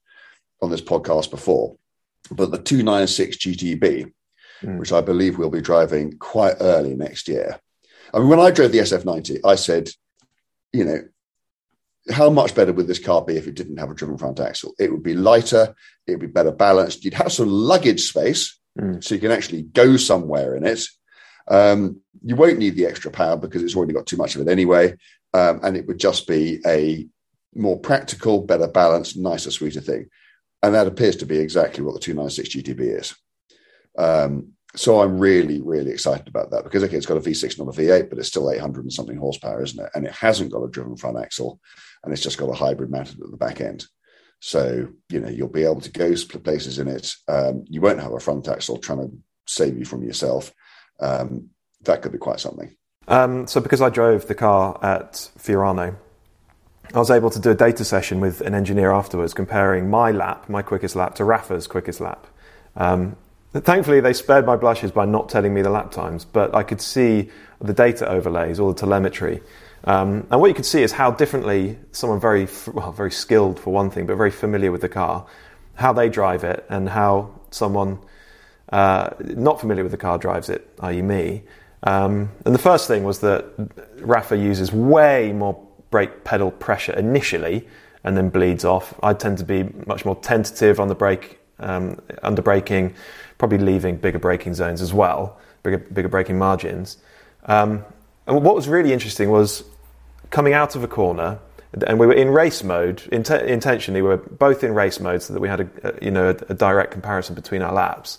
on 0.61 0.71
this 0.71 0.83
podcast 0.83 1.31
before, 1.31 1.77
but 2.31 2.51
the 2.51 2.59
296 2.59 3.37
GTB, 3.39 4.13
mm. 4.63 4.79
which 4.79 4.93
I 4.93 5.01
believe 5.01 5.39
we'll 5.39 5.51
be 5.51 5.61
driving 5.61 6.19
quite 6.19 6.57
early 6.61 6.95
next 6.95 7.29
year. 7.29 7.59
I 8.13 8.19
mean, 8.19 8.29
when 8.29 8.41
I 8.41 8.51
drove 8.51 8.73
the 8.73 8.79
SF90, 8.79 9.41
I 9.45 9.55
said, 9.57 9.91
you 10.73 10.85
know, 10.85 10.99
how 12.11 12.29
much 12.29 12.55
better 12.55 12.73
would 12.73 12.87
this 12.87 12.99
car 12.99 13.25
be 13.25 13.37
if 13.37 13.47
it 13.47 13.55
didn't 13.55 13.79
have 13.79 13.91
a 13.91 13.95
driven 13.95 14.19
front 14.19 14.41
axle? 14.41 14.75
It 14.79 14.93
would 14.93 15.03
be 15.03 15.15
lighter, 15.15 15.75
it 16.07 16.13
would 16.13 16.21
be 16.21 16.27
better 16.27 16.53
balanced. 16.53 17.05
You'd 17.05 17.15
have 17.15 17.33
some 17.33 17.49
luggage 17.49 18.03
space, 18.03 18.59
mm. 18.79 19.03
so 19.03 19.15
you 19.15 19.21
can 19.21 19.31
actually 19.31 19.63
go 19.63 19.97
somewhere 19.97 20.55
in 20.57 20.67
it. 20.67 20.85
Um, 21.49 22.01
you 22.25 22.37
won't 22.37 22.59
need 22.59 22.77
the 22.77 22.87
extra 22.87 23.11
power 23.11 23.37
because 23.37 23.63
it's 23.63 23.77
already 23.77 23.93
got 23.93 24.07
too 24.07 24.17
much 24.17 24.35
of 24.35 24.43
it 24.43 24.49
anyway. 24.49 24.97
Um, 25.33 25.61
and 25.63 25.77
it 25.77 25.87
would 25.87 25.99
just 25.99 26.27
be 26.27 26.61
a 26.67 27.07
more 27.55 27.79
practical, 27.79 28.41
better 28.41 28.69
balanced, 28.69 29.17
nicer, 29.17 29.51
sweeter 29.51 29.81
thing. 29.81 30.09
And 30.63 30.75
that 30.75 30.87
appears 30.87 31.17
to 31.17 31.27
be 31.27 31.39
exactly 31.39 31.85
what 31.85 31.95
the 31.95 32.01
296 32.01 32.57
GTB 32.57 33.01
is. 33.01 33.15
Um, 33.99 34.55
so 34.77 35.01
I'm 35.01 35.19
really, 35.19 35.61
really 35.61 35.93
excited 35.93 36.27
about 36.27 36.51
that 36.51 36.65
because 36.65 36.83
okay, 36.83 36.97
it's 36.97 37.07
got 37.07 37.17
a 37.17 37.21
V6 37.21 37.59
not 37.59 37.69
a 37.69 37.81
V8, 37.81 38.11
but 38.11 38.19
it's 38.19 38.29
still 38.29 38.51
800 38.51 38.85
and 38.85 38.93
something 38.93 39.17
horsepower, 39.17 39.63
isn't 39.63 39.85
it? 39.85 39.91
And 39.95 40.05
it 40.05 40.13
hasn't 40.13 40.51
got 40.51 40.65
a 40.65 40.71
driven 40.71 40.97
front 40.97 41.19
axle, 41.19 41.61
and 42.03 42.13
it's 42.13 42.23
just 42.23 42.39
got 42.39 42.51
a 42.51 42.55
hybrid 42.55 42.91
mounted 42.91 43.21
at 43.21 43.31
the 43.31 43.37
back 43.37 43.61
end. 43.61 43.87
So 44.41 44.89
you 45.09 45.21
know 45.21 45.29
you'll 45.29 45.49
be 45.49 45.65
able 45.65 45.81
to 45.81 45.91
go 45.91 46.15
places 46.43 46.79
in 46.79 46.89
it. 46.89 47.15
Um, 47.29 47.65
you 47.69 47.81
won't 47.81 48.01
have 48.01 48.13
a 48.13 48.21
front 48.21 48.49
axle 48.49 48.79
trying 48.79 48.99
to 48.99 49.17
save 49.47 49.79
you 49.79 49.85
from 49.85 50.03
yourself. 50.03 50.53
Um, 51.01 51.51
that 51.83 52.03
could 52.03 52.13
be 52.13 52.19
quite 52.19 52.41
something. 52.41 52.75
Um, 53.07 53.47
so 53.47 53.61
because 53.61 53.81
I 53.81 53.91
drove 53.91 54.27
the 54.27 54.35
car 54.35 54.79
at 54.83 55.13
Fiorano, 55.39 55.97
I 56.93 56.99
was 56.99 57.11
able 57.11 57.31
to 57.31 57.39
do 57.39 57.51
a 57.51 57.55
data 57.55 57.85
session 57.85 58.21
with 58.21 58.41
an 58.41 58.55
engineer 58.55 58.93
afterwards, 58.93 59.35
comparing 59.35 59.89
my 59.89 60.11
lap, 60.11 60.49
my 60.49 60.63
quickest 60.63 60.97
lap, 60.97 61.15
to 61.17 61.25
Rafa's 61.25 61.67
quickest 61.67 62.01
lap. 62.01 62.27
Um, 62.77 63.17
Thankfully, 63.55 64.01
they 64.01 64.13
spared 64.13 64.45
my 64.45 64.57
blushes 64.57 64.91
by 64.91 65.05
not 65.05 65.29
telling 65.29 65.55
me 65.55 65.63
the 65.63 65.71
lap 65.71 65.93
times, 65.93 66.25
but 66.25 66.53
I 66.55 66.65
could 66.65 66.81
see 66.81 67.31
the 67.61 67.73
data 67.73 68.09
overlays, 68.09 68.59
all 68.59 68.73
the 68.73 68.79
telemetry. 68.79 69.43
Um, 69.85 70.27
and 70.31 70.41
what 70.41 70.49
you 70.49 70.55
could 70.55 70.67
see 70.67 70.83
is 70.83 70.91
how 70.91 71.13
differently 71.13 71.79
someone 71.93 72.19
very, 72.19 72.49
well, 72.73 72.91
very 72.91 73.13
skilled 73.13 73.61
for 73.61 73.73
one 73.73 73.91
thing, 73.91 74.07
but 74.07 74.17
very 74.17 74.33
familiar 74.33 74.73
with 74.73 74.81
the 74.81 74.89
car, 74.89 75.25
how 75.75 75.93
they 75.93 76.09
drive 76.09 76.43
it, 76.43 76.67
and 76.69 76.89
how 76.89 77.31
someone 77.51 78.01
uh, 78.73 79.11
not 79.21 79.61
familiar 79.61 79.85
with 79.85 79.93
the 79.93 79.99
car 79.99 80.19
drives 80.19 80.49
it, 80.49 80.69
i.e., 80.81 81.01
me. 81.01 81.45
Um, 81.85 82.33
and 82.45 82.55
the 82.55 82.59
first 82.59 82.89
thing 82.89 83.05
was 83.05 83.21
that 83.21 83.45
Rafa 84.01 84.37
uses 84.37 84.73
way 84.73 85.33
more 85.33 85.65
brake 85.91 86.25
pedal 86.25 86.51
pressure 86.51 86.95
initially 86.95 87.69
and 88.03 88.17
then 88.17 88.31
bleeds 88.31 88.65
off. 88.65 88.99
I 89.01 89.15
tend 89.15 89.39
to 89.39 89.45
be 89.45 89.65
much 89.87 90.05
more 90.05 90.17
tentative 90.17 90.81
on 90.81 90.89
the 90.89 90.95
brake, 90.95 91.39
um, 91.61 92.01
under 92.23 92.43
braking 92.43 92.95
probably 93.39 93.59
leaving 93.59 93.97
bigger 93.97 94.19
braking 94.19 94.55
zones 94.55 94.81
as 94.81 94.93
well, 94.93 95.39
bigger, 95.63 95.79
bigger 95.79 96.09
braking 96.09 96.39
margins. 96.39 96.99
Um, 97.47 97.85
and 98.27 98.43
what 98.43 98.55
was 98.55 98.69
really 98.69 98.93
interesting 98.93 99.31
was 99.31 99.65
coming 100.31 100.55
out 100.55 100.77
of 100.77 100.83
a 100.83 100.89
corner, 100.89 101.39
and 101.87 101.99
we 101.99 102.07
were 102.07 102.15
in 102.15 102.31
race 102.31 102.63
mode. 102.63 103.03
Int- 103.13 103.31
intentionally, 103.31 104.01
we 104.01 104.09
were 104.09 104.17
both 104.17 104.65
in 104.65 104.75
race 104.75 105.01
mode 105.01 105.23
so 105.23 105.33
that 105.33 105.41
we 105.41 105.49
had 105.49 105.61
a, 105.61 105.69
a 105.83 106.05
you 106.05 106.11
know 106.11 106.31
a, 106.31 106.53
a, 106.53 106.55
direct 106.55 106.93
comparison 106.93 107.35
between 107.35 107.63
our 107.63 107.73
laps. 107.73 108.19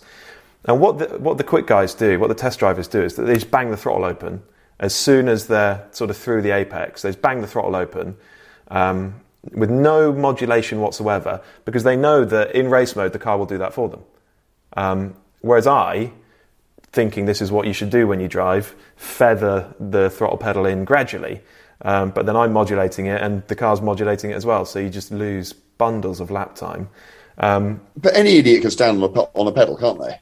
And 0.64 0.80
what 0.80 0.98
the, 0.98 1.06
what 1.18 1.38
the 1.38 1.44
quick 1.44 1.66
guys 1.66 1.94
do, 1.94 2.18
what 2.18 2.28
the 2.28 2.34
test 2.34 2.58
drivers 2.58 2.88
do, 2.88 3.02
is 3.02 3.16
that 3.16 3.22
they 3.22 3.34
just 3.34 3.50
bang 3.50 3.70
the 3.70 3.76
throttle 3.76 4.04
open 4.04 4.42
as 4.78 4.94
soon 4.94 5.28
as 5.28 5.46
they're 5.46 5.86
sort 5.92 6.10
of 6.10 6.16
through 6.16 6.42
the 6.42 6.50
apex. 6.50 7.02
They 7.02 7.08
just 7.08 7.22
bang 7.22 7.40
the 7.40 7.46
throttle 7.46 7.76
open. 7.76 8.16
Um, 8.68 9.14
with 9.52 9.70
no 9.70 10.12
modulation 10.12 10.80
whatsoever, 10.80 11.40
because 11.64 11.84
they 11.84 11.96
know 11.96 12.24
that 12.24 12.54
in 12.54 12.68
race 12.68 12.96
mode 12.96 13.12
the 13.12 13.18
car 13.18 13.38
will 13.38 13.46
do 13.46 13.58
that 13.58 13.72
for 13.72 13.88
them. 13.88 14.02
Um, 14.76 15.14
whereas 15.40 15.66
I, 15.66 16.12
thinking 16.92 17.26
this 17.26 17.42
is 17.42 17.50
what 17.50 17.66
you 17.66 17.72
should 17.72 17.90
do 17.90 18.06
when 18.06 18.20
you 18.20 18.28
drive, 18.28 18.74
feather 18.96 19.74
the 19.80 20.10
throttle 20.10 20.38
pedal 20.38 20.66
in 20.66 20.84
gradually. 20.84 21.40
Um, 21.82 22.10
but 22.10 22.26
then 22.26 22.36
I'm 22.36 22.52
modulating 22.52 23.06
it, 23.06 23.20
and 23.20 23.46
the 23.48 23.54
car's 23.54 23.82
modulating 23.82 24.30
it 24.30 24.34
as 24.34 24.46
well. 24.46 24.64
So 24.64 24.78
you 24.78 24.88
just 24.88 25.10
lose 25.10 25.52
bundles 25.52 26.20
of 26.20 26.30
lap 26.30 26.54
time. 26.54 26.88
Um, 27.38 27.82
but 27.96 28.16
any 28.16 28.38
idiot 28.38 28.62
can 28.62 28.70
stand 28.70 29.02
on 29.02 29.10
a, 29.14 29.20
on 29.34 29.46
a 29.46 29.52
pedal, 29.52 29.76
can't 29.76 30.00
they? 30.00 30.18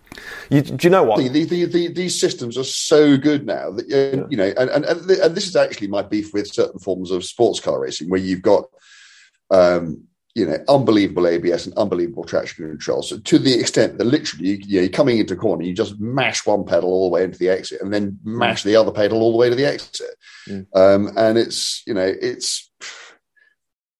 You, 0.50 0.62
do 0.62 0.86
you 0.86 0.90
know 0.90 1.04
what? 1.04 1.18
The, 1.18 1.44
the, 1.44 1.64
the, 1.64 1.88
these 1.92 2.18
systems 2.18 2.58
are 2.58 2.64
so 2.64 3.16
good 3.16 3.46
now 3.46 3.70
that 3.70 3.84
uh, 3.92 4.26
you 4.28 4.36
know, 4.36 4.52
and, 4.56 4.68
and 4.70 4.84
and 4.84 5.36
this 5.36 5.46
is 5.46 5.54
actually 5.54 5.86
my 5.86 6.02
beef 6.02 6.34
with 6.34 6.52
certain 6.52 6.80
forms 6.80 7.12
of 7.12 7.24
sports 7.24 7.60
car 7.60 7.80
racing, 7.80 8.08
where 8.08 8.20
you've 8.20 8.42
got, 8.42 8.64
um, 9.50 10.02
you 10.34 10.46
know, 10.46 10.58
unbelievable 10.68 11.28
ABS 11.28 11.66
and 11.66 11.76
unbelievable 11.76 12.24
traction 12.24 12.68
control. 12.68 13.02
So 13.02 13.18
to 13.18 13.38
the 13.38 13.54
extent 13.54 13.98
that 13.98 14.04
literally, 14.04 14.48
you, 14.48 14.56
you 14.56 14.76
know, 14.76 14.82
you're 14.82 14.88
coming 14.88 15.18
into 15.18 15.34
a 15.34 15.36
corner, 15.36 15.62
you 15.62 15.74
just 15.74 16.00
mash 16.00 16.44
one 16.44 16.64
pedal 16.64 16.90
all 16.90 17.08
the 17.08 17.14
way 17.14 17.24
into 17.24 17.38
the 17.38 17.48
exit, 17.48 17.80
and 17.80 17.92
then 17.92 18.18
mash 18.24 18.64
the 18.64 18.76
other 18.76 18.90
pedal 18.90 19.22
all 19.22 19.32
the 19.32 19.38
way 19.38 19.48
to 19.48 19.54
the 19.54 19.66
exit, 19.66 20.10
mm. 20.48 20.66
um, 20.74 21.10
and 21.16 21.38
it's 21.38 21.82
you 21.86 21.94
know, 21.94 22.12
it's 22.20 22.70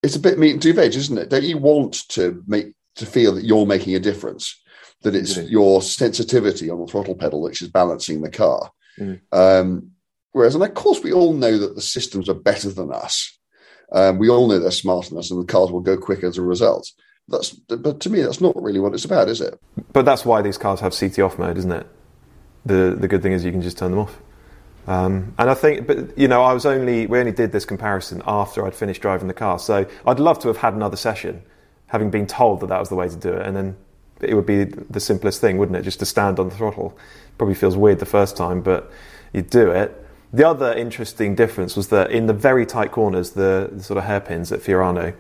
it's 0.02 0.16
a 0.16 0.20
bit 0.20 0.38
meat 0.38 0.52
and 0.52 0.62
two 0.62 0.72
veg, 0.74 0.94
isn't 0.94 1.18
it? 1.18 1.30
Don't 1.30 1.44
you 1.44 1.58
want 1.58 2.08
to 2.10 2.42
make 2.46 2.74
to 2.96 3.06
feel 3.06 3.34
that 3.34 3.44
you're 3.44 3.66
making 3.66 3.94
a 3.94 4.00
difference, 4.00 4.60
that 5.02 5.14
it's 5.14 5.34
mm. 5.34 5.50
your 5.50 5.82
sensitivity 5.82 6.70
on 6.70 6.80
the 6.80 6.86
throttle 6.86 7.14
pedal 7.14 7.40
which 7.40 7.62
is 7.62 7.68
balancing 7.68 8.22
the 8.22 8.30
car. 8.30 8.70
Mm. 8.98 9.20
Um, 9.32 9.90
whereas, 10.32 10.54
and 10.54 10.64
of 10.64 10.74
course, 10.74 11.02
we 11.02 11.12
all 11.12 11.32
know 11.32 11.58
that 11.58 11.74
the 11.74 11.80
systems 11.80 12.28
are 12.28 12.34
better 12.34 12.70
than 12.70 12.92
us. 12.92 13.38
Um, 13.94 14.18
we 14.18 14.28
all 14.28 14.48
know 14.48 14.58
they're 14.58 14.70
smarter 14.70 15.10
than 15.10 15.18
us, 15.18 15.30
and 15.30 15.40
the 15.40 15.46
cars 15.50 15.70
will 15.70 15.80
go 15.80 15.96
quicker 15.96 16.26
as 16.26 16.36
a 16.36 16.42
result. 16.42 16.92
That's, 17.28 17.50
but 17.52 18.00
to 18.00 18.10
me, 18.10 18.20
that's 18.20 18.40
not 18.40 18.60
really 18.60 18.80
what 18.80 18.92
it's 18.92 19.04
about, 19.04 19.28
is 19.28 19.40
it? 19.40 19.58
But 19.92 20.04
that's 20.04 20.26
why 20.26 20.42
these 20.42 20.58
cars 20.58 20.80
have 20.80 20.94
CT 20.98 21.20
off 21.20 21.38
mode, 21.38 21.56
isn't 21.56 21.72
it? 21.72 21.86
The 22.66 22.96
the 22.98 23.08
good 23.08 23.22
thing 23.22 23.32
is 23.32 23.44
you 23.44 23.52
can 23.52 23.62
just 23.62 23.78
turn 23.78 23.92
them 23.92 24.00
off. 24.00 24.18
Um, 24.86 25.34
and 25.38 25.48
I 25.48 25.54
think, 25.54 25.86
but 25.86 26.18
you 26.18 26.28
know, 26.28 26.42
I 26.42 26.52
was 26.52 26.66
only 26.66 27.06
we 27.06 27.18
only 27.18 27.32
did 27.32 27.52
this 27.52 27.64
comparison 27.64 28.20
after 28.26 28.66
I'd 28.66 28.74
finished 28.74 29.00
driving 29.00 29.28
the 29.28 29.34
car, 29.34 29.58
so 29.58 29.86
I'd 30.06 30.20
love 30.20 30.38
to 30.40 30.48
have 30.48 30.58
had 30.58 30.74
another 30.74 30.96
session 30.96 31.42
having 31.86 32.10
been 32.10 32.26
told 32.26 32.60
that 32.60 32.66
that 32.66 32.80
was 32.80 32.88
the 32.88 32.96
way 32.96 33.08
to 33.08 33.16
do 33.16 33.32
it, 33.32 33.46
and 33.46 33.56
then 33.56 33.76
it 34.20 34.34
would 34.34 34.46
be 34.46 34.64
the 34.64 35.00
simplest 35.00 35.40
thing, 35.40 35.56
wouldn't 35.58 35.76
it? 35.76 35.82
Just 35.82 36.00
to 36.00 36.06
stand 36.06 36.38
on 36.38 36.48
the 36.48 36.54
throttle. 36.54 36.98
Probably 37.38 37.54
feels 37.54 37.76
weird 37.76 38.00
the 38.00 38.06
first 38.06 38.36
time, 38.36 38.60
but 38.60 38.90
you 39.32 39.42
do 39.42 39.70
it. 39.70 40.03
The 40.34 40.48
other 40.48 40.72
interesting 40.72 41.36
difference 41.36 41.76
was 41.76 41.90
that 41.90 42.10
in 42.10 42.26
the 42.26 42.32
very 42.32 42.66
tight 42.66 42.90
corners, 42.90 43.30
the, 43.30 43.70
the 43.70 43.84
sort 43.84 43.98
of 43.98 44.04
hairpins 44.04 44.50
at 44.50 44.58
Fiorano, 44.58 45.14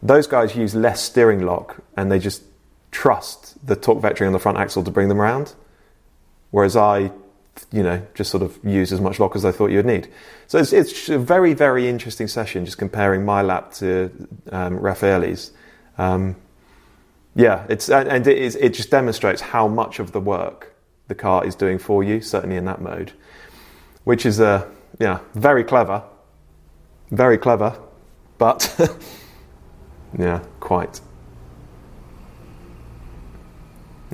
those 0.00 0.28
guys 0.28 0.54
use 0.54 0.72
less 0.72 1.02
steering 1.02 1.44
lock 1.44 1.82
and 1.96 2.12
they 2.12 2.20
just 2.20 2.44
trust 2.92 3.66
the 3.66 3.74
torque 3.74 4.00
vectoring 4.00 4.28
on 4.28 4.32
the 4.32 4.38
front 4.38 4.58
axle 4.58 4.84
to 4.84 4.90
bring 4.92 5.08
them 5.08 5.20
around. 5.20 5.52
Whereas 6.52 6.76
I, 6.76 7.10
you 7.72 7.82
know, 7.82 8.06
just 8.14 8.30
sort 8.30 8.44
of 8.44 8.56
use 8.62 8.92
as 8.92 9.00
much 9.00 9.18
lock 9.18 9.34
as 9.34 9.44
I 9.44 9.50
thought 9.50 9.72
you'd 9.72 9.84
need. 9.84 10.08
So 10.46 10.58
it's, 10.58 10.72
it's 10.72 11.08
a 11.08 11.18
very, 11.18 11.54
very 11.54 11.88
interesting 11.88 12.28
session 12.28 12.64
just 12.64 12.78
comparing 12.78 13.24
my 13.24 13.42
lap 13.42 13.72
to 13.74 14.28
um, 14.52 14.78
Raffaele's 14.78 15.50
um, 15.98 16.36
yeah, 17.34 17.66
it's 17.68 17.88
and 17.88 18.26
it, 18.28 18.38
is, 18.38 18.54
it 18.56 18.74
just 18.74 18.90
demonstrates 18.90 19.40
how 19.40 19.66
much 19.66 19.98
of 19.98 20.12
the 20.12 20.20
work 20.20 20.72
the 21.08 21.14
car 21.16 21.44
is 21.44 21.56
doing 21.56 21.78
for 21.78 22.04
you, 22.04 22.20
certainly 22.20 22.56
in 22.56 22.66
that 22.66 22.80
mode, 22.80 23.12
which 24.04 24.26
is 24.26 24.40
uh, 24.40 24.68
yeah 24.98 25.20
very 25.34 25.64
clever, 25.64 26.02
very 27.10 27.38
clever, 27.38 27.78
but 28.38 28.74
yeah, 30.18 30.42
quite. 30.60 31.00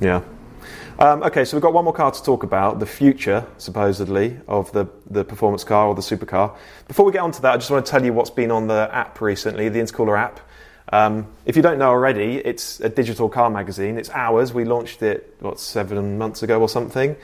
Yeah. 0.01 0.21
Um, 0.99 1.23
okay, 1.23 1.45
so 1.45 1.55
we've 1.55 1.61
got 1.61 1.73
one 1.73 1.85
more 1.85 1.93
car 1.93 2.11
to 2.11 2.23
talk 2.23 2.43
about, 2.43 2.79
the 2.79 2.85
future, 2.85 3.45
supposedly, 3.57 4.37
of 4.49 4.69
the, 4.73 4.85
the 5.09 5.23
performance 5.23 5.63
car 5.63 5.87
or 5.87 5.95
the 5.95 6.01
supercar. 6.01 6.57
Before 6.89 7.05
we 7.05 7.13
get 7.13 7.21
on 7.21 7.31
to 7.31 7.41
that, 7.43 7.53
I 7.53 7.57
just 7.57 7.71
want 7.71 7.85
to 7.85 7.89
tell 7.89 8.03
you 8.03 8.11
what's 8.11 8.29
been 8.29 8.51
on 8.51 8.67
the 8.67 8.89
app 8.91 9.21
recently, 9.21 9.69
the 9.69 9.79
Intercooler 9.79 10.19
app. 10.19 10.41
Um, 10.91 11.27
if 11.45 11.55
you 11.55 11.61
don't 11.61 11.79
know 11.79 11.89
already, 11.89 12.37
it's 12.37 12.81
a 12.81 12.89
digital 12.89 13.29
car 13.29 13.49
magazine. 13.49 13.97
It's 13.97 14.09
ours. 14.09 14.53
We 14.53 14.65
launched 14.65 15.01
it, 15.01 15.37
what, 15.39 15.59
seven 15.59 16.17
months 16.17 16.43
ago 16.43 16.59
or 16.59 16.67
something. 16.67 17.15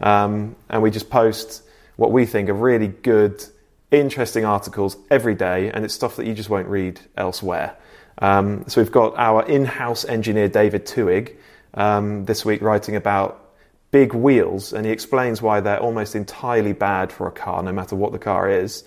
Um, 0.00 0.54
and 0.70 0.80
we 0.80 0.92
just 0.92 1.10
post 1.10 1.62
what 1.96 2.10
we 2.10 2.26
think 2.26 2.48
are 2.48 2.54
really 2.54 2.88
good, 2.88 3.44
interesting 3.90 4.44
articles 4.44 4.96
every 5.10 5.34
day. 5.34 5.70
And 5.70 5.84
it's 5.84 5.94
stuff 5.94 6.16
that 6.16 6.26
you 6.26 6.34
just 6.34 6.50
won't 6.50 6.68
read 6.68 7.00
elsewhere. 7.16 7.76
Um, 8.18 8.64
so 8.68 8.80
we've 8.80 8.92
got 8.92 9.16
our 9.16 9.44
in 9.44 9.64
house 9.64 10.04
engineer, 10.04 10.48
David 10.48 10.86
Twohig, 10.86 11.36
um, 11.74 12.24
this 12.24 12.44
week 12.44 12.62
writing 12.62 12.96
about 12.96 13.40
big 13.90 14.14
wheels. 14.14 14.72
And 14.72 14.86
he 14.86 14.92
explains 14.92 15.40
why 15.40 15.60
they're 15.60 15.80
almost 15.80 16.14
entirely 16.14 16.72
bad 16.72 17.12
for 17.12 17.26
a 17.26 17.32
car, 17.32 17.62
no 17.62 17.72
matter 17.72 17.96
what 17.96 18.12
the 18.12 18.18
car 18.18 18.48
is. 18.48 18.84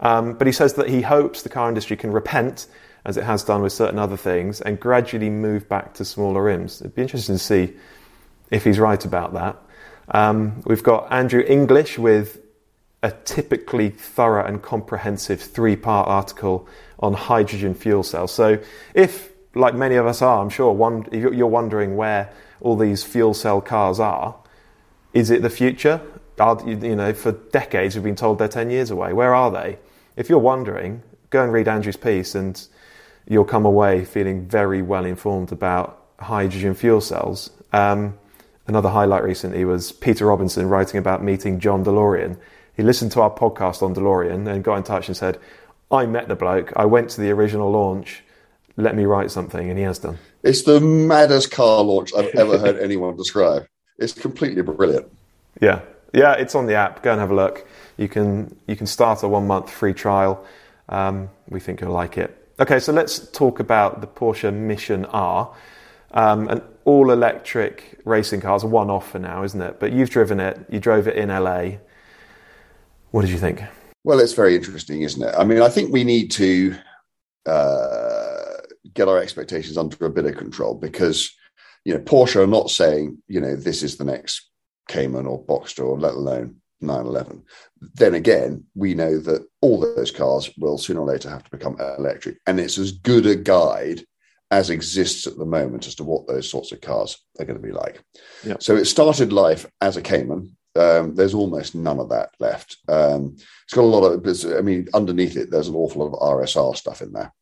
Um, 0.00 0.34
but 0.34 0.46
he 0.46 0.52
says 0.52 0.74
that 0.74 0.88
he 0.88 1.02
hopes 1.02 1.42
the 1.42 1.48
car 1.48 1.68
industry 1.68 1.96
can 1.96 2.12
repent 2.12 2.66
as 3.06 3.16
it 3.16 3.22
has 3.22 3.44
done 3.44 3.62
with 3.62 3.72
certain 3.72 4.00
other 4.00 4.16
things, 4.16 4.60
and 4.60 4.80
gradually 4.80 5.30
move 5.30 5.68
back 5.68 5.94
to 5.94 6.04
smaller 6.04 6.42
rims. 6.42 6.80
It'd 6.80 6.96
be 6.96 7.02
interesting 7.02 7.36
to 7.36 7.38
see 7.38 7.72
if 8.50 8.64
he's 8.64 8.80
right 8.80 9.02
about 9.04 9.34
that. 9.34 9.56
Um, 10.08 10.60
we've 10.66 10.82
got 10.82 11.12
Andrew 11.12 11.40
English 11.46 12.00
with 12.00 12.40
a 13.06 13.12
typically 13.24 13.90
thorough 13.90 14.44
and 14.44 14.60
comprehensive 14.60 15.40
three 15.40 15.76
part 15.76 16.08
article 16.08 16.68
on 16.98 17.12
hydrogen 17.12 17.72
fuel 17.72 18.02
cells. 18.02 18.32
So, 18.32 18.58
if, 18.94 19.30
like 19.54 19.74
many 19.74 19.94
of 19.94 20.06
us 20.06 20.22
are, 20.22 20.42
I'm 20.42 20.50
sure, 20.50 20.72
one, 20.72 21.06
you're 21.12 21.46
wondering 21.46 21.96
where 21.96 22.32
all 22.60 22.76
these 22.76 23.04
fuel 23.04 23.32
cell 23.32 23.60
cars 23.60 24.00
are, 24.00 24.34
is 25.14 25.30
it 25.30 25.42
the 25.42 25.50
future? 25.50 26.00
Are, 26.40 26.60
you 26.66 26.96
know, 26.96 27.14
for 27.14 27.32
decades 27.32 27.94
we've 27.94 28.04
been 28.04 28.16
told 28.16 28.38
they're 28.38 28.48
10 28.48 28.70
years 28.70 28.90
away. 28.90 29.12
Where 29.12 29.34
are 29.34 29.50
they? 29.50 29.78
If 30.16 30.28
you're 30.28 30.38
wondering, 30.38 31.02
go 31.30 31.44
and 31.44 31.52
read 31.52 31.68
Andrew's 31.68 31.96
piece 31.96 32.34
and 32.34 32.60
you'll 33.28 33.44
come 33.44 33.64
away 33.64 34.04
feeling 34.04 34.46
very 34.46 34.82
well 34.82 35.04
informed 35.04 35.52
about 35.52 36.02
hydrogen 36.18 36.74
fuel 36.74 37.00
cells. 37.00 37.50
Um, 37.72 38.18
another 38.66 38.88
highlight 38.88 39.22
recently 39.22 39.64
was 39.64 39.92
Peter 39.92 40.26
Robinson 40.26 40.68
writing 40.68 40.98
about 40.98 41.22
meeting 41.22 41.60
John 41.60 41.84
DeLorean. 41.84 42.36
He 42.76 42.82
listened 42.82 43.12
to 43.12 43.22
our 43.22 43.30
podcast 43.30 43.82
on 43.82 43.94
DeLorean 43.94 44.46
and 44.48 44.62
got 44.62 44.76
in 44.76 44.82
touch 44.82 45.08
and 45.08 45.16
said, 45.16 45.38
I 45.90 46.06
met 46.06 46.28
the 46.28 46.36
bloke, 46.36 46.72
I 46.76 46.84
went 46.84 47.10
to 47.10 47.20
the 47.20 47.30
original 47.30 47.70
launch, 47.70 48.22
let 48.76 48.94
me 48.94 49.04
write 49.04 49.30
something, 49.30 49.70
and 49.70 49.78
he 49.78 49.84
has 49.84 49.98
done. 49.98 50.18
It's 50.42 50.62
the 50.62 50.80
maddest 50.80 51.50
car 51.50 51.82
launch 51.82 52.12
I've 52.14 52.34
ever 52.34 52.58
heard 52.58 52.78
anyone 52.82 53.16
describe. 53.16 53.66
It's 53.98 54.12
completely 54.12 54.62
brilliant. 54.62 55.06
Yeah, 55.60 55.80
yeah, 56.12 56.34
it's 56.34 56.54
on 56.54 56.66
the 56.66 56.74
app. 56.74 57.02
Go 57.02 57.12
and 57.12 57.20
have 57.20 57.30
a 57.30 57.34
look. 57.34 57.66
You 57.96 58.08
can 58.08 58.54
you 58.66 58.76
can 58.76 58.86
start 58.86 59.22
a 59.22 59.28
one 59.28 59.46
month 59.46 59.70
free 59.70 59.94
trial. 59.94 60.44
Um, 60.88 61.30
we 61.48 61.60
think 61.60 61.80
you'll 61.80 61.92
like 61.92 62.18
it. 62.18 62.36
Okay, 62.60 62.78
so 62.78 62.92
let's 62.92 63.18
talk 63.30 63.60
about 63.60 64.00
the 64.00 64.06
Porsche 64.06 64.52
Mission 64.52 65.04
R. 65.06 65.54
Um, 66.12 66.48
an 66.48 66.62
all 66.84 67.10
electric 67.10 68.00
racing 68.04 68.40
car 68.40 68.56
is 68.56 68.62
a 68.62 68.66
one 68.66 68.90
off 68.90 69.10
for 69.10 69.18
now, 69.18 69.42
isn't 69.42 69.60
it? 69.60 69.80
But 69.80 69.92
you've 69.92 70.10
driven 70.10 70.40
it, 70.40 70.64
you 70.70 70.78
drove 70.78 71.08
it 71.08 71.16
in 71.16 71.28
LA. 71.28 71.78
What 73.10 73.22
did 73.22 73.30
you 73.30 73.38
think? 73.38 73.62
Well, 74.04 74.20
it's 74.20 74.34
very 74.34 74.54
interesting, 74.54 75.02
isn't 75.02 75.22
it? 75.22 75.34
I 75.36 75.44
mean, 75.44 75.62
I 75.62 75.68
think 75.68 75.92
we 75.92 76.04
need 76.04 76.30
to 76.32 76.76
uh, 77.46 78.52
get 78.94 79.08
our 79.08 79.18
expectations 79.18 79.76
under 79.76 80.04
a 80.06 80.10
bit 80.10 80.26
of 80.26 80.36
control 80.36 80.74
because, 80.74 81.32
you 81.84 81.94
know, 81.94 82.00
Porsche 82.00 82.42
are 82.42 82.46
not 82.46 82.70
saying, 82.70 83.18
you 83.26 83.40
know, 83.40 83.56
this 83.56 83.82
is 83.82 83.96
the 83.96 84.04
next 84.04 84.48
Cayman 84.88 85.26
or 85.26 85.44
Boxster, 85.44 85.84
or 85.84 85.98
let 85.98 86.14
alone 86.14 86.56
911. 86.80 87.42
Then 87.94 88.14
again, 88.14 88.64
we 88.74 88.94
know 88.94 89.18
that 89.18 89.46
all 89.60 89.80
those 89.80 90.10
cars 90.10 90.50
will 90.58 90.78
sooner 90.78 91.00
or 91.00 91.06
later 91.06 91.30
have 91.30 91.44
to 91.44 91.50
become 91.50 91.76
electric. 91.98 92.38
And 92.46 92.60
it's 92.60 92.78
as 92.78 92.92
good 92.92 93.26
a 93.26 93.34
guide 93.34 94.04
as 94.50 94.70
exists 94.70 95.26
at 95.26 95.36
the 95.36 95.44
moment 95.44 95.86
as 95.86 95.96
to 95.96 96.04
what 96.04 96.26
those 96.26 96.48
sorts 96.48 96.70
of 96.72 96.80
cars 96.80 97.18
are 97.38 97.44
going 97.44 97.60
to 97.60 97.66
be 97.66 97.72
like. 97.72 98.02
Yeah. 98.44 98.56
So 98.60 98.76
it 98.76 98.84
started 98.84 99.32
life 99.32 99.66
as 99.80 99.96
a 99.96 100.02
Cayman. 100.02 100.55
Um, 100.76 101.14
there's 101.14 101.34
almost 101.34 101.74
none 101.74 101.98
of 101.98 102.10
that 102.10 102.30
left. 102.38 102.76
Um, 102.88 103.36
it's 103.36 103.74
got 103.74 103.82
a 103.82 103.86
lot 103.86 104.04
of, 104.04 104.56
I 104.56 104.60
mean, 104.60 104.88
underneath 104.94 105.36
it, 105.36 105.50
there's 105.50 105.68
an 105.68 105.74
awful 105.74 106.06
lot 106.06 106.16
of 106.16 106.38
RSR 106.38 106.76
stuff 106.76 107.02
in 107.02 107.12
there. 107.12 107.32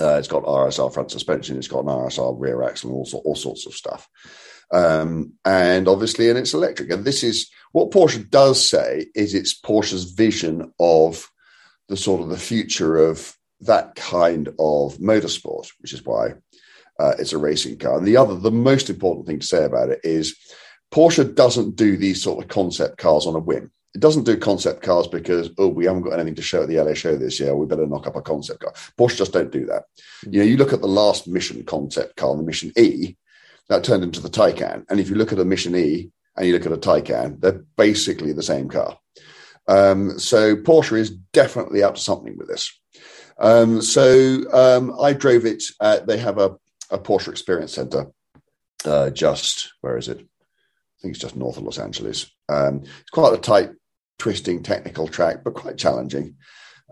Uh, 0.00 0.16
it's 0.16 0.28
got 0.28 0.44
RSR 0.44 0.92
front 0.92 1.10
suspension, 1.10 1.58
it's 1.58 1.68
got 1.68 1.80
an 1.80 1.90
RSR 1.90 2.34
rear 2.38 2.62
axle, 2.62 2.90
and 2.90 2.96
all, 2.96 3.22
all 3.24 3.34
sorts 3.34 3.66
of 3.66 3.74
stuff. 3.74 4.08
Um, 4.72 5.34
and 5.44 5.86
obviously, 5.86 6.30
and 6.30 6.38
it's 6.38 6.54
electric. 6.54 6.90
And 6.90 7.04
this 7.04 7.22
is 7.22 7.50
what 7.72 7.90
Porsche 7.90 8.28
does 8.28 8.68
say 8.68 9.06
is 9.14 9.34
it's 9.34 9.58
Porsche's 9.58 10.12
vision 10.12 10.72
of 10.80 11.28
the 11.88 11.96
sort 11.96 12.22
of 12.22 12.30
the 12.30 12.38
future 12.38 12.96
of 12.96 13.36
that 13.60 13.94
kind 13.94 14.48
of 14.48 14.96
motorsport, 14.96 15.68
which 15.80 15.92
is 15.92 16.04
why 16.04 16.34
uh, 16.98 17.12
it's 17.18 17.34
a 17.34 17.38
racing 17.38 17.78
car. 17.78 17.98
And 17.98 18.06
the 18.06 18.16
other, 18.16 18.34
the 18.34 18.50
most 18.50 18.88
important 18.88 19.26
thing 19.26 19.40
to 19.40 19.46
say 19.46 19.64
about 19.64 19.90
it 19.90 20.00
is 20.04 20.36
Porsche 20.92 21.34
doesn't 21.34 21.76
do 21.76 21.96
these 21.96 22.22
sort 22.22 22.42
of 22.42 22.48
concept 22.48 22.98
cars 22.98 23.26
on 23.26 23.34
a 23.34 23.40
whim. 23.40 23.72
It 23.94 24.00
doesn't 24.00 24.24
do 24.24 24.36
concept 24.36 24.82
cars 24.82 25.06
because 25.06 25.50
oh 25.58 25.68
we 25.68 25.86
haven't 25.86 26.02
got 26.02 26.14
anything 26.14 26.34
to 26.36 26.42
show 26.42 26.62
at 26.62 26.68
the 26.68 26.80
LA 26.80 26.94
show 26.94 27.16
this 27.16 27.40
year. 27.40 27.54
We 27.54 27.66
better 27.66 27.86
knock 27.86 28.06
up 28.06 28.16
a 28.16 28.22
concept 28.22 28.60
car. 28.60 28.72
Porsche 28.98 29.16
just 29.16 29.32
don't 29.32 29.52
do 29.52 29.66
that. 29.66 29.84
You 30.30 30.40
know, 30.40 30.46
you 30.46 30.56
look 30.56 30.72
at 30.72 30.80
the 30.80 30.86
last 30.86 31.26
Mission 31.26 31.64
concept 31.64 32.16
car, 32.16 32.36
the 32.36 32.42
Mission 32.42 32.72
E 32.76 33.16
that 33.68 33.84
turned 33.84 34.04
into 34.04 34.20
the 34.20 34.30
Taycan. 34.30 34.84
And 34.88 35.00
if 35.00 35.08
you 35.08 35.16
look 35.16 35.32
at 35.32 35.38
a 35.38 35.44
Mission 35.44 35.74
E 35.76 36.10
and 36.36 36.46
you 36.46 36.52
look 36.52 36.66
at 36.66 36.72
a 36.72 36.76
Taycan, 36.76 37.40
they're 37.40 37.64
basically 37.76 38.32
the 38.32 38.42
same 38.42 38.68
car. 38.68 38.98
Um, 39.68 40.18
so 40.18 40.56
Porsche 40.56 40.98
is 40.98 41.10
definitely 41.10 41.82
up 41.82 41.94
to 41.94 42.00
something 42.00 42.36
with 42.36 42.48
this. 42.48 42.70
Um, 43.38 43.80
so 43.80 44.42
um, 44.52 44.94
I 45.00 45.12
drove 45.12 45.46
it. 45.46 45.62
they 46.06 46.18
have 46.18 46.38
a, 46.38 46.56
a, 46.90 46.98
Porsche 46.98 47.28
Experience 47.28 47.74
Center 47.74 48.06
uh, 48.84 49.10
just, 49.10 49.72
where 49.80 49.96
is 49.96 50.08
it? 50.08 50.26
I 51.02 51.06
think 51.06 51.14
it's 51.16 51.22
just 51.22 51.34
north 51.34 51.56
of 51.56 51.64
Los 51.64 51.80
Angeles. 51.80 52.30
Um, 52.48 52.82
it's 52.84 53.10
quite 53.10 53.34
a 53.34 53.38
tight, 53.38 53.70
twisting 54.20 54.62
technical 54.62 55.08
track, 55.08 55.42
but 55.42 55.54
quite 55.54 55.76
challenging. 55.76 56.36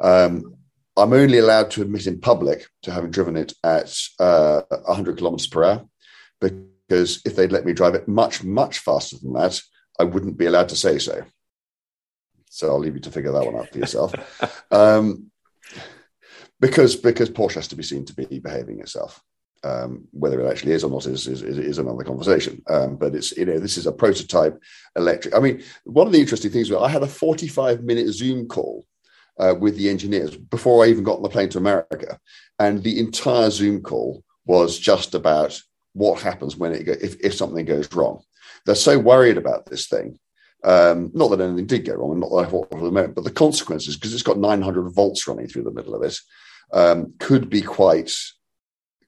Um, 0.00 0.56
I'm 0.96 1.12
only 1.12 1.38
allowed 1.38 1.70
to 1.72 1.82
admit 1.82 2.08
in 2.08 2.20
public 2.20 2.66
to 2.82 2.90
having 2.90 3.12
driven 3.12 3.36
it 3.36 3.52
at 3.62 3.96
uh, 4.18 4.62
100 4.68 5.18
kilometers 5.18 5.46
per 5.46 5.62
hour 5.62 5.86
because 6.40 7.22
if 7.24 7.36
they'd 7.36 7.52
let 7.52 7.64
me 7.64 7.72
drive 7.72 7.94
it 7.94 8.08
much, 8.08 8.42
much 8.42 8.80
faster 8.80 9.16
than 9.22 9.32
that, 9.34 9.60
I 10.00 10.02
wouldn't 10.02 10.36
be 10.36 10.46
allowed 10.46 10.70
to 10.70 10.76
say 10.76 10.98
so. 10.98 11.22
So 12.50 12.68
I'll 12.68 12.80
leave 12.80 12.94
you 12.94 13.00
to 13.02 13.12
figure 13.12 13.30
that 13.30 13.46
one 13.46 13.54
out 13.54 13.70
for 13.70 13.78
yourself. 13.78 14.12
um, 14.72 15.30
because 16.58 16.96
because 16.96 17.30
Porsche 17.30 17.54
has 17.54 17.68
to 17.68 17.76
be 17.76 17.84
seen 17.84 18.06
to 18.06 18.14
be 18.14 18.40
behaving 18.40 18.80
itself. 18.80 19.22
Um, 19.62 20.08
whether 20.12 20.40
it 20.40 20.50
actually 20.50 20.72
is 20.72 20.84
or 20.84 20.90
not 20.90 21.04
is 21.04 21.26
is, 21.26 21.42
is 21.42 21.78
another 21.78 22.02
conversation. 22.02 22.62
Um, 22.68 22.96
but 22.96 23.14
it's 23.14 23.32
you 23.32 23.44
know 23.44 23.58
this 23.58 23.76
is 23.76 23.86
a 23.86 23.92
prototype 23.92 24.58
electric. 24.96 25.34
I 25.34 25.38
mean, 25.38 25.62
one 25.84 26.06
of 26.06 26.12
the 26.12 26.20
interesting 26.20 26.50
things 26.50 26.70
was 26.70 26.82
I 26.82 26.88
had 26.88 27.02
a 27.02 27.06
45 27.06 27.82
minute 27.82 28.08
Zoom 28.08 28.48
call 28.48 28.86
uh, 29.38 29.54
with 29.58 29.76
the 29.76 29.90
engineers 29.90 30.36
before 30.36 30.84
I 30.84 30.88
even 30.88 31.04
got 31.04 31.16
on 31.16 31.22
the 31.22 31.28
plane 31.28 31.50
to 31.50 31.58
America, 31.58 32.18
and 32.58 32.82
the 32.82 32.98
entire 32.98 33.50
Zoom 33.50 33.82
call 33.82 34.24
was 34.46 34.78
just 34.78 35.14
about 35.14 35.60
what 35.92 36.22
happens 36.22 36.56
when 36.56 36.72
it 36.72 36.84
go, 36.84 36.92
if 36.92 37.20
if 37.20 37.34
something 37.34 37.66
goes 37.66 37.92
wrong. 37.92 38.22
They're 38.64 38.74
so 38.74 38.98
worried 38.98 39.36
about 39.36 39.66
this 39.66 39.88
thing. 39.88 40.18
Um, 40.62 41.10
not 41.14 41.28
that 41.28 41.40
anything 41.40 41.66
did 41.66 41.86
go 41.86 41.94
wrong, 41.94 42.20
not 42.20 42.30
that 42.30 42.46
I 42.46 42.50
thought 42.50 42.70
for 42.70 42.80
the 42.80 42.90
moment, 42.90 43.14
but 43.14 43.24
the 43.24 43.30
consequences 43.30 43.96
because 43.96 44.12
it's 44.12 44.22
got 44.22 44.38
900 44.38 44.90
volts 44.90 45.26
running 45.26 45.48
through 45.48 45.62
the 45.64 45.70
middle 45.70 45.94
of 45.94 46.02
it 46.02 46.18
um, 46.72 47.14
could 47.18 47.48
be 47.48 47.62
quite 47.62 48.12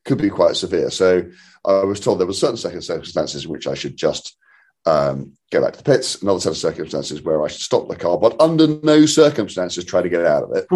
could 0.05 0.19
be 0.19 0.31
quite 0.31 0.57
severe. 0.57 0.91
So 0.91 1.31
I 1.65 1.85
was 1.85 2.01
told 2.01 2.19
there 2.19 2.27
were 2.27 2.33
certain 2.33 2.57
circumstances 2.57 3.45
in 3.45 3.51
which 3.51 3.67
I 3.67 3.75
should 3.75 3.97
just 3.97 4.37
um, 4.85 5.37
go 5.51 5.61
back 5.63 5.75
to 5.75 5.79
the 5.79 5.85
pits, 5.85 6.23
another 6.23 6.41
set 6.41 6.51
of 6.51 6.57
circumstances 6.57 7.23
where 7.23 7.43
I 7.45 7.49
should 7.49 7.61
stop 7.61 7.89
the 7.89 7.97
car, 7.97 8.19
but 8.19 8.41
under 8.41 8.67
no 8.83 9.07
circumstances 9.07 9.85
try 9.85 10.03
to 10.03 10.09
get 10.09 10.27
out 10.27 10.43
of 10.45 10.57
it. 10.57 10.67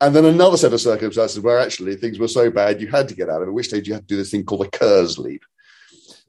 And 0.00 0.14
then 0.14 0.24
another 0.26 0.56
set 0.56 0.72
of 0.72 0.80
circumstances 0.80 1.40
where 1.40 1.58
actually 1.58 1.96
things 1.96 2.18
were 2.18 2.28
so 2.28 2.50
bad 2.50 2.80
you 2.80 2.88
had 2.88 3.08
to 3.08 3.14
get 3.14 3.30
out 3.30 3.40
of 3.40 3.48
it, 3.48 3.50
at 3.50 3.54
which 3.54 3.68
stage 3.68 3.88
you 3.88 3.94
had 3.94 4.02
to 4.02 4.14
do 4.14 4.16
this 4.16 4.30
thing 4.30 4.44
called 4.44 4.66
a 4.66 4.70
KERS 4.70 5.18
leap, 5.18 5.42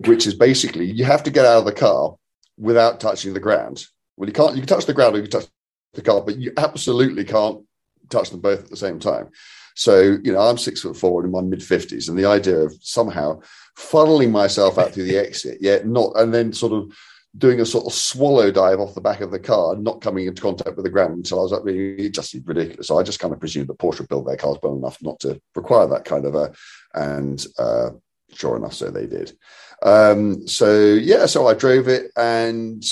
which 0.06 0.26
is 0.26 0.36
basically 0.36 0.86
you 0.86 1.04
have 1.04 1.24
to 1.24 1.32
get 1.32 1.46
out 1.46 1.60
of 1.60 1.66
the 1.66 1.74
car 1.74 2.16
without 2.58 3.00
touching 3.00 3.34
the 3.34 3.40
ground. 3.40 3.86
Well, 4.16 4.30
you 4.30 4.34
can't, 4.34 4.56
you 4.56 4.62
can 4.62 4.68
touch 4.68 4.86
the 4.86 4.94
ground 4.94 5.16
or 5.16 5.18
you 5.18 5.28
can 5.28 5.42
touch 5.42 5.50
the 5.94 6.02
car, 6.02 6.22
but 6.22 6.38
you 6.38 6.54
absolutely 6.56 7.26
can't 7.26 7.64
touch 8.10 8.30
them 8.30 8.40
both 8.40 8.64
at 8.64 8.70
the 8.70 8.78
same 8.78 9.00
time. 9.00 9.30
So, 9.78 10.18
you 10.24 10.34
know, 10.34 10.40
I'm 10.40 10.58
six 10.58 10.82
foot 10.82 10.98
four 10.98 11.24
in 11.24 11.32
my 11.32 11.42
mid 11.42 11.60
50s, 11.60 12.10
and 12.10 12.18
the 12.18 12.26
idea 12.26 12.58
of 12.58 12.76
somehow 12.82 13.42
funneling 13.78 14.32
myself 14.32 14.80
out 14.80 14.92
through 14.92 15.04
the 15.04 15.18
exit, 15.26 15.60
yet 15.62 15.86
not, 15.86 16.14
and 16.16 16.34
then 16.34 16.52
sort 16.52 16.74
of 16.74 16.92
doing 17.38 17.62
a 17.62 17.66
sort 17.66 17.86
of 17.86 17.94
swallow 17.94 18.50
dive 18.50 18.80
off 18.80 18.96
the 18.96 19.02
back 19.02 19.22
of 19.22 19.30
the 19.30 19.40
car, 19.40 19.76
not 19.76 20.02
coming 20.02 20.26
into 20.26 20.42
contact 20.42 20.76
with 20.76 20.84
the 20.84 20.90
ground 20.90 21.14
until 21.14 21.40
I 21.40 21.44
was 21.44 21.54
up 21.54 21.64
really 21.64 22.10
just 22.10 22.36
ridiculous. 22.46 22.88
So 22.88 22.98
I 22.98 23.04
just 23.04 23.20
kind 23.20 23.32
of 23.32 23.40
presumed 23.40 23.68
that 23.68 23.78
Porsche 23.78 24.10
built 24.10 24.26
their 24.26 24.36
cars 24.36 24.58
well 24.64 24.76
enough 24.76 24.98
not 25.04 25.20
to 25.20 25.40
require 25.56 25.86
that 25.88 26.06
kind 26.06 26.26
of 26.26 26.34
a, 26.34 26.52
and 26.96 27.46
uh, 27.60 27.92
sure 28.34 28.58
enough, 28.58 28.74
so 28.74 28.90
they 28.90 29.06
did. 29.06 29.38
Um, 29.84 30.48
so 30.48 30.86
yeah, 30.96 31.28
so 31.28 31.46
I 31.46 31.54
drove 31.54 31.88
it 31.88 32.12
and 32.16 32.84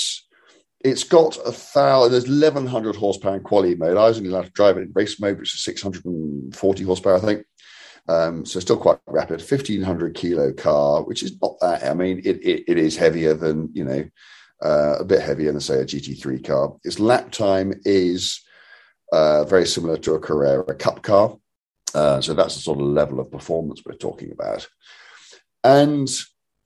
it's 0.86 1.04
got 1.04 1.36
a 1.44 1.50
thousand, 1.50 2.12
there's 2.12 2.28
1100 2.28 2.94
horsepower 2.94 3.36
in 3.36 3.42
quality 3.42 3.74
mode. 3.74 3.96
I 3.96 4.08
was 4.08 4.18
only 4.18 4.30
allowed 4.30 4.46
to 4.46 4.50
drive 4.50 4.76
it 4.76 4.82
in 4.82 4.92
race 4.94 5.20
mode, 5.20 5.38
which 5.38 5.52
is 5.52 5.64
640 5.64 6.84
horsepower, 6.84 7.16
I 7.16 7.20
think. 7.20 7.44
Um, 8.08 8.46
so 8.46 8.60
still 8.60 8.76
quite 8.76 8.98
rapid, 9.08 9.40
1500 9.40 10.14
kilo 10.14 10.52
car, 10.52 11.02
which 11.02 11.24
is 11.24 11.40
not 11.42 11.58
that. 11.60 11.84
I 11.84 11.92
mean, 11.92 12.20
it, 12.24 12.36
it, 12.36 12.64
it 12.68 12.78
is 12.78 12.96
heavier 12.96 13.34
than, 13.34 13.68
you 13.72 13.84
know, 13.84 14.08
uh, 14.64 14.98
a 15.00 15.04
bit 15.04 15.22
heavier 15.22 15.50
than, 15.50 15.60
say, 15.60 15.80
a 15.80 15.84
GT3 15.84 16.44
car. 16.44 16.76
Its 16.84 17.00
lap 17.00 17.32
time 17.32 17.74
is 17.84 18.40
uh, 19.12 19.44
very 19.44 19.66
similar 19.66 19.96
to 19.98 20.14
a 20.14 20.20
Carrera 20.20 20.74
Cup 20.76 21.02
car. 21.02 21.36
Uh, 21.94 22.20
so 22.20 22.32
that's 22.32 22.54
the 22.54 22.60
sort 22.60 22.80
of 22.80 22.86
level 22.86 23.18
of 23.18 23.32
performance 23.32 23.82
we're 23.84 23.96
talking 23.96 24.30
about. 24.30 24.68
And 25.64 26.08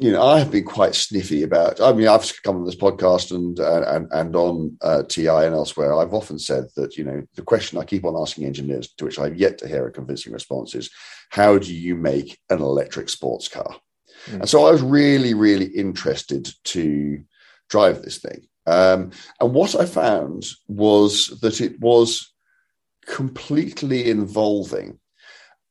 you 0.00 0.10
know, 0.10 0.22
I 0.22 0.38
have 0.38 0.50
been 0.50 0.64
quite 0.64 0.94
sniffy 0.94 1.42
about. 1.42 1.78
I 1.80 1.92
mean, 1.92 2.08
I've 2.08 2.32
come 2.42 2.56
on 2.56 2.64
this 2.64 2.74
podcast 2.74 3.34
and 3.34 3.58
and 3.58 4.08
and 4.10 4.34
on 4.34 4.78
uh, 4.80 5.02
TI 5.02 5.28
and 5.28 5.54
elsewhere. 5.54 5.94
I've 5.94 6.14
often 6.14 6.38
said 6.38 6.64
that 6.76 6.96
you 6.96 7.04
know 7.04 7.22
the 7.34 7.42
question 7.42 7.78
I 7.78 7.84
keep 7.84 8.04
on 8.04 8.16
asking 8.16 8.46
engineers, 8.46 8.92
to 8.94 9.04
which 9.04 9.18
I've 9.18 9.36
yet 9.36 9.58
to 9.58 9.68
hear 9.68 9.86
a 9.86 9.92
convincing 9.92 10.32
response, 10.32 10.74
is 10.74 10.90
how 11.28 11.58
do 11.58 11.74
you 11.74 11.96
make 11.96 12.38
an 12.48 12.60
electric 12.60 13.10
sports 13.10 13.46
car? 13.46 13.76
Mm. 14.26 14.40
And 14.40 14.48
so 14.48 14.64
I 14.64 14.70
was 14.70 14.82
really, 14.82 15.34
really 15.34 15.66
interested 15.66 16.48
to 16.64 17.22
drive 17.68 18.02
this 18.02 18.18
thing. 18.18 18.46
Um, 18.66 19.10
and 19.38 19.52
what 19.52 19.74
I 19.74 19.84
found 19.84 20.46
was 20.66 21.38
that 21.42 21.60
it 21.60 21.78
was 21.78 22.32
completely 23.06 24.08
involving. 24.08 24.98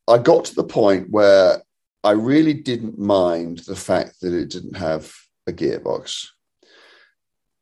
I 0.08 0.18
got 0.18 0.46
to 0.46 0.56
the 0.56 0.64
point 0.64 1.10
where 1.10 1.62
I 2.04 2.12
really 2.12 2.54
didn't 2.54 2.98
mind 2.98 3.60
the 3.60 3.76
fact 3.76 4.22
that 4.22 4.34
it 4.34 4.50
didn't 4.50 4.78
have 4.78 5.14
a 5.48 5.52
gearbox. 5.52 6.28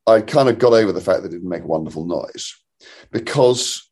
I 0.05 0.21
kind 0.21 0.47
of 0.47 0.59
got 0.59 0.73
over 0.73 0.91
the 0.91 1.01
fact 1.01 1.23
that 1.23 1.29
it 1.29 1.37
didn't 1.37 1.49
make 1.49 1.63
a 1.63 1.67
wonderful 1.67 2.05
noise 2.05 2.55
because 3.11 3.83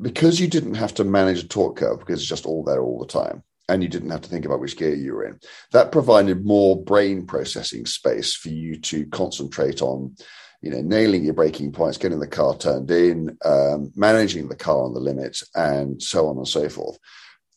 because 0.00 0.38
you 0.40 0.48
didn't 0.48 0.74
have 0.74 0.92
to 0.94 1.04
manage 1.04 1.44
a 1.44 1.48
torque 1.48 1.76
curve 1.76 1.98
because 2.00 2.20
it's 2.20 2.28
just 2.28 2.46
all 2.46 2.64
there 2.64 2.82
all 2.82 2.98
the 2.98 3.06
time 3.06 3.42
and 3.68 3.82
you 3.82 3.88
didn't 3.88 4.10
have 4.10 4.20
to 4.20 4.28
think 4.28 4.44
about 4.44 4.60
which 4.60 4.76
gear 4.76 4.94
you 4.94 5.14
were 5.14 5.24
in 5.24 5.38
that 5.72 5.92
provided 5.92 6.44
more 6.44 6.82
brain 6.82 7.24
processing 7.24 7.86
space 7.86 8.34
for 8.34 8.48
you 8.48 8.78
to 8.78 9.06
concentrate 9.06 9.80
on 9.82 10.14
you 10.60 10.70
know 10.70 10.80
nailing 10.82 11.24
your 11.24 11.34
braking 11.34 11.72
points 11.72 11.96
getting 11.96 12.20
the 12.20 12.26
car 12.26 12.56
turned 12.56 12.90
in 12.90 13.36
um, 13.44 13.92
managing 13.94 14.48
the 14.48 14.56
car 14.56 14.84
on 14.84 14.94
the 14.94 15.00
limit 15.00 15.40
and 15.54 16.02
so 16.02 16.28
on 16.28 16.36
and 16.36 16.48
so 16.48 16.68
forth 16.68 16.98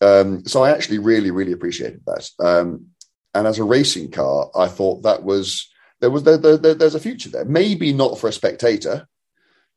um, 0.02 0.45
so 0.45 0.64
I 0.64 0.72
actually 0.72 1.00
really, 1.00 1.32
really 1.32 1.52
appreciated 1.52 2.02
that. 2.06 2.30
Um, 2.39 2.88
and 3.34 3.48
as 3.48 3.60
a 3.60 3.64
racing 3.64 4.12
car, 4.12 4.50
I 4.56 4.68
thought 4.68 5.04
that 5.04 5.24
was 5.24 5.70
there 6.00 6.12
was 6.12 6.24
there, 6.24 6.38
there, 6.38 6.58
there's 6.58 6.95
a 6.95 7.00
future 7.00 7.30
there. 7.30 7.45
Maybe 7.45 7.93
not 7.93 8.20
for 8.20 8.28
a 8.28 8.34
spectator 8.34 9.08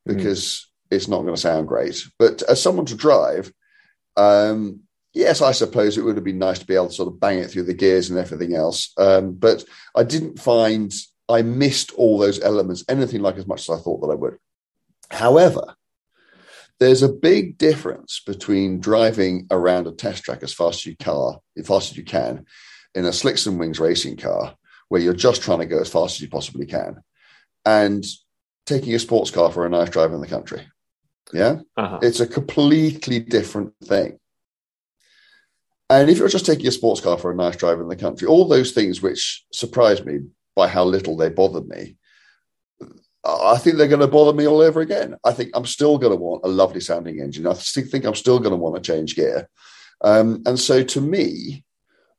because 0.07 0.69
mm. 0.93 0.97
it's 0.97 1.09
not 1.09 1.23
going 1.23 1.35
to 1.35 1.41
sound 1.41 1.69
great, 1.69 2.03
but 2.19 2.43
as 2.43 2.63
someone 2.63 2.87
to 2.87 2.95
drive, 2.95 3.53
um, 4.17 4.81
yes, 5.13 5.43
I 5.43 5.53
suppose 5.53 5.97
it 5.97 6.03
would 6.03 6.17
have 6.17 6.25
been 6.25 6.39
nice 6.39 6.59
to 6.59 6.67
be 6.67 6.75
able 6.75 6.89
to 6.89 6.95
sort 6.95 7.09
of 7.09 7.21
bang 7.21 7.39
it 7.39 7.51
through 7.51 7.65
the 7.65 7.75
gears 7.75 8.11
and 8.11 8.19
everything 8.19 8.55
else. 8.55 8.93
Um, 8.99 9.33
but 9.33 9.65
I 9.95 10.05
didn't 10.05 10.39
find 10.39 10.93
I 11.29 11.43
missed 11.43 11.93
all 11.93 12.19
those 12.19 12.41
elements 12.41 12.85
anything 12.89 13.23
like 13.23 13.37
as 13.37 13.47
much 13.47 13.69
as 13.69 13.79
I 13.79 13.83
thought 13.83 14.01
that 14.01 14.13
I 14.13 14.17
would. 14.17 14.39
However, 15.11 15.77
there's 16.81 17.03
a 17.03 17.09
big 17.09 17.59
difference 17.59 18.21
between 18.27 18.81
driving 18.81 19.47
around 19.51 19.87
a 19.87 19.93
test 19.93 20.25
track 20.25 20.43
as 20.43 20.55
fast 20.55 20.81
as 20.81 20.87
you 20.87 20.97
car, 20.97 21.39
as 21.57 21.67
fast 21.67 21.93
as 21.93 21.97
you 21.99 22.05
can, 22.05 22.47
in 22.95 23.05
a 23.05 23.13
slicks 23.13 23.47
and 23.47 23.61
wings 23.61 23.79
racing 23.79 24.17
car 24.17 24.57
where 24.89 25.01
you're 25.01 25.15
just 25.15 25.43
trying 25.43 25.61
to 25.61 25.67
go 25.67 25.79
as 25.79 25.91
fast 25.91 26.17
as 26.17 26.23
you 26.23 26.29
possibly 26.29 26.67
can, 26.67 26.97
and 27.65 28.05
taking 28.67 28.95
a 28.95 28.99
sports 28.99 29.31
car 29.31 29.53
for 29.53 29.65
a 29.65 29.69
nice 29.69 29.91
drive 29.91 30.13
in 30.13 30.21
the 30.21 30.27
country. 30.27 30.67
Yeah, 31.33 31.61
uh-huh. 31.77 32.01
it's 32.03 32.19
a 32.19 32.27
completely 32.27 33.21
different 33.21 33.75
thing. 33.85 34.19
And 35.89 36.09
if 36.09 36.19
you're 36.19 36.29
just 36.29 36.47
taking 36.47 36.67
a 36.67 36.73
sports 36.73 37.01
car 37.01 37.19
for 37.19 37.31
a 37.31 37.37
nice 37.37 37.57
drive 37.57 37.79
in 37.79 37.89
the 37.89 37.97
country, 37.97 38.27
all 38.27 38.49
those 38.49 38.73
things 38.73 39.03
which 39.03 39.45
surprised 39.53 40.07
me 40.07 40.21
by 40.57 40.67
how 40.67 40.85
little 40.85 41.17
they 41.17 41.29
bothered 41.29 41.69
me 41.69 41.97
I 43.25 43.59
think 43.59 43.77
they're 43.77 43.89
going 43.89 44.01
to 44.01 44.07
bother 44.07 44.33
me 44.33 44.47
all 44.47 44.61
over 44.61 44.81
again. 44.81 45.17
I 45.25 45.33
think 45.33 45.51
I'm 45.55 45.67
still 45.67 45.99
going 45.99 46.13
to 46.13 46.17
want 46.17 46.45
a 46.45 46.49
lovely 46.49 46.81
sounding 46.81 47.21
engine. 47.21 47.47
I 47.47 47.55
think 47.55 48.05
I'm 48.05 48.15
still 48.15 48.39
going 48.39 48.53
to 48.53 48.57
want 48.57 48.77
to 48.77 48.93
change 48.93 49.15
gear. 49.15 49.49
Um, 50.01 50.43
and 50.47 50.59
so 50.59 50.83
to 50.83 51.01
me, 51.01 51.65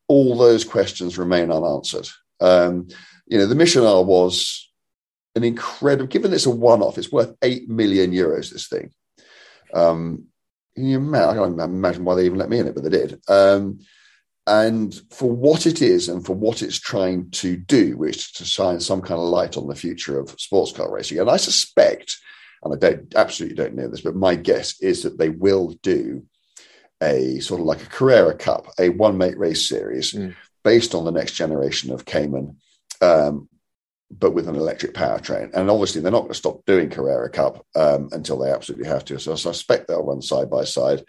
all 0.08 0.38
those 0.38 0.64
questions 0.64 1.18
remain 1.18 1.52
unanswered. 1.52 2.08
Um, 2.40 2.88
you 3.28 3.38
know, 3.38 3.48
the 3.48 3.56
Mission 3.56 3.84
R 3.84 4.04
was 4.04 4.70
an 5.36 5.44
incredible, 5.44 6.08
given 6.08 6.34
it's 6.34 6.46
a 6.46 6.52
one 6.52 6.82
off, 6.82 6.98
it's 6.98 7.12
worth 7.12 7.34
8 7.42 7.70
million 7.70 8.12
euros, 8.12 8.52
this 8.52 8.68
thing. 8.68 8.92
Um, 9.74 10.26
you? 10.76 11.16
I 11.16 11.34
can't 11.34 11.60
imagine 11.60 12.04
why 12.04 12.16
they 12.16 12.26
even 12.26 12.38
let 12.38 12.50
me 12.50 12.60
in 12.60 12.68
it, 12.68 12.76
but 12.76 12.84
they 12.84 12.90
did. 12.90 13.22
Um, 13.28 13.80
and 14.52 15.02
for 15.12 15.32
what 15.32 15.66
it 15.66 15.82
is 15.82 16.10
and 16.10 16.26
for 16.26 16.34
what 16.34 16.62
it's 16.62 16.78
trying 16.78 17.32
to 17.32 17.56
do, 17.56 17.96
which 17.96 18.18
is 18.18 18.32
to 18.34 18.44
shine 18.44 18.82
some 18.82 19.02
kind 19.02 19.18
of 19.18 19.30
light 19.30 19.56
on 19.56 19.66
the 19.66 19.76
future 19.76 20.20
of 20.20 20.38
sports 20.42 20.74
car 20.74 20.92
racing. 20.92 21.20
And 21.20 21.30
I 21.30 21.38
suspect, 21.38 22.18
and 22.62 22.74
I 22.74 22.78
don't 22.78 23.16
absolutely 23.16 23.56
don't 23.56 23.76
know 23.76 23.88
this, 23.88 24.02
but 24.02 24.14
my 24.14 24.36
guess 24.36 24.78
is 24.82 25.04
that 25.04 25.18
they 25.18 25.30
will 25.30 25.70
do 25.84 26.26
a 27.02 27.40
sort 27.40 27.62
of 27.62 27.66
like 27.66 27.82
a 27.82 27.86
Carrera 27.86 28.36
Cup, 28.36 28.68
a 28.78 28.90
one 28.90 29.18
make 29.18 29.38
race 29.38 29.70
series, 29.70 30.12
mm. 30.12 30.36
based 30.66 30.94
on 30.96 31.06
the 31.06 31.12
next 31.12 31.36
generation 31.36 31.90
of 31.94 32.04
Cayman, 32.04 32.58
um, 33.00 33.48
but 34.12 34.32
with 34.32 34.50
an 34.50 34.58
electric 34.58 34.94
powertrain. 34.94 35.54
And 35.54 35.70
obviously, 35.70 36.02
they're 36.02 36.12
not 36.12 36.24
going 36.24 36.34
to 36.34 36.38
stop 36.38 36.66
doing 36.66 36.90
Carrera 36.90 37.30
Cup 37.30 37.66
um, 37.74 38.10
until 38.12 38.38
they 38.40 38.52
absolutely 38.52 38.90
have 38.90 39.06
to. 39.06 39.18
So 39.18 39.32
I 39.32 39.36
suspect 39.36 39.88
they'll 39.88 40.04
run 40.04 40.22
side 40.22 40.50
by 40.50 40.66
side. 40.66 41.06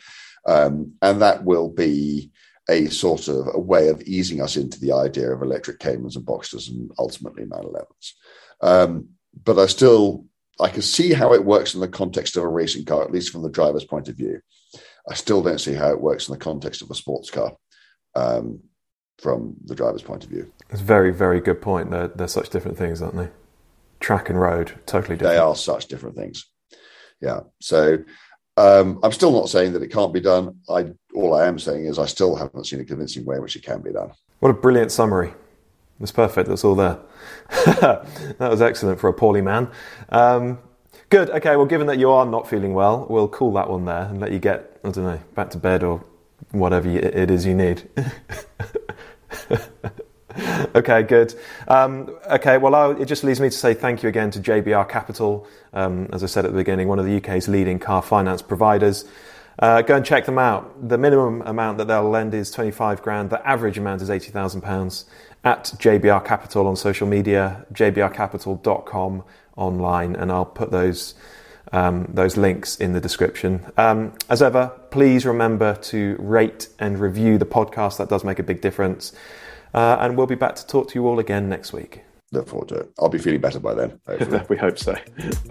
Um, 0.47 0.93
and 1.03 1.23
that 1.23 1.45
will 1.45 1.69
be 1.69 2.31
a 2.69 2.87
sort 2.87 3.29
of 3.29 3.49
a 3.53 3.59
way 3.59 3.89
of 3.89 4.03
easing 4.03 4.41
us 4.41 4.57
into 4.57 4.79
the 4.79 4.93
idea 4.93 5.33
of 5.33 5.43
electric 5.43 5.79
Caymans 5.79 6.17
and 6.17 6.25
Boxsters 6.25 6.69
and 6.69 6.91
ultimately 6.99 7.45
911s. 7.45 8.13
Um, 8.61 9.09
but 9.45 9.59
I 9.59 9.67
still, 9.67 10.27
I 10.61 10.69
can 10.69 10.83
see 10.83 11.13
how 11.13 11.33
it 11.33 11.45
works 11.45 11.75
in 11.75 11.81
the 11.81 11.89
context 11.89 12.37
of 12.37 12.45
a 12.45 12.49
racing 12.49 12.85
car, 12.85 13.03
at 13.03 13.11
least 13.11 13.31
from 13.31 13.43
the 13.43 13.51
driver's 13.51 13.85
point 13.85 14.09
of 14.09 14.17
view. 14.17 14.41
I 15.09 15.15
still 15.15 15.43
don't 15.43 15.61
see 15.61 15.75
how 15.75 15.91
it 15.91 16.01
works 16.01 16.29
in 16.29 16.33
the 16.33 16.39
context 16.39 16.83
of 16.83 16.91
a 16.91 16.95
sports 16.95 17.31
car. 17.31 17.57
Um, 18.15 18.61
from 19.23 19.55
the 19.65 19.75
driver's 19.75 20.03
point 20.03 20.25
of 20.25 20.31
view. 20.31 20.53
It's 20.69 20.81
a 20.81 20.85
very, 20.85 21.13
very 21.13 21.41
good 21.41 21.63
point. 21.63 21.91
They're, 21.91 22.09
they're 22.09 22.29
such 22.29 22.51
different 22.51 22.77
things, 22.77 23.01
aren't 23.01 23.17
they? 23.17 23.29
Track 24.01 24.29
and 24.29 24.41
road, 24.41 24.81
totally 24.85 25.17
different. 25.17 25.37
They 25.37 25.39
are 25.39 25.55
such 25.55 25.87
different 25.87 26.17
things. 26.17 26.51
Yeah. 27.21 27.41
So 27.61 27.99
um, 28.57 29.01
I'm 29.03 29.13
still 29.13 29.33
not 29.33 29.49
saying 29.49 29.73
that 29.73 29.83
it 29.83 29.89
can't 29.89 30.13
be 30.13 30.21
done. 30.21 30.57
I 30.69 30.93
all 31.15 31.35
I 31.35 31.47
am 31.47 31.59
saying 31.59 31.87
is 31.87 31.99
I 31.99 32.07
still 32.07 32.37
haven't 32.37 32.67
seen 32.67 32.81
a 32.81 32.85
convincing 32.85 33.25
way 33.25 33.37
in 33.37 33.43
which 33.43 33.57
it 33.57 33.63
can 33.63 33.81
be 33.81 33.93
done. 33.93 34.13
What 34.41 34.51
a 34.51 34.55
brilliant 34.55 34.93
summary. 34.93 35.33
That's 36.01 36.13
perfect. 36.13 36.49
That's 36.49 36.65
all 36.65 36.75
there. 36.75 36.99
that 37.81 38.39
was 38.39 38.61
excellent 38.61 38.99
for 38.99 39.09
a 39.09 39.13
poorly 39.13 39.41
man. 39.41 39.71
Um, 40.09 40.59
good. 41.11 41.31
Okay. 41.31 41.57
Well, 41.57 41.67
given 41.67 41.87
that 41.87 41.99
you 41.99 42.11
are 42.11 42.27
not 42.27 42.49
feeling 42.49 42.75
well, 42.75 43.07
we'll 43.09 43.29
call 43.29 43.53
that 43.55 43.71
one 43.71 43.85
there 43.85 44.05
and 44.05 44.21
let 44.21 44.33
you 44.33 44.39
get 44.39 44.81
I 44.85 44.91
don't 44.91 45.05
know 45.05 45.21
back 45.35 45.51
to 45.51 45.59
bed 45.59 45.83
or 45.83 46.05
whatever 46.51 46.89
it 46.89 47.31
is 47.31 47.47
you 47.47 47.55
need. 47.55 47.89
okay, 50.75 51.03
good. 51.03 51.35
Um, 51.69 52.17
okay, 52.31 52.59
well, 52.59 52.75
I'll, 52.75 53.01
it 53.01 53.07
just 53.07 53.25
leaves 53.25 53.41
me 53.41 53.49
to 53.49 53.57
say 53.57 53.75
thank 53.75 54.03
you 54.03 54.09
again 54.09 54.31
to 54.33 54.41
JBR 54.41 54.89
Capital, 54.89 55.47
um, 55.73 56.09
as 56.13 56.23
I 56.23 56.27
said 56.27 56.45
at 56.45 56.53
the 56.53 56.57
beginning, 56.57 56.89
one 56.89 56.99
of 56.99 57.05
the 57.05 57.17
UK's 57.17 57.49
leading 57.49 57.79
car 57.79 58.03
finance 58.03 58.43
providers. 58.43 59.05
Uh, 59.59 59.83
go 59.83 59.97
and 59.97 60.05
check 60.05 60.25
them 60.25 60.39
out. 60.39 60.89
The 60.89 60.97
minimum 60.97 61.43
amount 61.43 61.79
that 61.79 61.87
they'll 61.87 62.09
lend 62.09 62.35
is 62.35 62.51
25 62.51 63.03
grand. 63.03 63.31
The 63.31 63.47
average 63.47 63.79
amount 63.79 64.03
is 64.03 64.11
80,000 64.11 64.63
pounds. 64.63 65.05
At 65.45 65.65
JBR 65.77 66.25
Capital 66.25 66.69
on 66.69 66.77
social 66.77 67.07
media, 67.07 67.67
jbrcapital.com 67.73 69.25
online, 69.57 70.15
and 70.15 70.31
I'll 70.31 70.45
put 70.45 70.71
those 70.71 71.15
um, 71.73 72.07
those 72.13 72.37
links 72.37 72.77
in 72.77 72.93
the 72.93 73.01
description. 73.01 73.65
Um, 73.77 74.13
as 74.29 74.43
ever, 74.43 74.73
please 74.91 75.25
remember 75.25 75.75
to 75.75 76.17
rate 76.19 76.69
and 76.79 76.99
review 76.99 77.39
the 77.39 77.47
podcast. 77.47 77.97
That 77.97 78.09
does 78.09 78.25
make 78.25 78.39
a 78.39 78.43
big 78.43 78.61
difference. 78.61 79.13
Uh, 79.75 79.97
and 80.01 80.17
we'll 80.17 80.27
be 80.27 80.35
back 80.35 80.55
to 80.57 80.67
talk 80.67 80.89
to 80.89 80.95
you 80.95 81.07
all 81.07 81.19
again 81.19 81.49
next 81.49 81.73
week. 81.73 82.03
Look 82.33 82.49
forward 82.49 82.69
to 82.69 82.77
it. 82.77 82.93
I'll 82.99 83.09
be 83.09 83.19
feeling 83.19 83.41
better 83.41 83.61
by 83.61 83.75
then. 83.75 84.01
we 84.49 84.57
hope 84.57 84.79
so. 84.79 84.97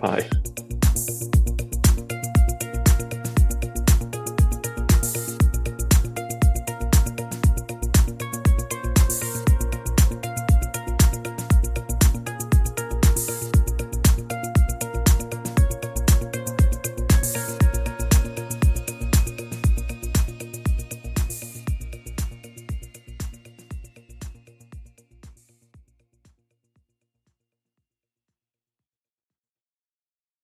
Bye. 0.01 0.29